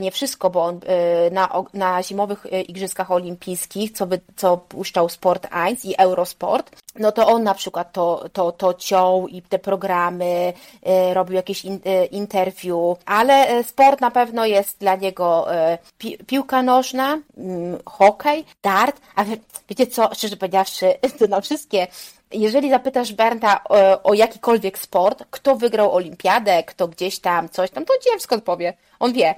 nie 0.00 0.10
wszystko, 0.10 0.50
bo 0.50 0.64
on 0.64 0.80
e, 0.86 1.30
na, 1.30 1.48
na 1.74 2.02
zimowych 2.02 2.46
e, 2.46 2.62
Igrzyskach 2.62 3.10
Olimpijskich, 3.10 3.92
co, 3.92 4.06
by, 4.06 4.20
co 4.36 4.56
puszczał 4.56 5.08
Sport 5.08 5.46
1 5.68 5.76
i 5.90 5.94
Eurosport, 5.98 6.70
no 6.98 7.12
to 7.12 7.26
on 7.26 7.42
na 7.42 7.54
przykład 7.54 7.92
to, 7.92 8.24
to, 8.32 8.52
to 8.52 8.74
ciął 8.74 9.28
i 9.28 9.42
te 9.42 9.58
programy, 9.58 10.52
e, 10.82 11.14
robił 11.14 11.36
jakieś 11.36 11.64
in, 11.64 11.80
e, 11.84 12.04
interview, 12.04 12.98
ale 13.06 13.48
e, 13.48 13.64
sport 13.64 14.00
na 14.00 14.10
pewno 14.10 14.46
jest 14.46 14.78
dla 14.78 14.96
niego 14.96 15.54
e, 15.54 15.78
pi, 15.98 16.18
piłka 16.26 16.62
nożna, 16.62 17.18
mm, 17.36 17.78
hokej, 17.86 18.44
dart, 18.62 19.00
a 19.14 19.24
wie, 19.24 19.36
wiecie 19.68 19.86
co, 19.86 20.14
szczerze 20.14 20.36
powiedziawszy, 20.36 20.94
to 21.18 21.26
na 21.26 21.40
wszystkie 21.40 21.86
jeżeli 22.32 22.70
zapytasz 22.70 23.12
Bernta 23.12 23.64
o, 23.64 24.02
o 24.02 24.14
jakikolwiek 24.14 24.78
sport, 24.78 25.24
kto 25.30 25.56
wygrał 25.56 25.94
olimpiadę, 25.94 26.62
kto 26.62 26.88
gdzieś 26.88 27.18
tam 27.18 27.48
coś 27.48 27.70
tam, 27.70 27.84
to 27.84 27.94
dziewsko 28.04 28.40
powie. 28.40 28.74
On 29.00 29.12
wie. 29.12 29.34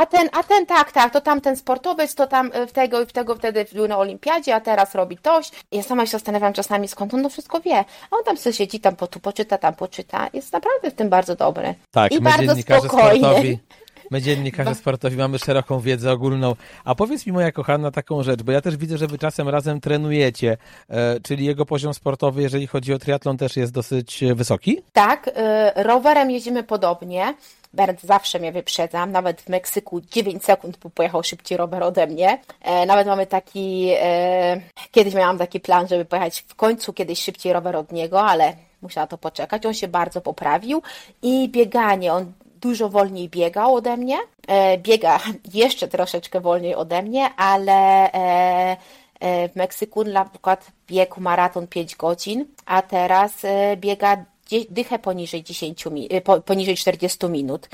A 0.00 0.06
ten, 0.06 0.28
a 0.32 0.42
ten 0.42 0.66
tak, 0.66 0.92
tak, 0.92 1.12
to 1.12 1.20
tamten 1.20 1.56
sportowiec, 1.56 2.14
to 2.14 2.26
tam 2.26 2.52
y, 2.56 2.66
w 2.66 2.72
tego 2.72 3.02
i 3.02 3.06
w 3.06 3.12
tego 3.12 3.34
wtedy 3.34 3.66
był 3.72 3.88
na 3.88 3.98
olimpiadzie, 3.98 4.54
a 4.54 4.60
teraz 4.60 4.94
robi 4.94 5.16
toś. 5.16 5.50
Ja 5.72 5.82
sama 5.82 6.06
się 6.06 6.12
zastanawiam 6.12 6.52
czasami, 6.52 6.88
skąd 6.88 7.14
on 7.14 7.22
to 7.22 7.28
wszystko 7.28 7.60
wie. 7.60 7.76
A 8.10 8.16
on 8.16 8.24
tam 8.24 8.36
sobie 8.36 8.52
siedzi, 8.52 8.80
tam 8.80 8.96
po, 8.96 9.06
tu 9.06 9.20
poczyta, 9.20 9.58
tam 9.58 9.74
poczyta. 9.74 10.28
Jest 10.32 10.52
naprawdę 10.52 10.90
w 10.90 10.94
tym 10.94 11.08
bardzo 11.08 11.36
dobry. 11.36 11.74
Tak, 11.90 12.12
I 12.12 12.14
my 12.14 12.20
bardzo 12.20 12.46
dziennikarze 12.46 12.88
spokojny. 12.88 13.18
sportowi. 13.18 13.58
My 14.10 14.22
dziennikarze 14.22 14.74
sportowi 14.74 15.16
mamy 15.16 15.38
szeroką 15.38 15.80
wiedzę 15.80 16.12
ogólną. 16.12 16.56
A 16.84 16.94
powiedz 16.94 17.26
mi, 17.26 17.32
moja 17.32 17.52
kochana, 17.52 17.90
taką 17.90 18.22
rzecz, 18.22 18.42
bo 18.42 18.52
ja 18.52 18.60
też 18.60 18.76
widzę, 18.76 18.98
że 18.98 19.06
wy 19.06 19.18
czasem 19.18 19.48
razem 19.48 19.80
trenujecie, 19.80 20.56
e, 20.88 21.20
czyli 21.20 21.44
jego 21.44 21.66
poziom 21.66 21.94
sportowy, 21.94 22.42
jeżeli 22.42 22.66
chodzi 22.66 22.94
o 22.94 22.98
triatlon, 22.98 23.36
też 23.36 23.56
jest 23.56 23.72
dosyć 23.72 24.22
e, 24.22 24.34
wysoki? 24.34 24.82
Tak, 24.92 25.28
y, 25.28 25.32
rowerem 25.82 26.30
jeździmy 26.30 26.62
podobnie. 26.62 27.34
Bernd 27.72 28.02
zawsze 28.02 28.38
mnie 28.38 28.52
wyprzedza, 28.52 29.06
nawet 29.06 29.40
w 29.40 29.48
Meksyku 29.48 30.00
9 30.00 30.44
sekund 30.44 30.78
bo 30.82 30.90
pojechał 30.90 31.22
szybciej 31.22 31.58
rower 31.58 31.82
ode 31.82 32.06
mnie. 32.06 32.38
E, 32.62 32.86
nawet 32.86 33.06
mamy 33.06 33.26
taki, 33.26 33.88
e, 34.00 34.60
kiedyś 34.90 35.14
miałam 35.14 35.38
taki 35.38 35.60
plan, 35.60 35.88
żeby 35.88 36.04
pojechać 36.04 36.44
w 36.48 36.54
końcu 36.54 36.92
kiedyś 36.92 37.22
szybciej 37.22 37.52
rower 37.52 37.76
od 37.76 37.92
niego, 37.92 38.22
ale 38.22 38.52
musiała 38.82 39.06
to 39.06 39.18
poczekać. 39.18 39.66
On 39.66 39.74
się 39.74 39.88
bardzo 39.88 40.20
poprawił 40.20 40.82
i 41.22 41.48
bieganie, 41.48 42.12
on 42.12 42.32
dużo 42.60 42.88
wolniej 42.88 43.28
biegał 43.28 43.74
ode 43.74 43.96
mnie. 43.96 44.18
E, 44.48 44.78
biega 44.78 45.20
jeszcze 45.54 45.88
troszeczkę 45.88 46.40
wolniej 46.40 46.74
ode 46.74 47.02
mnie, 47.02 47.30
ale 47.36 48.12
e, 48.12 48.76
e, 49.20 49.48
w 49.48 49.56
Meksyku 49.56 50.04
na 50.04 50.24
przykład 50.24 50.66
biegł 50.86 51.20
maraton 51.20 51.66
5 51.66 51.96
godzin, 51.96 52.46
a 52.66 52.82
teraz 52.82 53.32
biega 53.76 54.24
dychę 54.70 54.98
poniżej 54.98 55.42
10 55.42 55.86
mi- 55.86 56.08
e, 56.14 56.20
po, 56.20 56.40
poniżej 56.40 56.76
40 56.76 57.26
minut, 57.26 57.68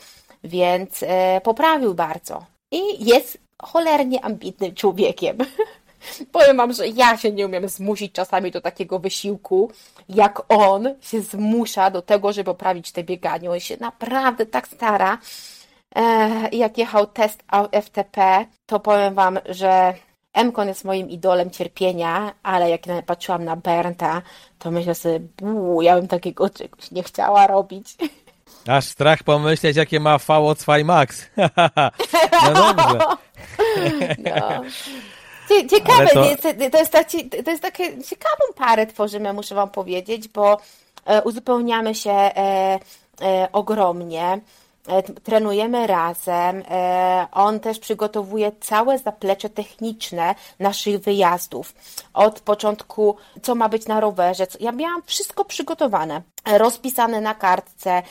więc 0.45 1.05
poprawił 1.43 1.95
bardzo. 1.95 2.45
I 2.73 3.05
jest 3.05 3.39
cholernie 3.63 4.25
ambitnym 4.25 4.75
człowiekiem. 4.75 5.39
Powiem 6.33 6.57
wam, 6.57 6.73
że 6.73 6.89
ja 6.89 7.17
się 7.17 7.33
nie 7.33 7.47
umiem 7.47 7.69
zmusić 7.69 8.13
czasami 8.13 8.51
do 8.51 8.61
takiego 8.61 8.99
wysiłku, 8.99 9.71
jak 10.09 10.43
on 10.49 10.95
się 11.01 11.21
zmusza 11.21 11.91
do 11.91 12.03
tego, 12.03 12.33
żeby 12.33 12.45
poprawić 12.45 12.93
te 12.93 13.05
bieganie. 13.05 13.51
On 13.51 13.61
się 13.61 13.77
naprawdę 13.81 14.47
tak 14.47 14.69
stara. 14.69 15.19
E, 15.97 16.49
jak 16.53 16.79
jechał 16.79 17.07
test 17.07 17.45
FTP, 17.83 18.47
to 18.67 18.81
powiem 18.81 19.15
wam, 19.15 19.39
że 19.49 19.95
Mkon 20.45 20.69
jest 20.69 20.85
moim 20.85 21.11
idolem 21.11 21.51
cierpienia, 21.51 22.33
ale 22.43 22.71
jak 22.71 22.81
patrzyłam 23.07 23.45
na 23.45 23.57
Bernta, 23.57 24.23
to 24.59 24.71
myślę 24.71 24.95
sobie, 24.95 25.21
buu, 25.21 25.83
ja 25.83 25.97
bym 25.97 26.09
takiego 26.09 26.51
czegoś 26.51 26.91
nie 26.91 27.03
chciała 27.03 27.47
robić. 27.47 27.97
Aż 28.67 28.85
strach 28.85 29.23
pomyśleć, 29.23 29.77
jakie 29.77 30.01
ma 30.01 30.17
VO2 30.17 30.85
Max. 30.85 31.27
no 32.45 32.75
dobrze. 32.75 32.99
No. 34.19 34.63
Cie- 35.49 35.67
Ciekawe, 35.67 36.07
to... 36.07 36.25
Jest, 36.25 36.43
to, 36.73 36.79
jest 36.79 36.93
taki, 36.93 37.31
to 37.31 37.51
jest 37.51 37.63
takie 37.63 38.03
ciekawą 38.03 38.45
parę 38.57 38.87
tworzymy, 38.87 39.33
muszę 39.33 39.55
wam 39.55 39.71
powiedzieć, 39.71 40.29
bo 40.29 40.61
e, 41.07 41.23
uzupełniamy 41.23 41.95
się 41.95 42.11
e, 42.13 42.79
e, 43.23 43.49
ogromnie. 43.53 44.41
E, 44.89 45.03
Trenujemy 45.03 45.87
razem. 45.87 46.63
E, 46.71 47.27
On 47.33 47.61
też 47.61 47.79
przygotowuje 47.79 48.53
całe 48.61 48.99
zaplecze 48.99 49.49
techniczne 49.51 50.35
naszych 50.59 51.01
wyjazdów. 51.01 51.75
Od 52.15 52.41
początku, 52.41 53.17
co 53.43 53.55
ma 53.55 53.69
być 53.69 53.87
na 53.87 54.01
rowerze. 54.01 54.47
Ja 54.61 54.73
miałam 54.73 55.03
wszystko 55.03 55.45
przygotowane. 55.45 56.23
E, 56.45 56.59
Rozpisane 56.59 57.21
na 57.21 57.35
kartce, 57.35 58.03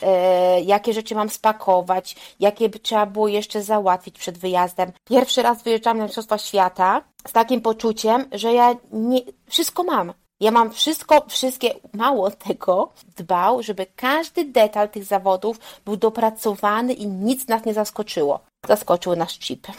jakie 0.65 0.93
rzeczy 0.93 1.15
mam 1.15 1.29
spakować, 1.29 2.15
jakie 2.39 2.69
trzeba 2.69 3.05
było 3.05 3.27
jeszcze 3.27 3.63
załatwić 3.63 4.19
przed 4.19 4.37
wyjazdem. 4.37 4.91
Pierwszy 5.05 5.41
raz 5.41 5.63
wyjeżdżam 5.63 5.97
na 5.97 6.03
Mistrzostwa 6.03 6.37
Świata 6.37 7.01
z 7.27 7.31
takim 7.31 7.61
poczuciem, 7.61 8.25
że 8.31 8.53
ja 8.53 8.75
nie, 8.91 9.21
wszystko 9.49 9.83
mam. 9.83 10.13
Ja 10.39 10.51
mam 10.51 10.71
wszystko, 10.71 11.25
wszystkie, 11.27 11.69
mało 11.93 12.31
tego, 12.31 12.91
dbał, 13.17 13.63
żeby 13.63 13.85
każdy 13.95 14.45
detal 14.45 14.89
tych 14.89 15.03
zawodów 15.03 15.59
był 15.85 15.97
dopracowany 15.97 16.93
i 16.93 17.07
nic 17.07 17.47
nas 17.47 17.65
nie 17.65 17.73
zaskoczyło. 17.73 18.39
Zaskoczył 18.67 19.15
nasz 19.15 19.39
chip. 19.39 19.67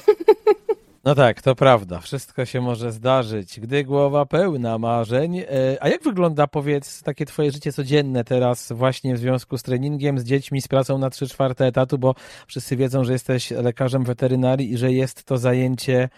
No 1.07 1.15
tak, 1.15 1.43
to 1.43 1.55
prawda. 1.55 2.01
Wszystko 2.01 2.45
się 2.45 2.61
może 2.61 2.93
zdarzyć, 2.93 3.61
gdy 3.61 3.85
głowa 3.85 4.27
pełna 4.27 4.79
marzeń. 4.79 5.39
E, 5.39 5.47
a 5.81 5.89
jak 5.89 6.03
wygląda, 6.03 6.47
powiedz, 6.47 7.03
takie 7.03 7.27
twoje 7.27 7.51
życie 7.51 7.73
codzienne 7.73 8.25
teraz 8.25 8.73
właśnie 8.73 9.15
w 9.15 9.19
związku 9.19 9.59
z 9.59 9.63
treningiem, 9.63 10.19
z 10.19 10.25
dziećmi, 10.25 10.63
z 10.63 10.69
pracą 10.69 10.99
na 10.99 11.11
3 11.11 11.29
czwarte 11.29 11.67
etatu, 11.67 11.99
bo 11.99 12.15
wszyscy 12.47 12.77
wiedzą, 12.77 13.05
że 13.05 13.13
jesteś 13.13 13.51
lekarzem 13.51 14.05
weterynarii 14.05 14.73
i 14.73 14.79
że 14.79 14.93
jest 14.93 15.25
to 15.25 15.39
zajęcie 15.39 16.09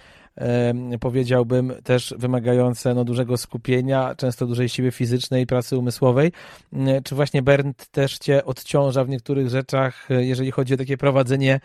powiedziałbym, 1.01 1.73
też 1.85 2.15
wymagające 2.19 2.95
no, 2.95 3.05
dużego 3.05 3.37
skupienia, 3.37 4.15
często 4.15 4.47
dużej 4.47 4.69
siły 4.69 4.91
fizycznej, 4.91 5.47
pracy 5.47 5.79
umysłowej. 5.79 6.33
Czy 7.05 7.15
właśnie 7.15 7.43
Bernd 7.43 7.87
też 7.87 8.19
cię 8.19 8.45
odciąża 8.45 9.05
w 9.05 9.09
niektórych 9.09 9.49
rzeczach, 9.49 10.09
jeżeli 10.19 10.51
chodzi 10.51 10.75
o 10.75 10.77
takie 10.77 10.97
prowadzenie 10.97 11.61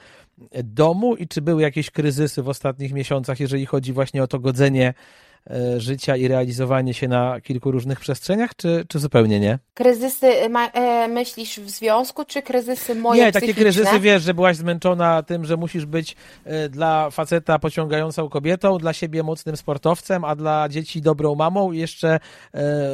domu 0.63 1.15
i 1.15 1.27
czy 1.27 1.41
były 1.41 1.61
jakieś 1.61 1.91
kryzysy 1.91 2.43
w 2.43 2.49
ostatnich 2.49 2.93
miesiącach, 2.93 3.39
jeżeli 3.39 3.65
chodzi 3.65 3.93
właśnie 3.93 4.23
o 4.23 4.27
to 4.27 4.39
godzenie 4.39 4.93
E, 4.93 5.32
życia 5.77 6.17
i 6.17 6.27
realizowanie 6.27 6.93
się 6.93 7.07
na 7.07 7.41
kilku 7.41 7.71
różnych 7.71 7.99
przestrzeniach, 7.99 8.55
czy, 8.55 8.85
czy 8.87 8.99
zupełnie 8.99 9.39
nie? 9.39 9.59
Kryzysy 9.73 10.27
e, 10.27 11.07
myślisz 11.07 11.59
w 11.59 11.69
związku, 11.69 12.25
czy 12.25 12.41
kryzysy 12.41 12.95
moje 12.95 13.25
Nie, 13.25 13.31
takie 13.31 13.53
kryzysy, 13.53 13.99
wiesz, 13.99 14.23
że 14.23 14.33
byłaś 14.33 14.57
zmęczona 14.57 15.23
tym, 15.23 15.45
że 15.45 15.57
musisz 15.57 15.85
być 15.85 16.15
e, 16.45 16.69
dla 16.69 17.09
faceta 17.09 17.59
pociągającą 17.59 18.29
kobietą, 18.29 18.77
dla 18.77 18.93
siebie 18.93 19.23
mocnym 19.23 19.57
sportowcem, 19.57 20.25
a 20.25 20.35
dla 20.35 20.69
dzieci 20.69 21.01
dobrą 21.01 21.35
mamą 21.35 21.71
i 21.71 21.77
jeszcze 21.77 22.19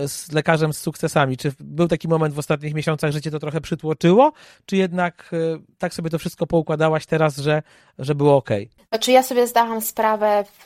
z 0.07 0.31
lekarzem 0.31 0.73
z 0.73 0.77
sukcesami. 0.77 1.37
Czy 1.37 1.51
był 1.59 1.87
taki 1.87 2.07
moment 2.07 2.33
w 2.33 2.39
ostatnich 2.39 2.73
miesiącach, 2.73 3.11
że 3.11 3.21
cię 3.21 3.31
to 3.31 3.39
trochę 3.39 3.61
przytłoczyło, 3.61 4.31
czy 4.65 4.77
jednak 4.77 5.31
tak 5.77 5.93
sobie 5.93 6.09
to 6.09 6.19
wszystko 6.19 6.47
poukładałaś 6.47 7.05
teraz, 7.05 7.37
że, 7.37 7.61
że 7.99 8.15
było 8.15 8.37
ok? 8.37 8.49
Znaczy 8.89 9.11
ja 9.11 9.23
sobie 9.23 9.47
zdałam 9.47 9.81
sprawę 9.81 10.45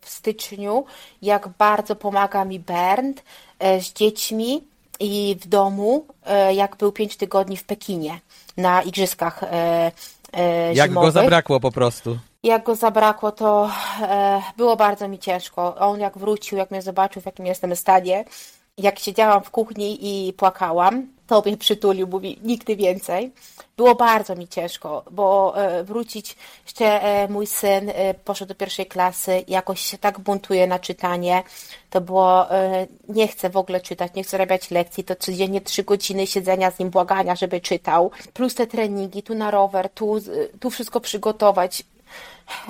w 0.00 0.08
styczniu, 0.08 0.84
jak 1.22 1.48
bardzo 1.48 1.96
pomaga 1.96 2.44
mi 2.44 2.60
Bernd 2.60 3.22
e, 3.58 3.80
z 3.80 3.92
dziećmi 3.92 4.64
i 5.00 5.36
w 5.40 5.46
domu, 5.46 6.04
e, 6.26 6.54
jak 6.54 6.76
był 6.76 6.92
pięć 6.92 7.16
tygodni 7.16 7.56
w 7.56 7.64
Pekinie 7.64 8.20
na 8.56 8.82
igrzyskach 8.82 9.42
e, 9.42 9.92
Jak 10.74 10.92
go 10.92 11.10
zabrakło 11.10 11.60
po 11.60 11.72
prostu. 11.72 12.18
Jak 12.42 12.64
go 12.64 12.74
zabrakło, 12.74 13.32
to 13.32 13.70
było 14.56 14.76
bardzo 14.76 15.08
mi 15.08 15.18
ciężko. 15.18 15.76
On 15.76 16.00
jak 16.00 16.18
wrócił, 16.18 16.58
jak 16.58 16.70
mnie 16.70 16.82
zobaczył, 16.82 17.22
w 17.22 17.26
jakim 17.26 17.46
jestem 17.46 17.76
stanie, 17.76 18.24
jak 18.78 18.98
siedziałam 18.98 19.42
w 19.42 19.50
kuchni 19.50 19.98
i 20.28 20.32
płakałam, 20.32 21.06
to 21.26 21.42
przytulił, 21.58 22.06
mówi 22.06 22.38
nigdy 22.42 22.76
więcej. 22.76 23.32
Było 23.76 23.94
bardzo 23.94 24.36
mi 24.36 24.48
ciężko, 24.48 25.04
bo 25.10 25.54
e, 25.56 25.84
wrócić, 25.84 26.36
jeszcze 26.64 27.02
e, 27.02 27.28
mój 27.28 27.46
syn 27.46 27.90
e, 27.94 28.14
poszedł 28.14 28.48
do 28.48 28.54
pierwszej 28.54 28.86
klasy, 28.86 29.44
jakoś 29.48 29.80
się 29.80 29.98
tak 29.98 30.20
buntuje 30.20 30.66
na 30.66 30.78
czytanie, 30.78 31.42
to 31.90 32.00
było, 32.00 32.46
nie 33.08 33.28
chcę 33.28 33.50
w 33.50 33.56
ogóle 33.56 33.80
czytać, 33.80 34.14
nie 34.14 34.24
chcę 34.24 34.38
robić 34.38 34.70
lekcji, 34.70 35.04
to 35.04 35.16
codziennie 35.16 35.60
trzy 35.60 35.84
godziny 35.84 36.26
siedzenia 36.26 36.70
z 36.70 36.78
nim, 36.78 36.90
błagania, 36.90 37.36
żeby 37.36 37.60
czytał, 37.60 38.10
plus 38.34 38.54
te 38.54 38.66
treningi, 38.66 39.22
tu 39.22 39.34
na 39.34 39.50
rower, 39.50 39.88
tu, 39.90 40.16
tu 40.60 40.70
wszystko 40.70 41.00
przygotować. 41.00 41.84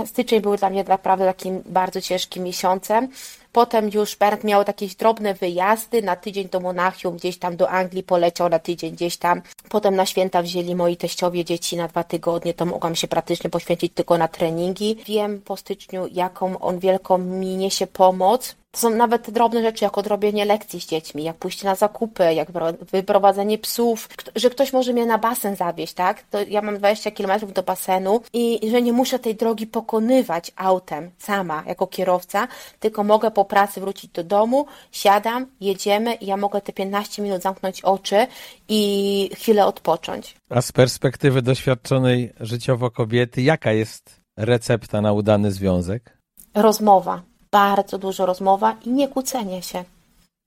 Styczeń 0.07 0.41
był 0.41 0.57
dla 0.57 0.71
mnie 0.71 0.85
naprawdę 0.85 1.25
takim 1.25 1.63
bardzo 1.67 2.01
ciężkim 2.01 2.43
miesiącem. 2.43 3.09
Potem 3.57 3.91
już 3.95 4.17
Bernd 4.17 4.45
miał 4.45 4.65
jakieś 4.67 4.95
drobne 4.95 5.35
wyjazdy, 5.35 6.03
na 6.03 6.17
tydzień 6.17 6.49
do 6.49 6.61
Monachium, 6.61 7.17
gdzieś 7.17 7.39
tam 7.39 7.57
do 7.57 7.71
Anglii 7.71 8.03
poleciał 8.03 8.49
na 8.49 8.59
tydzień 8.59 8.93
gdzieś 8.93 9.17
tam. 9.17 9.43
Potem 9.69 9.97
na 9.97 10.07
święta 10.07 10.43
wzięli 10.43 10.75
moi 10.75 10.97
teściowie 10.97 11.45
dzieci 11.45 11.77
na 11.77 11.89
dwa 11.89 12.05
tygodnie, 12.05 12.55
to 12.55 12.67
mogłam 12.67 12.95
się 12.95 13.09
praktycznie 13.09 13.51
poświęcić 13.51 13.93
tylko 13.95 14.19
na 14.19 14.29
treningi. 14.29 14.97
Wiem 15.07 15.41
po 15.41 15.57
styczniu, 15.57 16.07
jaką 16.13 16.59
on 16.59 16.79
wielką 16.79 17.19
mi 17.19 17.57
niesie 17.57 17.87
pomoc 17.87 18.57
to 18.77 18.81
są 18.81 18.91
nawet 18.91 19.31
drobne 19.31 19.63
rzeczy, 19.63 19.85
jak 19.85 19.99
odrobienie 19.99 20.45
lekcji 20.45 20.81
z 20.81 20.87
dziećmi, 20.87 21.25
jak 21.25 21.37
pójście 21.37 21.67
na 21.67 21.75
zakupy, 21.75 22.35
jak 22.35 22.49
wyprowadzenie 22.93 23.59
psów, 23.59 24.09
że 24.37 24.51
ktoś 24.51 24.73
może 24.73 24.93
mnie 24.93 25.07
na 25.07 25.19
basen 25.19 25.57
zawieźć, 25.57 25.95
tak? 25.95 26.23
To 26.23 26.39
ja 26.43 26.63
mam 26.63 26.79
20 26.79 27.11
km 27.11 27.53
do 27.53 27.63
basenu 27.63 28.21
i 28.33 28.71
że 28.71 28.83
nie 28.83 28.93
muszę 28.93 29.19
tej 29.19 29.35
drogi 29.35 29.67
pokonywać 29.67 30.53
autem 30.57 31.11
sama 31.19 31.65
jako 31.67 31.87
kierowca, 31.87 32.49
tylko 32.81 33.05
mogę 33.05 33.31
po 33.31 33.45
pracy 33.45 33.81
wrócić 33.81 34.11
do 34.11 34.25
domu, 34.25 34.67
siadam, 34.93 35.47
jedziemy 35.61 36.15
i 36.15 36.27
ja 36.27 36.37
mogę 36.37 36.61
te 36.61 36.73
15 36.73 37.23
minut 37.23 37.43
zamknąć 37.43 37.83
oczy 37.83 38.27
i 38.69 39.31
chwilę 39.35 39.67
odpocząć. 39.67 40.37
A 40.51 40.63
z 40.63 40.73
perspektywy 40.73 41.43
doświadczonej 41.43 42.33
życiowo 42.41 42.91
kobiety, 42.91 43.43
jaka 43.43 43.73
jest 43.73 44.21
recepta 44.37 45.01
na 45.01 45.13
udany 45.13 45.53
związek? 45.53 46.19
Rozmowa 46.55 47.36
bardzo 47.57 47.99
dużo 47.99 48.27
rozmowa 48.27 48.77
i 48.85 48.91
nie 48.91 49.09
kłócenie 49.09 49.63
się. 49.63 49.85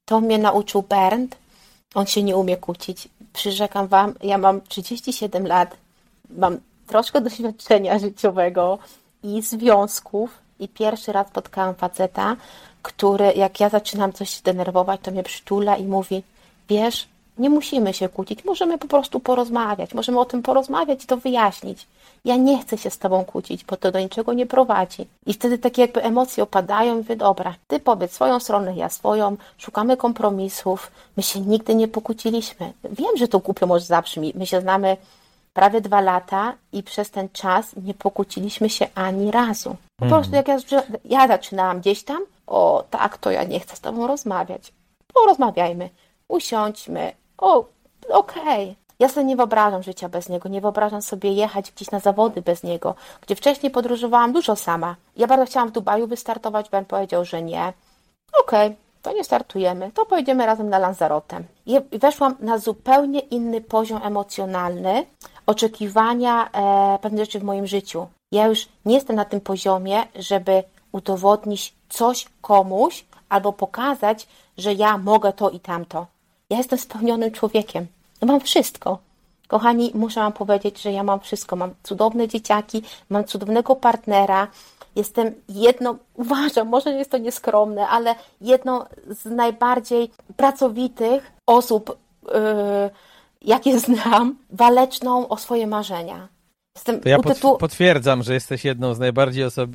To 0.06 0.20
mnie 0.22 0.38
nauczył 0.38 0.82
Bernd. 0.82 1.36
On 1.96 2.06
się 2.06 2.24
nie 2.24 2.36
umie 2.36 2.58
kłócić. 2.58 3.10
Przyrzekam 3.34 3.88
wam, 3.88 4.14
ja 4.24 4.38
mam 4.38 4.62
37 4.62 5.48
lat, 5.48 5.78
mam 6.30 6.58
troszkę 6.88 7.22
doświadczenia 7.22 8.00
życiowego 8.00 8.80
i 9.24 9.42
związków 9.42 10.30
i 10.60 10.68
pierwszy 10.68 11.12
raz 11.12 11.28
spotkałam 11.28 11.76
faceta, 11.76 12.36
który 12.82 13.34
jak 13.34 13.60
ja 13.60 13.70
zaczynam 13.70 14.14
coś 14.14 14.42
denerwować, 14.42 15.02
to 15.04 15.12
mnie 15.12 15.24
przytula 15.24 15.78
i 15.78 15.84
mówi, 15.84 16.24
wiesz, 16.70 17.08
nie 17.40 17.50
musimy 17.50 17.94
się 17.94 18.10
kłócić, 18.10 18.46
możemy 18.46 18.78
po 18.78 18.88
prostu 18.88 19.20
porozmawiać, 19.20 19.94
możemy 19.94 20.20
o 20.20 20.26
tym 20.26 20.42
porozmawiać 20.42 21.04
i 21.04 21.08
to 21.08 21.18
wyjaśnić. 21.18 21.88
Ja 22.26 22.36
nie 22.36 22.62
chcę 22.62 22.78
się 22.78 22.90
z 22.90 22.98
tobą 22.98 23.26
kłócić, 23.26 23.66
bo 23.66 23.78
to 23.78 23.92
do 23.92 24.00
niczego 24.00 24.34
nie 24.34 24.46
prowadzi. 24.46 25.08
I 25.26 25.34
wtedy 25.34 25.58
takie 25.58 25.82
jakby 25.82 26.04
emocje 26.04 26.44
opadają 26.44 26.94
i 26.94 26.98
mówię, 26.98 27.16
dobra, 27.16 27.56
ty 27.68 27.80
powiedz 27.80 28.12
swoją 28.12 28.40
stronę, 28.40 28.76
ja 28.76 28.90
swoją, 28.90 29.38
szukamy 29.58 29.98
kompromisów, 29.98 30.92
my 31.18 31.24
się 31.24 31.40
nigdy 31.40 31.76
nie 31.76 31.88
pokłóciliśmy. 31.88 32.74
Wiem, 32.84 33.18
że 33.18 33.28
to 33.28 33.40
głupio 33.40 33.68
może 33.68 33.86
zabrzmi, 33.86 34.34
my 34.36 34.46
się 34.46 34.62
znamy 34.62 34.98
prawie 35.54 35.82
dwa 35.82 36.02
lata 36.02 36.54
i 36.72 36.84
przez 36.84 37.12
ten 37.12 37.30
czas 37.30 37.66
nie 37.84 37.94
pokłóciliśmy 37.94 38.70
się 38.70 38.88
ani 38.96 39.32
razu. 39.32 39.76
Po 40.00 40.06
mhm. 40.06 40.22
prostu 40.22 40.36
jak 40.36 40.48
ja, 40.48 40.84
ja 41.06 41.28
zaczynałam 41.28 41.80
gdzieś 41.80 42.04
tam, 42.04 42.26
o 42.48 42.84
tak, 42.90 43.18
to 43.18 43.32
ja 43.32 43.44
nie 43.44 43.60
chcę 43.60 43.76
z 43.76 43.80
tobą 43.80 44.08
rozmawiać. 44.08 44.74
Porozmawiajmy, 45.14 45.90
usiądźmy, 46.28 47.12
o, 47.42 47.66
okej. 48.10 48.72
Okay. 48.72 48.76
Ja 49.00 49.10
sobie 49.10 49.26
nie 49.26 49.36
wyobrażam 49.36 49.84
życia 49.84 50.10
bez 50.10 50.30
niego, 50.30 50.50
nie 50.50 50.62
wyobrażam 50.62 51.02
sobie 51.02 51.34
jechać 51.34 51.72
gdzieś 51.72 51.92
na 51.92 52.00
zawody 52.00 52.42
bez 52.42 52.64
niego, 52.64 52.96
gdzie 53.22 53.36
wcześniej 53.36 53.72
podróżowałam 53.72 54.34
dużo 54.34 54.56
sama. 54.56 54.96
Ja 55.18 55.28
bardzo 55.28 55.46
chciałam 55.46 55.70
w 55.70 55.72
Dubaju 55.72 56.08
wystartować, 56.08 56.70
Ben 56.70 56.86
powiedział, 56.86 57.26
że 57.26 57.42
nie. 57.42 57.74
Okej, 58.44 58.68
okay, 58.68 58.76
to 59.02 59.14
nie 59.14 59.24
startujemy, 59.24 59.92
to 59.92 60.06
pojedziemy 60.06 60.46
razem 60.46 60.70
na 60.70 60.80
Lanzarote. 60.80 61.42
I 61.66 61.80
weszłam 62.00 62.36
na 62.40 62.58
zupełnie 62.58 63.20
inny 63.20 63.62
poziom 63.62 64.02
emocjonalny, 64.04 65.06
oczekiwania 65.46 66.50
e, 66.52 67.00
pewnych 67.02 67.26
rzeczy 67.26 67.40
w 67.40 67.44
moim 67.44 67.68
życiu. 67.68 68.08
Ja 68.32 68.48
już 68.48 68.68
nie 68.86 68.96
jestem 68.96 69.16
na 69.16 69.26
tym 69.26 69.42
poziomie, 69.42 70.04
żeby 70.16 70.64
udowodnić 70.92 71.74
coś 71.90 72.28
komuś 72.42 73.06
albo 73.30 73.54
pokazać, 73.54 74.28
że 74.58 74.74
ja 74.74 74.98
mogę 74.98 75.34
to 75.34 75.50
i 75.50 75.60
tamto. 75.60 76.06
Ja 76.50 76.58
jestem 76.58 76.80
spełnionym 76.80 77.32
człowiekiem. 77.32 77.88
Mam 78.22 78.40
wszystko. 78.40 79.00
Kochani, 79.48 79.92
muszę 79.94 80.20
Wam 80.20 80.34
powiedzieć, 80.34 80.82
że 80.82 80.92
ja 80.92 81.04
mam 81.04 81.20
wszystko. 81.20 81.56
Mam 81.56 81.74
cudowne 81.84 82.28
dzieciaki, 82.28 82.82
mam 83.10 83.24
cudownego 83.24 83.76
partnera. 83.76 84.48
Jestem 84.96 85.34
jedną, 85.50 85.98
uważam, 86.14 86.68
może 86.68 86.92
jest 86.92 87.12
to 87.12 87.18
nieskromne, 87.18 87.88
ale 87.88 88.16
jedną 88.42 88.86
z 89.08 89.26
najbardziej 89.26 90.12
pracowitych 90.38 91.32
osób, 91.46 91.98
yy, 92.24 92.32
jakie 93.42 93.80
znam, 93.80 94.36
waleczną 94.50 95.28
o 95.28 95.38
swoje 95.38 95.68
marzenia. 95.68 96.28
Jestem 96.80 97.00
to 97.00 97.10
ja 97.10 97.20
tytułu... 97.20 97.58
potwierdzam, 97.58 98.24
że 98.24 98.34
jesteś 98.34 98.66
jedną 98.66 98.94
z 98.94 99.00
najbardziej 99.00 99.44
osob... 99.44 99.70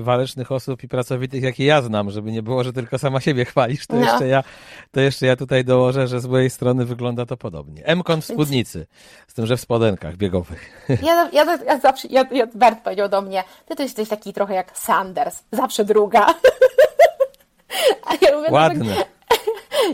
walecznych 0.00 0.52
osób 0.52 0.84
i 0.84 0.88
pracowitych, 0.88 1.42
jakie 1.42 1.64
ja 1.64 1.82
znam, 1.82 2.10
żeby 2.10 2.32
nie 2.32 2.42
było, 2.42 2.64
że 2.64 2.72
tylko 2.72 2.98
sama 2.98 3.20
siebie 3.20 3.44
chwalisz, 3.44 3.86
to, 3.86 3.96
no. 3.96 4.00
jeszcze, 4.00 4.26
ja, 4.26 4.44
to 4.90 5.00
jeszcze 5.00 5.26
ja 5.26 5.36
tutaj 5.36 5.64
dołożę, 5.64 6.08
że 6.08 6.20
z 6.20 6.26
mojej 6.26 6.50
strony 6.50 6.84
wygląda 6.84 7.26
to 7.26 7.36
podobnie. 7.36 7.86
M-kon 7.86 8.20
w 8.20 8.24
spódnicy, 8.24 8.86
z 9.28 9.34
tym, 9.34 9.46
że 9.46 9.56
w 9.56 9.60
spodenkach 9.60 10.16
biegowych. 10.16 10.88
Ja, 11.02 11.28
ja, 11.32 11.58
ja 11.66 11.78
zawsze, 11.78 12.08
ja, 12.10 12.24
ja 12.32 12.46
Bert 12.54 12.80
powiedział 12.84 13.08
do 13.08 13.22
mnie, 13.22 13.44
ty 13.66 13.76
to 13.76 13.82
jesteś 13.82 14.08
taki 14.08 14.32
trochę 14.32 14.54
jak 14.54 14.78
Sanders, 14.78 15.42
zawsze 15.52 15.84
druga. 15.84 16.26
A 18.06 18.14
ja 18.20 18.36
mówię, 18.36 18.36
no 18.36 18.42
tak- 18.42 18.52
Ładne. 18.52 18.96
Tak, 18.96 19.08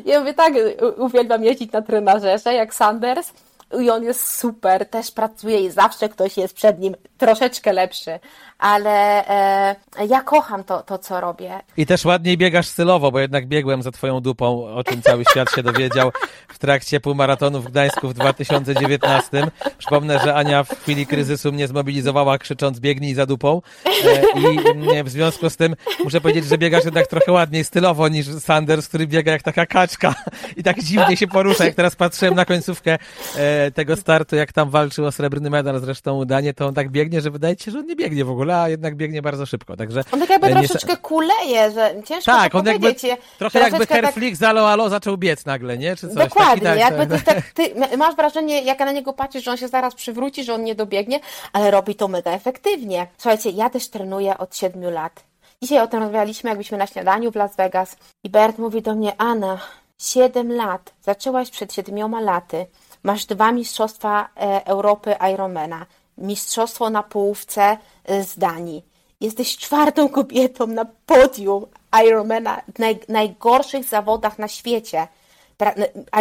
ja 0.04 0.20
mówię 0.20 0.34
tak, 0.34 0.52
uwielbiam 0.96 1.44
jeździć 1.44 1.72
na 1.72 1.82
trenażerze 1.82 2.54
jak 2.54 2.74
Sanders, 2.74 3.32
i 3.80 3.90
on 3.90 4.04
jest 4.04 4.38
super, 4.38 4.86
też 4.86 5.10
pracuje 5.10 5.60
i 5.60 5.70
zawsze 5.70 6.08
ktoś 6.08 6.36
jest 6.36 6.54
przed 6.54 6.78
nim 6.78 6.94
troszeczkę 7.18 7.72
lepszy, 7.72 8.20
ale 8.58 9.26
e, 9.28 9.76
ja 10.08 10.22
kocham 10.22 10.64
to, 10.64 10.82
to, 10.82 10.98
co 10.98 11.20
robię. 11.20 11.60
I 11.76 11.86
też 11.86 12.04
ładniej 12.04 12.38
biegasz 12.38 12.66
stylowo, 12.66 13.12
bo 13.12 13.20
jednak 13.20 13.46
biegłem 13.46 13.82
za 13.82 13.90
twoją 13.90 14.20
dupą, 14.20 14.64
o 14.74 14.84
czym 14.84 15.02
cały 15.02 15.24
świat 15.30 15.50
się 15.54 15.62
dowiedział 15.62 16.12
w 16.48 16.58
trakcie 16.58 17.00
półmaratonu 17.00 17.60
w 17.60 17.70
Gdańsku 17.70 18.08
w 18.08 18.14
2019. 18.14 19.46
Przypomnę, 19.78 20.18
że 20.18 20.34
Ania 20.34 20.64
w 20.64 20.68
chwili 20.68 21.06
kryzysu 21.06 21.52
mnie 21.52 21.68
zmobilizowała 21.68 22.38
krzycząc 22.38 22.80
biegnij 22.80 23.14
za 23.14 23.26
dupą 23.26 23.62
e, 24.04 24.40
i 24.40 24.58
mm, 24.68 25.06
w 25.06 25.08
związku 25.08 25.50
z 25.50 25.56
tym 25.56 25.76
muszę 26.04 26.20
powiedzieć, 26.20 26.44
że 26.44 26.58
biegasz 26.58 26.84
jednak 26.84 27.06
trochę 27.06 27.32
ładniej 27.32 27.64
stylowo 27.64 28.08
niż 28.08 28.26
Sanders, 28.26 28.88
który 28.88 29.06
biega 29.06 29.32
jak 29.32 29.42
taka 29.42 29.66
kaczka 29.66 30.14
i 30.56 30.62
tak 30.62 30.82
dziwnie 30.82 31.16
się 31.16 31.26
porusza. 31.26 31.64
Jak 31.64 31.74
teraz 31.74 31.96
patrzyłem 31.96 32.34
na 32.34 32.44
końcówkę 32.44 32.98
e, 33.36 33.57
tego 33.74 33.96
startu, 33.96 34.36
jak 34.36 34.52
tam 34.52 34.70
walczył 34.70 35.06
o 35.06 35.12
srebrny 35.12 35.50
medal, 35.50 35.80
zresztą 35.80 36.18
udanie, 36.18 36.54
to 36.54 36.66
on 36.66 36.74
tak 36.74 36.90
biegnie, 36.90 37.20
że 37.20 37.30
wydaje 37.30 37.56
się, 37.58 37.70
że 37.70 37.78
on 37.78 37.86
nie 37.86 37.96
biegnie 37.96 38.24
w 38.24 38.30
ogóle, 38.30 38.56
a 38.60 38.68
jednak 38.68 38.96
biegnie 38.96 39.22
bardzo 39.22 39.46
szybko. 39.46 39.76
Także 39.76 40.04
On 40.12 40.20
tak 40.20 40.30
jakby 40.30 40.46
e, 40.46 40.54
nie- 40.54 40.68
troszeczkę 40.68 40.96
kuleje, 40.96 41.70
że 41.70 41.94
ciężko 42.04 42.32
tak, 42.32 42.54
on 42.54 42.66
jakby, 42.66 42.94
trochę 42.94 43.08
jakby 43.08 43.28
Troszeczkę 43.38 43.86
tak- 43.86 43.88
Herflick 43.88 44.36
z 44.36 44.42
Alo 44.42 44.88
zaczął 44.88 45.16
biec 45.16 45.46
nagle, 45.46 45.78
nie? 45.78 45.96
Czy 45.96 46.08
coś 46.08 46.16
Dokładnie, 46.16 46.62
tak, 46.62 46.78
jakby 46.78 47.06
tak, 47.06 47.24
to, 47.24 47.32
tak, 47.32 47.44
ty 47.52 47.96
masz 47.96 48.16
wrażenie, 48.16 48.62
jak 48.62 48.78
na 48.78 48.92
niego 48.92 49.12
patrzysz, 49.12 49.44
że 49.44 49.50
on 49.50 49.56
się 49.56 49.68
zaraz 49.68 49.94
przywróci, 49.94 50.44
że 50.44 50.54
on 50.54 50.64
nie 50.64 50.74
dobiegnie, 50.74 51.20
ale 51.52 51.70
robi 51.70 51.94
to 51.94 52.08
mega 52.08 52.30
efektywnie. 52.30 53.06
Słuchajcie, 53.18 53.50
ja 53.50 53.70
też 53.70 53.88
trenuję 53.88 54.38
od 54.38 54.56
siedmiu 54.56 54.90
lat. 54.90 55.24
Dzisiaj 55.62 55.80
o 55.80 55.86
tym 55.86 56.00
rozmawialiśmy, 56.00 56.50
jak 56.50 56.56
byliśmy 56.58 56.78
na 56.78 56.86
śniadaniu 56.86 57.32
w 57.32 57.36
Las 57.36 57.56
Vegas 57.56 57.96
i 58.24 58.30
Bert 58.30 58.58
mówi 58.58 58.82
do 58.82 58.94
mnie, 58.94 59.12
Anna, 59.18 59.58
siedem 59.98 60.52
lat, 60.52 60.92
zaczęłaś 61.02 61.50
przed 61.50 61.74
siedmioma 61.74 62.20
laty, 62.20 62.66
masz 63.02 63.26
dwa 63.26 63.52
mistrzostwa 63.52 64.28
e, 64.36 64.66
Europy 64.66 65.14
Ironmana, 65.34 65.86
mistrzostwo 66.18 66.90
na 66.90 67.02
połówce 67.02 67.78
e, 68.04 68.24
z 68.24 68.38
Danii. 68.38 68.84
Jesteś 69.20 69.56
czwartą 69.56 70.08
kobietą 70.08 70.66
na 70.66 70.86
podium 71.06 71.66
Ironmana 72.06 72.62
w 72.74 72.78
naj, 72.78 72.98
najgorszych 73.08 73.84
zawodach 73.84 74.38
na 74.38 74.48
świecie. 74.48 75.08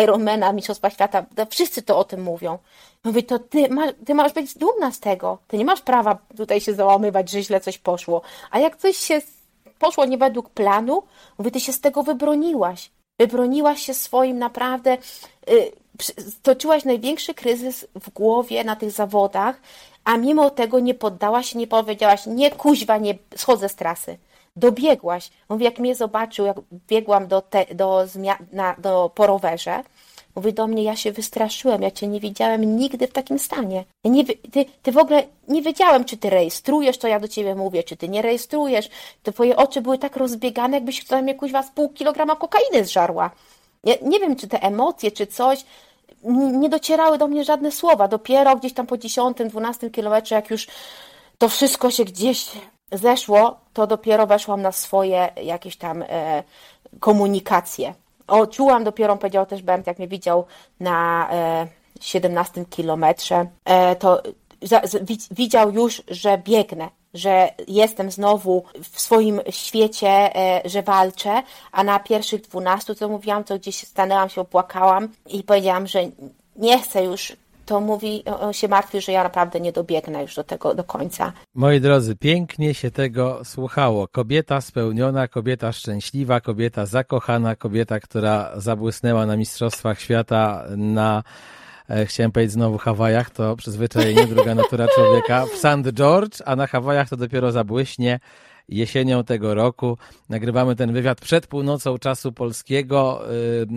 Ironmana, 0.03 0.53
Mistrzostwa 0.53 0.89
Świata, 0.89 1.25
wszyscy 1.49 1.81
to 1.81 1.97
o 1.97 2.03
tym 2.03 2.23
mówią. 2.23 2.57
Mówię, 3.03 3.23
to 3.23 3.39
ty, 3.39 3.69
masz, 3.69 3.91
ty 4.05 4.15
masz 4.15 4.33
być 4.33 4.57
dumna 4.57 4.91
z 4.91 4.99
tego. 4.99 5.37
Ty 5.47 5.57
nie 5.57 5.65
masz 5.65 5.81
prawa 5.81 6.17
tutaj 6.37 6.61
się 6.61 6.73
załamywać, 6.73 7.29
że 7.29 7.43
źle 7.43 7.59
coś 7.59 7.77
poszło. 7.77 8.21
A 8.51 8.59
jak 8.59 8.77
coś 8.77 8.97
się 8.97 9.21
poszło 9.79 10.05
nie 10.05 10.17
według 10.17 10.49
planu, 10.49 11.03
mówię, 11.37 11.51
ty 11.51 11.59
się 11.59 11.73
z 11.73 11.81
tego 11.81 12.03
wybroniłaś. 12.03 12.91
Wybroniłaś 13.19 13.81
się 13.81 13.93
swoim 13.93 14.39
naprawdę, 14.39 14.97
y, 15.49 15.71
stoczyłaś 16.29 16.85
największy 16.85 17.33
kryzys 17.33 17.87
w 17.95 18.09
głowie 18.09 18.63
na 18.63 18.75
tych 18.75 18.91
zawodach, 18.91 19.61
a 20.03 20.17
mimo 20.17 20.49
tego 20.49 20.79
nie 20.79 20.93
poddałaś 20.93 21.49
się, 21.51 21.59
nie 21.59 21.67
powiedziałaś, 21.67 22.25
nie 22.25 22.51
kuźwa, 22.51 22.97
nie 22.97 23.17
schodzę 23.35 23.69
z 23.69 23.75
trasy. 23.75 24.17
Dobiegłaś. 24.55 25.29
Mówi, 25.49 25.65
jak 25.65 25.79
mnie 25.79 25.95
zobaczył, 25.95 26.45
jak 26.45 26.57
biegłam 26.87 27.27
do, 27.27 27.41
te, 27.41 27.65
do, 27.75 28.05
na, 28.53 28.75
do 28.79 29.11
po 29.15 29.27
rowerze, 29.27 29.83
mówi 30.37 30.53
do 30.53 30.67
mnie, 30.67 30.83
ja 30.83 30.95
się 30.95 31.11
wystraszyłem, 31.11 31.81
ja 31.81 31.91
cię 31.91 32.07
nie 32.07 32.19
widziałem 32.19 32.77
nigdy 32.77 33.07
w 33.07 33.13
takim 33.13 33.39
stanie. 33.39 33.85
Ja 34.03 34.11
nie, 34.11 34.25
ty, 34.25 34.65
ty 34.83 34.91
w 34.91 34.97
ogóle 34.97 35.23
nie 35.47 35.61
wiedziałem, 35.61 36.05
czy 36.05 36.17
ty 36.17 36.29
rejestrujesz, 36.29 36.97
to 36.97 37.07
ja 37.07 37.19
do 37.19 37.27
ciebie 37.27 37.55
mówię, 37.55 37.83
czy 37.83 37.97
ty 37.97 38.09
nie 38.09 38.21
rejestrujesz. 38.21 38.89
Twoje 39.23 39.55
oczy 39.55 39.81
były 39.81 39.97
tak 39.97 40.17
rozbiegane, 40.17 40.77
jakbyś 40.77 41.03
co 41.03 41.15
najmniej 41.15 41.35
kuźwa 41.35 41.63
z 41.63 41.71
pół 41.71 41.89
kilograma 41.89 42.35
kokainy 42.35 42.85
zżarła. 42.85 43.31
Ja 43.83 43.95
nie 44.01 44.19
wiem, 44.19 44.35
czy 44.35 44.47
te 44.47 44.61
emocje, 44.61 45.11
czy 45.11 45.27
coś, 45.27 45.65
nie 46.53 46.69
docierały 46.69 47.17
do 47.17 47.27
mnie 47.27 47.43
żadne 47.43 47.71
słowa. 47.71 48.07
Dopiero 48.07 48.55
gdzieś 48.55 48.73
tam 48.73 48.87
po 48.87 48.97
10, 48.97 49.37
12 49.49 49.89
kilometrze, 49.89 50.35
jak 50.35 50.49
już 50.49 50.67
to 51.37 51.49
wszystko 51.49 51.91
się 51.91 52.05
gdzieś 52.05 52.51
zeszło, 52.91 53.59
to 53.73 53.87
dopiero 53.87 54.27
weszłam 54.27 54.61
na 54.61 54.71
swoje 54.71 55.29
jakieś 55.43 55.77
tam 55.77 56.03
e, 56.09 56.43
komunikacje. 56.99 57.93
O, 58.27 58.47
czułam 58.47 58.83
dopiero, 58.83 59.17
powiedział 59.17 59.45
też 59.45 59.61
Bernd, 59.61 59.87
jak 59.87 59.99
mnie 59.99 60.07
widział 60.07 60.45
na 60.79 61.29
e, 61.31 61.67
17 62.01 62.65
kilometrze, 62.65 63.47
e, 63.65 63.95
to 63.95 64.21
za, 64.61 64.81
z, 64.83 65.05
wi, 65.05 65.17
widział 65.31 65.71
już, 65.71 66.03
że 66.07 66.37
biegnę, 66.37 66.89
że 67.17 67.49
jestem 67.67 68.11
znowu 68.11 68.63
w 68.91 69.01
swoim 69.01 69.41
świecie, 69.49 70.35
e, 70.35 70.61
że 70.65 70.83
walczę, 70.83 71.43
a 71.71 71.83
na 71.83 71.99
pierwszych 71.99 72.41
12, 72.41 72.95
co 72.95 73.09
mówiłam, 73.09 73.43
to 73.43 73.59
gdzieś 73.59 73.87
stanęłam 73.87 74.29
się, 74.29 74.41
opłakałam 74.41 75.09
i 75.25 75.43
powiedziałam, 75.43 75.87
że 75.87 75.99
nie 76.55 76.79
chcę 76.79 77.03
już 77.03 77.37
to 77.67 77.81
mówi, 77.81 78.23
on 78.39 78.53
się 78.53 78.67
martwi, 78.67 79.01
że 79.01 79.11
ja 79.11 79.23
naprawdę 79.23 79.59
nie 79.59 79.71
dobiegnę 79.71 80.21
już 80.21 80.35
do 80.35 80.43
tego 80.43 80.75
do 80.75 80.83
końca. 80.83 81.33
Moi 81.55 81.81
drodzy, 81.81 82.15
pięknie 82.15 82.73
się 82.73 82.91
tego 82.91 83.45
słuchało. 83.45 84.07
Kobieta 84.07 84.61
spełniona, 84.61 85.27
kobieta 85.27 85.71
szczęśliwa, 85.71 86.41
kobieta 86.41 86.85
zakochana, 86.85 87.55
kobieta, 87.55 87.99
która 87.99 88.51
zabłysnęła 88.55 89.25
na 89.25 89.37
Mistrzostwach 89.37 90.01
Świata 90.01 90.63
na, 90.77 91.23
chciałem 92.05 92.31
powiedzieć 92.31 92.53
znowu 92.53 92.77
Hawajach, 92.77 93.29
to 93.29 93.55
przyzwyczajenie, 93.55 94.27
druga 94.35 94.55
natura 94.55 94.87
człowieka, 94.95 95.45
w 95.45 95.57
St. 95.57 95.93
George, 95.93 96.41
a 96.45 96.55
na 96.55 96.67
Hawajach 96.67 97.09
to 97.09 97.17
dopiero 97.17 97.51
zabłyśnie 97.51 98.19
jesienią 98.69 99.23
tego 99.23 99.55
roku. 99.55 99.97
Nagrywamy 100.29 100.75
ten 100.75 100.93
wywiad 100.93 101.21
przed 101.21 101.47
północą 101.47 101.97
czasu 101.97 102.31
polskiego, 102.31 103.21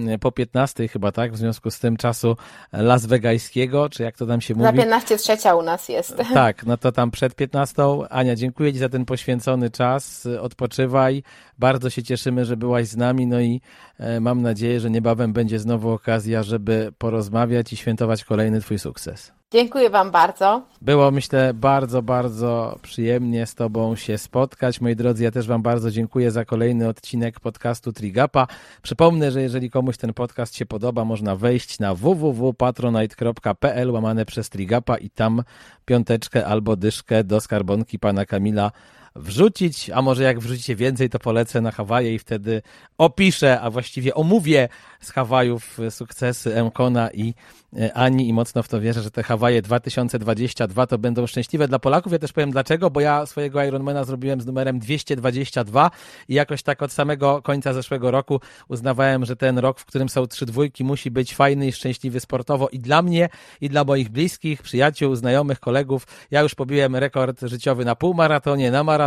yy, 0.07 0.19
po 0.19 0.33
15 0.33 0.89
chyba, 0.89 1.13
tak? 1.13 1.33
W 1.33 1.37
związku 1.37 1.71
z 1.71 1.79
tym 1.79 1.97
czasu 1.97 2.37
Las 2.73 3.07
Vegaskiego, 3.07 3.89
czy 3.89 4.03
jak 4.03 4.17
to 4.17 4.27
tam 4.27 4.41
się 4.41 4.55
mówi. 4.55 4.79
15 4.79 5.17
trzecia 5.17 5.55
u 5.55 5.63
nas 5.63 5.89
jest. 5.89 6.17
Tak, 6.35 6.67
no 6.67 6.77
to 6.77 6.93
tam 6.93 7.11
przed 7.11 7.35
15. 7.35 7.83
Ania, 8.11 8.37
dziękuję 8.37 8.73
Ci 8.73 8.79
za 8.79 8.89
ten 8.89 9.05
poświęcony 9.05 9.71
czas. 9.71 10.29
Odpoczywaj. 10.41 11.23
Bardzo 11.61 11.91
się 11.91 12.03
cieszymy, 12.03 12.45
że 12.45 12.57
byłaś 12.57 12.87
z 12.87 12.97
nami. 12.97 13.27
No 13.27 13.41
i 13.41 13.61
e, 13.99 14.21
mam 14.21 14.43
nadzieję, 14.43 14.81
że 14.81 14.91
niebawem 14.91 15.33
będzie 15.33 15.59
znowu 15.59 15.91
okazja, 15.91 16.43
żeby 16.43 16.93
porozmawiać 16.99 17.73
i 17.73 17.77
świętować 17.77 18.25
kolejny 18.25 18.61
Twój 18.61 18.79
sukces. 18.79 19.33
Dziękuję 19.53 19.91
Wam 19.91 20.11
bardzo. 20.11 20.63
Było, 20.83 21.11
myślę, 21.11 21.55
bardzo, 21.55 22.03
bardzo 22.03 22.79
przyjemnie 22.83 23.47
z 23.47 23.55
Tobą 23.55 23.97
się 23.97 24.19
spotkać. 24.19 24.81
Moi 24.81 24.97
drodzy, 24.97 25.25
ja 25.25 25.31
też 25.31 25.47
Wam 25.47 25.63
bardzo 25.63 25.91
dziękuję 25.91 26.31
za 26.31 26.45
kolejny 26.45 26.89
odcinek 26.89 27.41
podcastu 27.41 27.93
Trigapa. 27.93 28.47
Przypomnę, 28.83 29.31
że 29.31 29.43
jeżeli 29.43 29.71
komuś 29.71 29.97
ten 29.97 30.15
podcast 30.15 30.57
się 30.57 30.67
podoba, 30.67 31.05
można 31.05 31.37
wejść 31.37 31.79
na 31.79 31.95
www.patronite.pl 31.95 33.91
łamane 33.91 34.27
przez 34.27 34.51
Trigapa 34.51 34.97
i 34.97 35.11
tam 35.11 35.43
piąteczkę 35.85 36.47
albo 36.47 36.77
dyszkę 36.77 37.25
do 37.25 37.41
skarbonki 37.41 37.99
pana 37.99 38.27
Kamila 38.27 38.71
wrzucić, 39.17 39.91
a 39.91 40.03
może 40.03 40.23
jak 40.23 40.41
wrzucicie 40.41 40.77
więcej, 40.77 41.11
to 41.11 41.19
polecę 41.19 41.61
na 41.61 41.71
Hawaje 41.71 42.15
i 42.15 42.19
wtedy 42.19 42.63
opiszę, 42.99 43.61
a 43.61 43.71
właściwie 43.71 44.15
omówię 44.15 44.69
z 45.01 45.11
Hawajów 45.11 45.79
sukcesy 45.91 46.65
Mkona 46.65 47.11
i 47.11 47.35
e, 47.79 47.95
Ani 47.95 48.29
i 48.29 48.33
mocno 48.33 48.63
w 48.63 48.69
to 48.69 48.81
wierzę, 48.81 49.03
że 49.03 49.11
te 49.11 49.23
Hawaje 49.23 49.63
2022 49.63 50.87
to 50.87 50.99
będą 50.99 51.27
szczęśliwe 51.27 51.69
dla 51.69 51.79
Polaków. 51.79 52.13
Ja 52.13 52.19
też 52.19 52.33
powiem 52.33 52.51
dlaczego, 52.51 52.91
bo 52.91 53.01
ja 53.01 53.27
swojego 53.27 53.65
Ironmana 53.65 54.05
zrobiłem 54.05 54.41
z 54.41 54.47
numerem 54.47 54.79
222 54.79 55.91
i 56.29 56.35
jakoś 56.35 56.63
tak 56.63 56.83
od 56.83 56.93
samego 56.93 57.43
końca 57.43 57.73
zeszłego 57.73 58.11
roku 58.11 58.41
uznawałem, 58.69 59.25
że 59.25 59.37
ten 59.37 59.59
rok, 59.59 59.81
w 59.81 59.85
którym 59.85 60.09
są 60.09 60.27
trzy 60.27 60.47
dwójki, 60.47 60.85
musi 60.85 61.11
być 61.11 61.35
fajny 61.35 61.67
i 61.67 61.73
szczęśliwy 61.73 62.21
sportowo 62.21 62.69
i 62.69 62.79
dla 62.79 63.03
mnie, 63.03 63.29
i 63.61 63.69
dla 63.69 63.85
moich 63.85 64.09
bliskich, 64.09 64.63
przyjaciół, 64.63 65.15
znajomych, 65.15 65.61
kolegów. 65.61 66.07
Ja 66.31 66.41
już 66.41 66.55
pobiłem 66.55 66.97
rekord 66.97 67.41
życiowy 67.43 67.85
na 67.85 67.95
półmaratonie, 67.95 68.71
na 68.71 68.85
maratonie, 68.85 69.00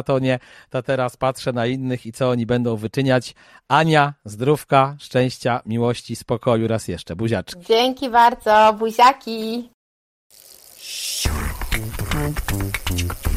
to 0.70 0.84
teraz 0.84 1.18
patrzę 1.18 1.54
na 1.54 1.66
innych 1.66 2.06
i 2.06 2.12
co 2.12 2.30
oni 2.30 2.46
będą 2.46 2.76
wyczyniać. 2.76 3.36
Ania, 3.68 4.14
zdrówka, 4.26 4.96
szczęścia, 5.00 5.62
miłości, 5.66 6.16
spokoju 6.16 6.68
raz 6.68 6.88
jeszcze. 6.88 7.16
Buziaczki. 7.16 7.62
Dzięki 7.68 8.10
bardzo, 8.10 8.76
buziaki. 8.80 9.70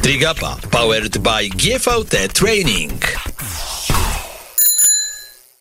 Trigapa 0.01 0.57
powered 0.71 1.17
by 1.17 1.49
GVT 1.49 2.27
Training. 2.33 3.01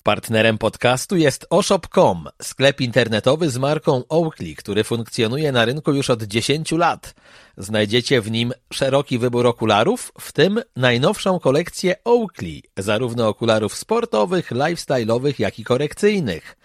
Partnerem 0.07 0.59
podcastu 0.59 1.17
jest 1.17 1.47
oshop.com, 1.51 2.29
sklep 2.43 2.81
internetowy 2.81 3.51
z 3.51 3.59
marką 3.59 4.03
Oakley, 4.09 4.57
który 4.57 4.85
funkcjonuje 4.85 5.53
na 5.53 5.65
rynku 5.65 5.93
już 5.93 6.11
od 6.11 6.23
10 6.23 6.73
lat. 6.73 7.15
Znajdziecie 7.57 8.21
w 8.21 8.31
nim 8.31 8.53
szeroki 8.73 9.19
wybór 9.19 9.47
okularów, 9.47 10.13
w 10.21 10.33
tym 10.33 10.61
najnowszą 10.77 11.39
kolekcję 11.39 11.95
Oakley, 12.05 12.63
zarówno 12.77 13.29
okularów 13.29 13.75
sportowych, 13.75 14.51
lifestyle'owych, 14.51 15.35
jak 15.39 15.59
i 15.59 15.65
korekcyjnych. 15.65 16.57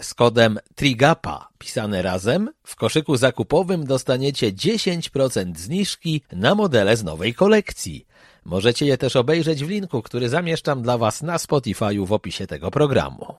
Z 0.00 0.14
kodem 0.14 0.58
TRIGAPA, 0.74 1.48
pisane 1.58 2.02
razem, 2.02 2.50
w 2.64 2.76
koszyku 2.76 3.16
zakupowym 3.16 3.84
dostaniecie 3.84 4.52
10% 4.52 5.56
zniżki 5.56 6.22
na 6.32 6.54
modele 6.54 6.96
z 6.96 7.04
nowej 7.04 7.34
kolekcji. 7.34 8.06
Możecie 8.48 8.86
je 8.86 8.98
też 8.98 9.16
obejrzeć 9.16 9.64
w 9.64 9.68
linku, 9.68 10.02
który 10.02 10.28
zamieszczam 10.28 10.82
dla 10.82 10.98
Was 10.98 11.22
na 11.22 11.36
Spotify'u 11.36 12.06
w 12.06 12.12
opisie 12.12 12.46
tego 12.46 12.70
programu. 12.70 13.34